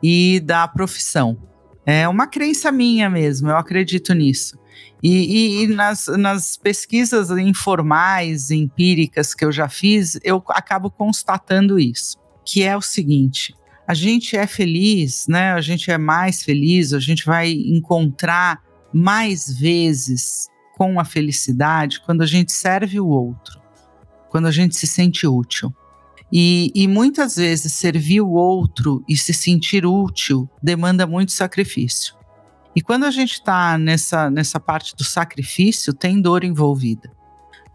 e 0.03 0.41
da 0.41 0.67
profissão. 0.67 1.37
É 1.85 2.09
uma 2.09 2.27
crença 2.27 2.71
minha 2.71 3.11
mesmo, 3.11 3.51
eu 3.51 3.57
acredito 3.57 4.15
nisso. 4.15 4.59
E, 5.03 5.61
e, 5.61 5.65
e 5.65 5.67
nas, 5.69 6.07
nas, 6.07 6.57
pesquisas 6.57 7.31
informais, 7.31 8.51
empíricas 8.51 9.35
que 9.35 9.45
eu 9.45 9.53
já 9.53 9.69
fiz, 9.69 10.19
eu 10.23 10.43
acabo 10.49 10.91
constatando 10.91 11.79
isso 11.79 12.17
que 12.49 12.63
é 12.63 12.75
o 12.75 12.81
seguinte: 12.81 13.55
a 13.87 13.93
gente 13.93 14.35
é 14.35 14.47
feliz, 14.47 15.27
né? 15.29 15.53
A 15.53 15.61
gente 15.61 15.91
é 15.91 15.99
mais 15.99 16.43
feliz, 16.43 16.95
a 16.95 16.99
gente 16.99 17.27
vai 17.27 17.53
encontrar 17.53 18.63
mais 18.93 19.53
vezes 19.53 20.49
com 20.75 20.99
a 20.99 21.05
felicidade 21.05 22.01
quando 22.01 22.23
a 22.23 22.27
gente 22.27 22.51
serve 22.51 22.99
o 22.99 23.07
outro, 23.07 23.61
quando 24.31 24.47
a 24.47 24.51
gente 24.51 24.75
se 24.77 24.87
sente 24.87 25.27
útil. 25.27 25.75
E, 26.33 26.71
e 26.75 26.87
muitas 26.87 27.37
vezes 27.37 27.73
servir 27.73 28.21
o 28.21 28.31
outro 28.31 29.03
e 29.09 29.17
se 29.17 29.33
sentir 29.33 29.85
útil 29.85 30.49
demanda 30.63 31.07
muito 31.07 31.33
sacrifício. 31.33 32.15
E 32.77 32.83
quando 32.83 33.05
a 33.05 33.11
gente 33.11 33.33
está 33.33 33.77
nessa, 33.77 34.31
nessa 34.31 34.61
parte 34.61 34.95
do 34.95 35.05
sacrifício, 35.05 35.93
tem 35.93 36.21
dor 36.21 36.45
envolvida. 36.45 37.11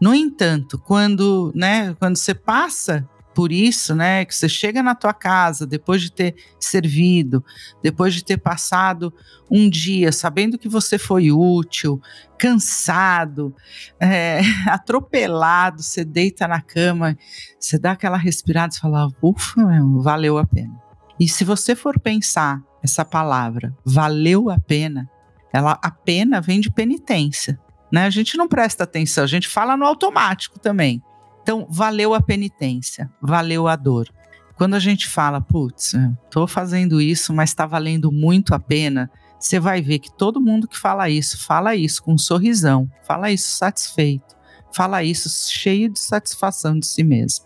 No 0.00 0.14
entanto, 0.14 0.78
quando, 0.78 1.52
né, 1.54 1.94
quando 1.98 2.16
você 2.16 2.34
passa 2.34 3.08
por 3.34 3.50
isso, 3.50 3.94
né, 3.94 4.24
que 4.24 4.34
você 4.34 4.48
chega 4.48 4.82
na 4.82 4.94
tua 4.94 5.12
casa 5.12 5.66
depois 5.66 6.00
de 6.00 6.12
ter 6.12 6.34
servido, 6.58 7.44
depois 7.82 8.14
de 8.14 8.24
ter 8.24 8.38
passado 8.38 9.12
um 9.50 9.68
dia 9.68 10.12
sabendo 10.12 10.56
que 10.56 10.68
você 10.68 10.98
foi 10.98 11.32
útil, 11.32 12.00
cansado, 12.38 13.54
é, 13.98 14.40
atropelado, 14.68 15.82
você 15.82 16.04
deita 16.04 16.46
na 16.46 16.60
cama, 16.60 17.16
você 17.58 17.78
dá 17.78 17.92
aquela 17.92 18.16
respirada 18.16 18.74
e 18.74 18.78
fala, 18.78 19.08
ufa, 19.22 19.62
valeu 20.00 20.38
a 20.38 20.46
pena. 20.46 20.74
E 21.18 21.28
se 21.28 21.44
você 21.44 21.74
for 21.74 21.98
pensar 21.98 22.62
essa 22.82 23.04
palavra, 23.04 23.74
valeu 23.84 24.50
a 24.50 24.58
pena, 24.58 25.08
ela 25.52 25.78
a 25.82 25.90
pena 25.90 26.40
vem 26.40 26.60
de 26.60 26.70
penitência, 26.70 27.58
né? 27.90 28.04
A 28.04 28.10
gente 28.10 28.36
não 28.36 28.48
presta 28.48 28.84
atenção, 28.84 29.24
a 29.24 29.28
gente 29.28 29.48
fala 29.48 29.76
no 29.76 29.86
automático 29.86 30.58
também. 30.58 31.02
Então, 31.44 31.66
valeu 31.68 32.14
a 32.14 32.22
penitência, 32.22 33.10
valeu 33.20 33.68
a 33.68 33.76
dor. 33.76 34.08
Quando 34.56 34.72
a 34.72 34.78
gente 34.78 35.06
fala, 35.06 35.42
putz, 35.42 35.92
estou 36.24 36.46
fazendo 36.46 37.02
isso, 37.02 37.34
mas 37.34 37.50
está 37.50 37.66
valendo 37.66 38.10
muito 38.10 38.54
a 38.54 38.58
pena, 38.58 39.10
você 39.38 39.60
vai 39.60 39.82
ver 39.82 39.98
que 39.98 40.10
todo 40.10 40.40
mundo 40.40 40.66
que 40.66 40.78
fala 40.78 41.10
isso, 41.10 41.44
fala 41.44 41.76
isso 41.76 42.02
com 42.02 42.14
um 42.14 42.18
sorrisão, 42.18 42.90
fala 43.06 43.30
isso 43.30 43.50
satisfeito, 43.50 44.34
fala 44.74 45.04
isso 45.04 45.28
cheio 45.52 45.90
de 45.90 45.98
satisfação 45.98 46.78
de 46.78 46.86
si 46.86 47.04
mesmo. 47.04 47.44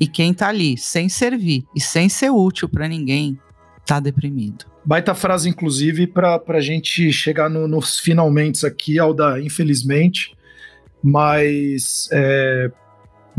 E 0.00 0.08
quem 0.08 0.32
está 0.32 0.48
ali 0.48 0.76
sem 0.76 1.08
servir 1.08 1.64
e 1.76 1.80
sem 1.80 2.08
ser 2.08 2.30
útil 2.30 2.68
para 2.68 2.88
ninguém, 2.88 3.38
está 3.80 4.00
deprimido. 4.00 4.64
Baita 4.84 5.14
frase, 5.14 5.48
inclusive, 5.48 6.08
para 6.08 6.42
a 6.48 6.60
gente 6.60 7.12
chegar 7.12 7.48
no, 7.48 7.68
nos 7.68 8.00
finalmente 8.00 8.66
aqui, 8.66 8.98
Alda, 8.98 9.40
infelizmente. 9.40 10.36
Mas 11.00 12.08
é, 12.10 12.72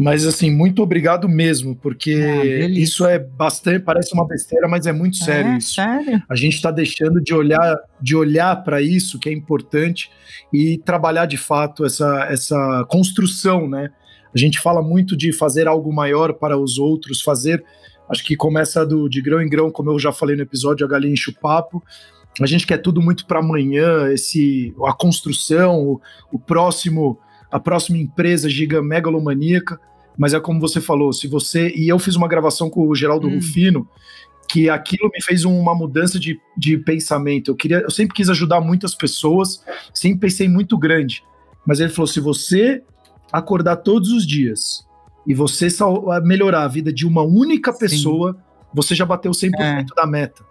mas 0.02 0.26
assim, 0.26 0.50
muito 0.50 0.82
obrigado 0.82 1.28
mesmo, 1.28 1.76
porque 1.76 2.14
ah, 2.14 2.70
isso 2.70 3.06
é 3.06 3.20
bastante, 3.20 3.84
parece 3.84 4.14
uma 4.14 4.26
besteira, 4.26 4.66
mas 4.66 4.88
é 4.88 4.93
muito 4.93 5.18
sério 5.18 5.52
é, 5.52 5.58
isso. 5.58 5.74
Sério? 5.74 6.24
A 6.30 6.38
gente 6.38 6.56
está 6.56 6.72
deixando 6.72 7.20
de 7.22 7.34
olhar, 7.34 7.78
de 8.02 8.16
olhar 8.16 8.56
para 8.64 8.82
isso 8.82 9.20
que 9.20 9.28
é 9.28 9.34
importante 9.34 10.10
e 10.54 10.78
trabalhar 10.78 11.26
de 11.26 11.36
fato 11.36 11.86
essa, 11.86 12.26
essa 12.30 12.86
construção, 12.88 13.68
né? 13.68 13.89
A 14.34 14.38
gente 14.38 14.62
fala 14.62 14.82
muito 14.82 15.18
de 15.18 15.34
fazer 15.34 15.68
algo 15.68 15.91
maior 15.91 16.32
para 16.32 16.58
os 16.58 16.78
outros, 16.78 17.22
fazer, 17.22 17.62
acho 18.10 18.24
que 18.24 18.38
começa 18.38 18.86
do, 18.86 19.10
de 19.10 19.22
grão 19.22 19.41
em 19.41 19.50
grão, 19.50 19.70
como 19.70 19.91
eu 19.91 20.00
já 20.00 20.14
falei 20.14 20.38
no 20.38 20.43
episódio, 20.43 20.86
a 20.86 20.89
galinha 20.89 21.12
enche 21.12 21.30
o 21.30 21.38
papo. 21.38 21.84
A 22.41 22.45
gente 22.45 22.66
quer 22.66 22.78
tudo 22.78 23.02
muito 23.02 23.26
para 23.26 23.39
amanhã, 23.39 24.10
esse 24.14 24.74
a 24.88 24.93
construção, 24.93 25.84
o, 25.84 26.02
o 26.32 26.39
próximo 26.39 27.20
a 27.52 27.60
próxima 27.60 27.97
empresa 27.97 28.50
giga 28.50 28.82
megalomaníaca 28.82 29.80
mas 30.20 30.34
é 30.34 30.39
como 30.41 30.60
você 30.60 30.82
falou, 30.82 31.14
se 31.14 31.30
você. 31.30 31.70
E 31.74 31.88
eu 31.88 31.97
fiz 31.97 32.18
uma 32.18 32.28
gravação 32.28 32.70
com 32.70 32.86
o 32.86 32.93
Geraldo 32.93 33.30
hum. 33.30 33.36
Rufino, 33.36 33.88
que 34.50 34.70
aquilo 34.70 35.10
me 35.14 35.24
fez 35.24 35.45
uma 35.45 35.74
mudança 35.74 36.20
de, 36.20 36.38
de 36.58 36.78
pensamento. 36.78 37.52
Eu 37.52 37.56
queria, 37.56 37.78
eu 37.78 37.89
sempre 37.89 38.14
quis 38.14 38.30
ajudar 38.30 38.60
muitas 38.60 38.93
pessoas, 38.93 39.64
sempre 39.93 40.20
pensei 40.20 40.50
muito 40.50 40.78
grande. 40.78 41.24
Mas 41.66 41.80
ele 41.80 41.89
falou: 41.89 42.06
se 42.06 42.20
você 42.20 42.84
acordar 43.32 43.78
todos 43.78 44.12
os 44.12 44.28
dias 44.28 44.86
e 45.26 45.34
você 45.34 45.70
melhorar 46.22 46.64
a 46.64 46.68
vida 46.68 46.91
de 46.91 47.08
uma 47.08 47.22
única 47.22 47.72
pessoa, 47.72 48.34
Sim. 48.34 48.39
você 48.74 48.95
já 48.95 49.06
bateu 49.06 49.32
100% 49.32 49.54
é. 49.58 49.86
da 49.95 50.06
meta. 50.06 50.43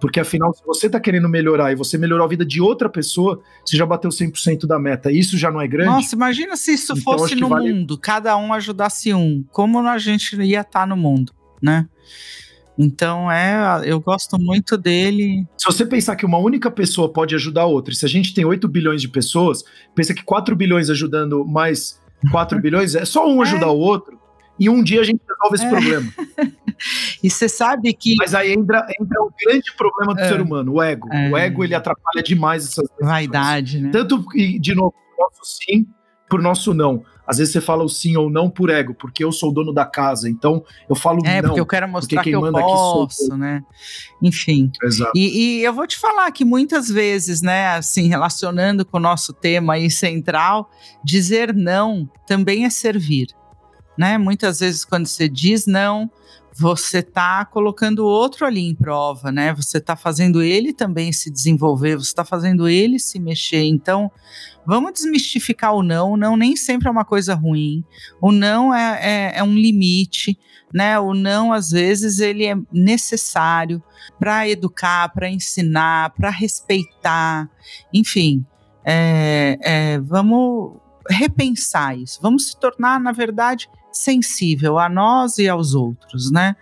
Porque 0.00 0.20
afinal, 0.20 0.52
se 0.52 0.64
você 0.64 0.86
está 0.86 1.00
querendo 1.00 1.28
melhorar 1.28 1.72
e 1.72 1.74
você 1.74 1.96
melhorou 1.96 2.24
a 2.24 2.28
vida 2.28 2.44
de 2.44 2.60
outra 2.60 2.88
pessoa, 2.88 3.40
você 3.64 3.76
já 3.76 3.86
bateu 3.86 4.10
100% 4.10 4.66
da 4.66 4.78
meta. 4.78 5.10
Isso 5.10 5.36
já 5.36 5.50
não 5.50 5.60
é 5.60 5.68
grande? 5.68 5.90
Nossa, 5.90 6.14
imagina 6.14 6.56
se 6.56 6.74
isso 6.74 6.92
então, 6.92 7.18
fosse 7.18 7.34
no 7.34 7.48
vale... 7.48 7.72
mundo, 7.72 7.98
cada 7.98 8.36
um 8.36 8.52
ajudasse 8.52 9.14
um. 9.14 9.44
Como 9.50 9.78
a 9.78 9.98
gente 9.98 10.36
ia 10.36 10.60
estar 10.60 10.80
tá 10.80 10.86
no 10.86 10.96
mundo, 10.96 11.32
né? 11.62 11.86
Então, 12.76 13.30
é, 13.30 13.82
eu 13.84 14.00
gosto 14.00 14.38
muito 14.38 14.76
dele. 14.76 15.46
Se 15.56 15.64
você 15.66 15.86
pensar 15.86 16.16
que 16.16 16.26
uma 16.26 16.38
única 16.38 16.70
pessoa 16.70 17.12
pode 17.12 17.34
ajudar 17.34 17.66
outra, 17.66 17.92
e 17.92 17.96
se 17.96 18.04
a 18.04 18.08
gente 18.08 18.34
tem 18.34 18.44
8 18.44 18.66
bilhões 18.66 19.00
de 19.00 19.08
pessoas, 19.08 19.62
pensa 19.94 20.12
que 20.12 20.24
4 20.24 20.56
bilhões 20.56 20.90
ajudando 20.90 21.44
mais 21.44 22.00
4 22.32 22.58
bilhões, 22.60 22.94
é 22.94 23.04
só 23.04 23.28
um 23.28 23.42
é. 23.42 23.46
ajudar 23.46 23.70
o 23.70 23.78
outro, 23.78 24.18
e 24.58 24.68
um 24.68 24.82
dia 24.82 25.00
a 25.00 25.04
gente 25.04 25.20
resolve 25.28 25.56
esse 25.56 25.64
é. 25.64 25.68
problema. 25.68 26.12
e 27.22 27.30
você 27.30 27.48
sabe 27.48 27.92
que. 27.92 28.14
Mas 28.18 28.34
aí 28.34 28.52
entra, 28.52 28.86
entra 29.00 29.22
o 29.22 29.32
grande 29.44 29.72
problema 29.76 30.14
do 30.14 30.20
é. 30.20 30.28
ser 30.28 30.40
humano, 30.40 30.74
o 30.74 30.82
ego. 30.82 31.12
É. 31.12 31.30
O 31.30 31.36
ego 31.36 31.64
ele 31.64 31.74
atrapalha 31.74 32.22
demais 32.22 32.64
essas 32.64 32.88
Vaidade, 33.00 33.80
né? 33.80 33.90
Tanto, 33.90 34.24
de 34.60 34.74
novo, 34.74 34.92
por 34.92 35.24
nosso 35.24 35.40
sim, 35.44 35.86
por 36.28 36.42
nosso 36.42 36.74
não. 36.74 37.04
Às 37.26 37.38
vezes 37.38 37.54
você 37.54 37.60
fala 37.60 37.82
o 37.82 37.88
sim 37.88 38.16
ou 38.16 38.28
não 38.28 38.50
por 38.50 38.68
ego, 38.68 38.94
porque 38.94 39.24
eu 39.24 39.32
sou 39.32 39.50
o 39.50 39.52
dono 39.52 39.72
da 39.72 39.86
casa, 39.86 40.28
então 40.28 40.62
eu 40.88 40.94
falo 40.94 41.20
é, 41.24 41.28
não. 41.28 41.30
É, 41.30 41.42
porque 41.42 41.60
eu 41.60 41.66
quero 41.66 41.88
mostrar 41.88 42.22
que 42.22 42.30
eu 42.30 42.52
posso, 42.52 43.34
né? 43.34 43.62
Enfim. 44.22 44.70
Exato. 44.82 45.12
E, 45.14 45.60
e, 45.60 45.64
eu 45.64 45.72
vou 45.72 45.86
te 45.86 45.98
falar 45.98 46.30
que 46.32 46.44
muitas 46.44 46.88
vezes, 46.88 47.40
né, 47.40 47.68
assim, 47.68 48.08
relacionando 48.08 48.84
com 48.84 48.98
o 48.98 49.00
nosso 49.00 49.32
tema 49.32 49.74
aí 49.74 49.90
central, 49.90 50.70
dizer 51.02 51.54
não 51.54 52.08
também 52.26 52.66
é 52.66 52.70
servir 52.70 53.28
né? 53.96 54.18
Muitas 54.18 54.60
vezes 54.60 54.84
quando 54.84 55.06
você 55.06 55.28
diz 55.28 55.66
não, 55.66 56.10
você 56.56 56.98
está 56.98 57.44
colocando 57.44 58.06
outro 58.06 58.46
ali 58.46 58.60
em 58.60 58.74
prova, 58.74 59.32
né? 59.32 59.52
Você 59.54 59.78
está 59.78 59.96
fazendo 59.96 60.40
ele 60.40 60.72
também 60.72 61.12
se 61.12 61.28
desenvolver, 61.28 61.96
você 61.96 62.08
está 62.08 62.24
fazendo 62.24 62.68
ele 62.68 63.00
se 63.00 63.18
mexer. 63.18 63.64
Então, 63.64 64.10
vamos 64.64 64.92
desmistificar 64.92 65.74
o 65.74 65.82
não. 65.82 66.12
O 66.12 66.16
não 66.16 66.36
nem 66.36 66.54
sempre 66.54 66.86
é 66.86 66.90
uma 66.90 67.04
coisa 67.04 67.34
ruim. 67.34 67.82
O 68.20 68.30
não 68.30 68.72
é, 68.72 69.00
é, 69.02 69.38
é 69.38 69.42
um 69.42 69.54
limite, 69.54 70.38
né? 70.72 70.96
O 70.98 71.12
não, 71.12 71.52
às 71.52 71.70
vezes, 71.70 72.20
ele 72.20 72.46
é 72.46 72.56
necessário 72.72 73.82
para 74.16 74.48
educar, 74.48 75.08
para 75.08 75.28
ensinar, 75.28 76.10
para 76.10 76.30
respeitar. 76.30 77.50
Enfim, 77.92 78.46
é, 78.84 79.58
é, 79.60 79.98
vamos 79.98 80.76
repensar 81.10 81.98
isso. 81.98 82.20
Vamos 82.22 82.46
se 82.46 82.60
tornar, 82.60 83.00
na 83.00 83.10
verdade, 83.10 83.68
sensível 83.94 84.78
a 84.78 84.88
nós 84.88 85.38
e 85.38 85.48
aos 85.48 85.74
outros, 85.74 86.30
né? 86.30 86.56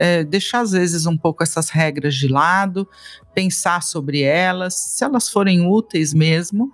É, 0.00 0.22
deixar 0.22 0.60
às 0.60 0.70
vezes 0.70 1.06
um 1.06 1.16
pouco 1.16 1.42
essas 1.42 1.70
regras 1.70 2.14
de 2.14 2.28
lado, 2.28 2.88
pensar 3.34 3.82
sobre 3.82 4.22
elas, 4.22 4.74
se 4.74 5.04
elas 5.04 5.28
forem 5.28 5.66
úteis 5.66 6.14
mesmo, 6.14 6.72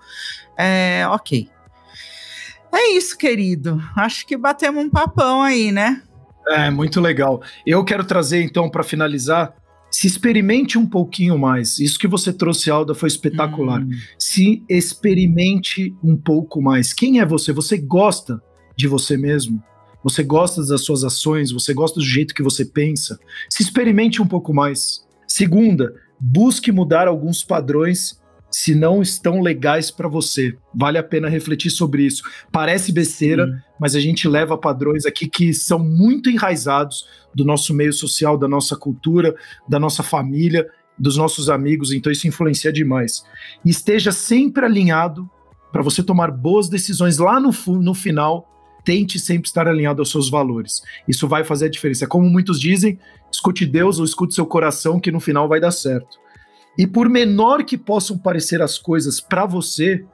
é, 0.58 1.06
ok. 1.08 1.48
É 2.72 2.92
isso, 2.96 3.16
querido. 3.16 3.80
Acho 3.96 4.26
que 4.26 4.36
batemos 4.36 4.84
um 4.84 4.90
papão 4.90 5.42
aí, 5.42 5.70
né? 5.70 6.02
É, 6.48 6.70
muito 6.70 7.00
legal. 7.00 7.40
Eu 7.64 7.84
quero 7.84 8.04
trazer, 8.04 8.42
então, 8.42 8.68
para 8.68 8.82
finalizar, 8.82 9.54
se 9.90 10.08
experimente 10.08 10.76
um 10.76 10.84
pouquinho 10.84 11.38
mais. 11.38 11.78
Isso 11.78 11.98
que 11.98 12.08
você 12.08 12.32
trouxe, 12.32 12.68
Alda, 12.70 12.94
foi 12.94 13.08
espetacular. 13.08 13.80
Hum. 13.80 13.90
Se 14.18 14.64
experimente 14.68 15.94
um 16.02 16.16
pouco 16.16 16.60
mais. 16.60 16.92
Quem 16.92 17.20
é 17.20 17.24
você? 17.24 17.52
Você 17.52 17.78
gosta 17.78 18.42
de 18.76 18.88
você 18.88 19.16
mesmo? 19.16 19.62
Você 20.04 20.22
gosta 20.22 20.64
das 20.64 20.82
suas 20.82 21.02
ações? 21.02 21.50
Você 21.50 21.74
gosta 21.74 21.98
do 21.98 22.06
jeito 22.06 22.34
que 22.34 22.42
você 22.42 22.64
pensa? 22.64 23.18
Se 23.48 23.62
experimente 23.62 24.20
um 24.20 24.26
pouco 24.26 24.52
mais. 24.52 25.04
Segunda, 25.26 25.94
busque 26.20 26.70
mudar 26.70 27.08
alguns 27.08 27.42
padrões 27.42 28.22
se 28.50 28.72
não 28.72 29.02
estão 29.02 29.40
legais 29.40 29.90
para 29.90 30.06
você. 30.06 30.56
Vale 30.72 30.96
a 30.96 31.02
pena 31.02 31.28
refletir 31.28 31.70
sobre 31.70 32.04
isso. 32.04 32.22
Parece 32.52 32.92
besteira, 32.92 33.46
Sim. 33.46 33.52
mas 33.80 33.96
a 33.96 34.00
gente 34.00 34.28
leva 34.28 34.56
padrões 34.56 35.04
aqui 35.04 35.26
que 35.26 35.52
são 35.52 35.80
muito 35.80 36.30
enraizados 36.30 37.08
do 37.34 37.44
nosso 37.44 37.74
meio 37.74 37.92
social, 37.92 38.38
da 38.38 38.46
nossa 38.46 38.76
cultura, 38.76 39.34
da 39.68 39.80
nossa 39.80 40.04
família, 40.04 40.68
dos 40.96 41.16
nossos 41.16 41.50
amigos, 41.50 41.92
então 41.92 42.12
isso 42.12 42.28
influencia 42.28 42.72
demais. 42.72 43.24
E 43.64 43.70
esteja 43.70 44.12
sempre 44.12 44.64
alinhado 44.64 45.28
para 45.72 45.82
você 45.82 46.02
tomar 46.02 46.30
boas 46.30 46.68
decisões 46.68 47.18
lá 47.18 47.40
no, 47.40 47.50
no 47.80 47.94
final. 47.94 48.53
Tente 48.84 49.18
sempre 49.18 49.48
estar 49.48 49.66
alinhado 49.66 50.02
aos 50.02 50.10
seus 50.10 50.28
valores. 50.28 50.82
Isso 51.08 51.26
vai 51.26 51.42
fazer 51.42 51.66
a 51.66 51.70
diferença. 51.70 52.06
Como 52.06 52.28
muitos 52.28 52.60
dizem, 52.60 52.98
escute 53.32 53.64
Deus 53.64 53.98
ou 53.98 54.04
escute 54.04 54.34
seu 54.34 54.46
coração, 54.46 55.00
que 55.00 55.10
no 55.10 55.20
final 55.20 55.48
vai 55.48 55.58
dar 55.60 55.70
certo. 55.70 56.18
E 56.76 56.86
por 56.86 57.08
menor 57.08 57.64
que 57.64 57.78
possam 57.78 58.18
parecer 58.18 58.60
as 58.60 58.78
coisas 58.78 59.20
para 59.20 59.46
você, 59.46 60.04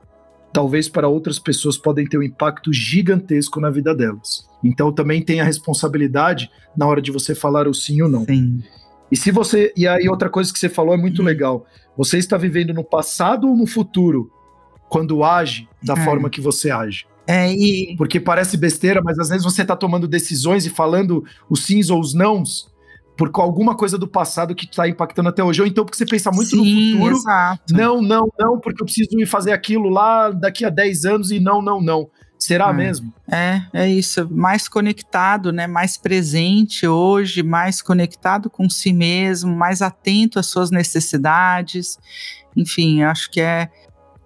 talvez 0.52 0.88
para 0.88 1.08
outras 1.08 1.38
pessoas 1.38 1.76
podem 1.76 2.06
ter 2.06 2.18
um 2.18 2.22
impacto 2.22 2.72
gigantesco 2.72 3.60
na 3.60 3.70
vida 3.70 3.94
delas. 3.94 4.48
Então 4.62 4.92
também 4.92 5.22
tem 5.22 5.40
a 5.40 5.44
responsabilidade 5.44 6.50
na 6.76 6.86
hora 6.86 7.00
de 7.00 7.10
você 7.10 7.34
falar 7.34 7.66
o 7.66 7.74
sim 7.74 8.02
ou 8.02 8.08
não. 8.08 8.24
Sim. 8.24 8.62
E 9.10 9.16
se 9.16 9.30
você. 9.30 9.72
E 9.76 9.88
aí, 9.88 10.08
outra 10.08 10.30
coisa 10.30 10.52
que 10.52 10.58
você 10.58 10.68
falou 10.68 10.94
é 10.94 10.96
muito 10.96 11.22
hum. 11.22 11.24
legal. 11.24 11.66
Você 11.96 12.18
está 12.18 12.36
vivendo 12.36 12.72
no 12.72 12.84
passado 12.84 13.48
ou 13.48 13.56
no 13.56 13.66
futuro 13.66 14.30
quando 14.88 15.24
age 15.24 15.68
da 15.82 15.94
é. 15.94 16.04
forma 16.04 16.30
que 16.30 16.40
você 16.40 16.70
age? 16.70 17.06
É, 17.30 17.52
e... 17.52 17.94
Porque 17.96 18.18
parece 18.18 18.56
besteira, 18.56 19.00
mas 19.04 19.16
às 19.16 19.28
vezes 19.28 19.44
você 19.44 19.62
está 19.62 19.76
tomando 19.76 20.08
decisões 20.08 20.66
e 20.66 20.70
falando 20.70 21.24
os 21.48 21.64
sims 21.64 21.88
ou 21.88 22.00
os 22.00 22.12
nãos 22.12 22.68
por 23.16 23.30
alguma 23.34 23.76
coisa 23.76 23.96
do 23.96 24.08
passado 24.08 24.52
que 24.54 24.64
está 24.64 24.88
impactando 24.88 25.28
até 25.28 25.44
hoje. 25.44 25.60
Ou 25.60 25.66
então 25.66 25.84
porque 25.84 25.96
você 25.96 26.06
pensa 26.06 26.32
muito 26.32 26.50
Sim, 26.50 26.94
no 26.94 26.98
futuro. 26.98 27.16
Exato. 27.16 27.74
Não, 27.74 28.02
não, 28.02 28.28
não, 28.36 28.58
porque 28.58 28.82
eu 28.82 28.86
preciso 28.86 29.10
ir 29.20 29.26
fazer 29.26 29.52
aquilo 29.52 29.88
lá 29.88 30.30
daqui 30.30 30.64
a 30.64 30.70
10 30.70 31.04
anos 31.04 31.30
e 31.30 31.38
não, 31.38 31.62
não, 31.62 31.80
não. 31.80 32.10
Será 32.36 32.70
é. 32.70 32.72
mesmo? 32.72 33.12
É, 33.30 33.62
é 33.72 33.88
isso. 33.88 34.26
Mais 34.28 34.66
conectado, 34.66 35.52
né? 35.52 35.68
Mais 35.68 35.96
presente 35.96 36.84
hoje, 36.86 37.44
mais 37.44 37.80
conectado 37.80 38.50
com 38.50 38.68
si 38.68 38.92
mesmo, 38.92 39.54
mais 39.54 39.82
atento 39.82 40.38
às 40.38 40.46
suas 40.46 40.70
necessidades. 40.70 41.96
Enfim, 42.56 43.02
acho 43.02 43.30
que 43.30 43.40
é 43.40 43.68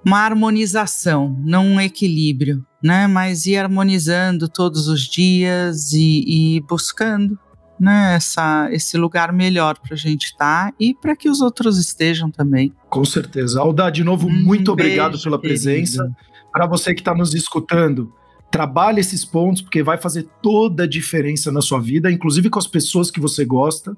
uma 0.06 0.20
harmonização, 0.20 1.36
não 1.40 1.66
um 1.66 1.80
equilíbrio, 1.80 2.64
né? 2.84 3.06
Mas 3.06 3.46
ir 3.46 3.56
harmonizando 3.56 4.46
todos 4.46 4.88
os 4.88 5.00
dias 5.00 5.94
e, 5.94 6.56
e 6.56 6.60
buscando 6.60 7.38
né, 7.80 8.14
essa, 8.14 8.68
esse 8.70 8.98
lugar 8.98 9.32
melhor 9.32 9.78
para 9.78 9.94
a 9.94 9.96
gente 9.96 10.26
estar 10.26 10.70
tá, 10.70 10.76
e 10.78 10.94
para 10.94 11.16
que 11.16 11.28
os 11.28 11.40
outros 11.40 11.78
estejam 11.78 12.30
também. 12.30 12.74
Com 12.90 13.04
certeza. 13.04 13.58
Alda, 13.58 13.88
de 13.88 14.04
novo, 14.04 14.28
hum, 14.28 14.42
muito 14.44 14.70
obrigado 14.70 15.12
beijo, 15.12 15.24
pela 15.24 15.40
presença. 15.40 16.06
Para 16.52 16.66
você 16.66 16.94
que 16.94 17.00
está 17.00 17.14
nos 17.14 17.34
escutando, 17.34 18.12
trabalhe 18.50 19.00
esses 19.00 19.24
pontos, 19.24 19.62
porque 19.62 19.82
vai 19.82 19.96
fazer 19.96 20.28
toda 20.42 20.84
a 20.84 20.86
diferença 20.86 21.50
na 21.50 21.62
sua 21.62 21.80
vida, 21.80 22.12
inclusive 22.12 22.50
com 22.50 22.58
as 22.58 22.66
pessoas 22.66 23.10
que 23.10 23.18
você 23.18 23.46
gosta. 23.46 23.96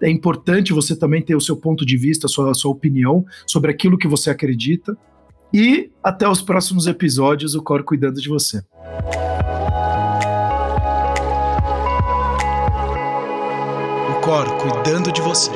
É 0.00 0.08
importante 0.08 0.72
você 0.72 0.94
também 0.94 1.20
ter 1.20 1.34
o 1.34 1.40
seu 1.40 1.56
ponto 1.56 1.84
de 1.84 1.96
vista, 1.96 2.26
a 2.26 2.28
sua, 2.28 2.52
a 2.52 2.54
sua 2.54 2.70
opinião 2.70 3.24
sobre 3.44 3.72
aquilo 3.72 3.98
que 3.98 4.08
você 4.08 4.30
acredita. 4.30 4.96
E 5.52 5.90
até 6.02 6.28
os 6.28 6.40
próximos 6.40 6.86
episódios, 6.86 7.54
o 7.54 7.62
Cor 7.62 7.82
cuidando 7.82 8.20
de 8.20 8.28
você. 8.28 8.62
Cor 14.22 14.46
cuidando 14.58 15.10
de 15.10 15.22
você. 15.22 15.50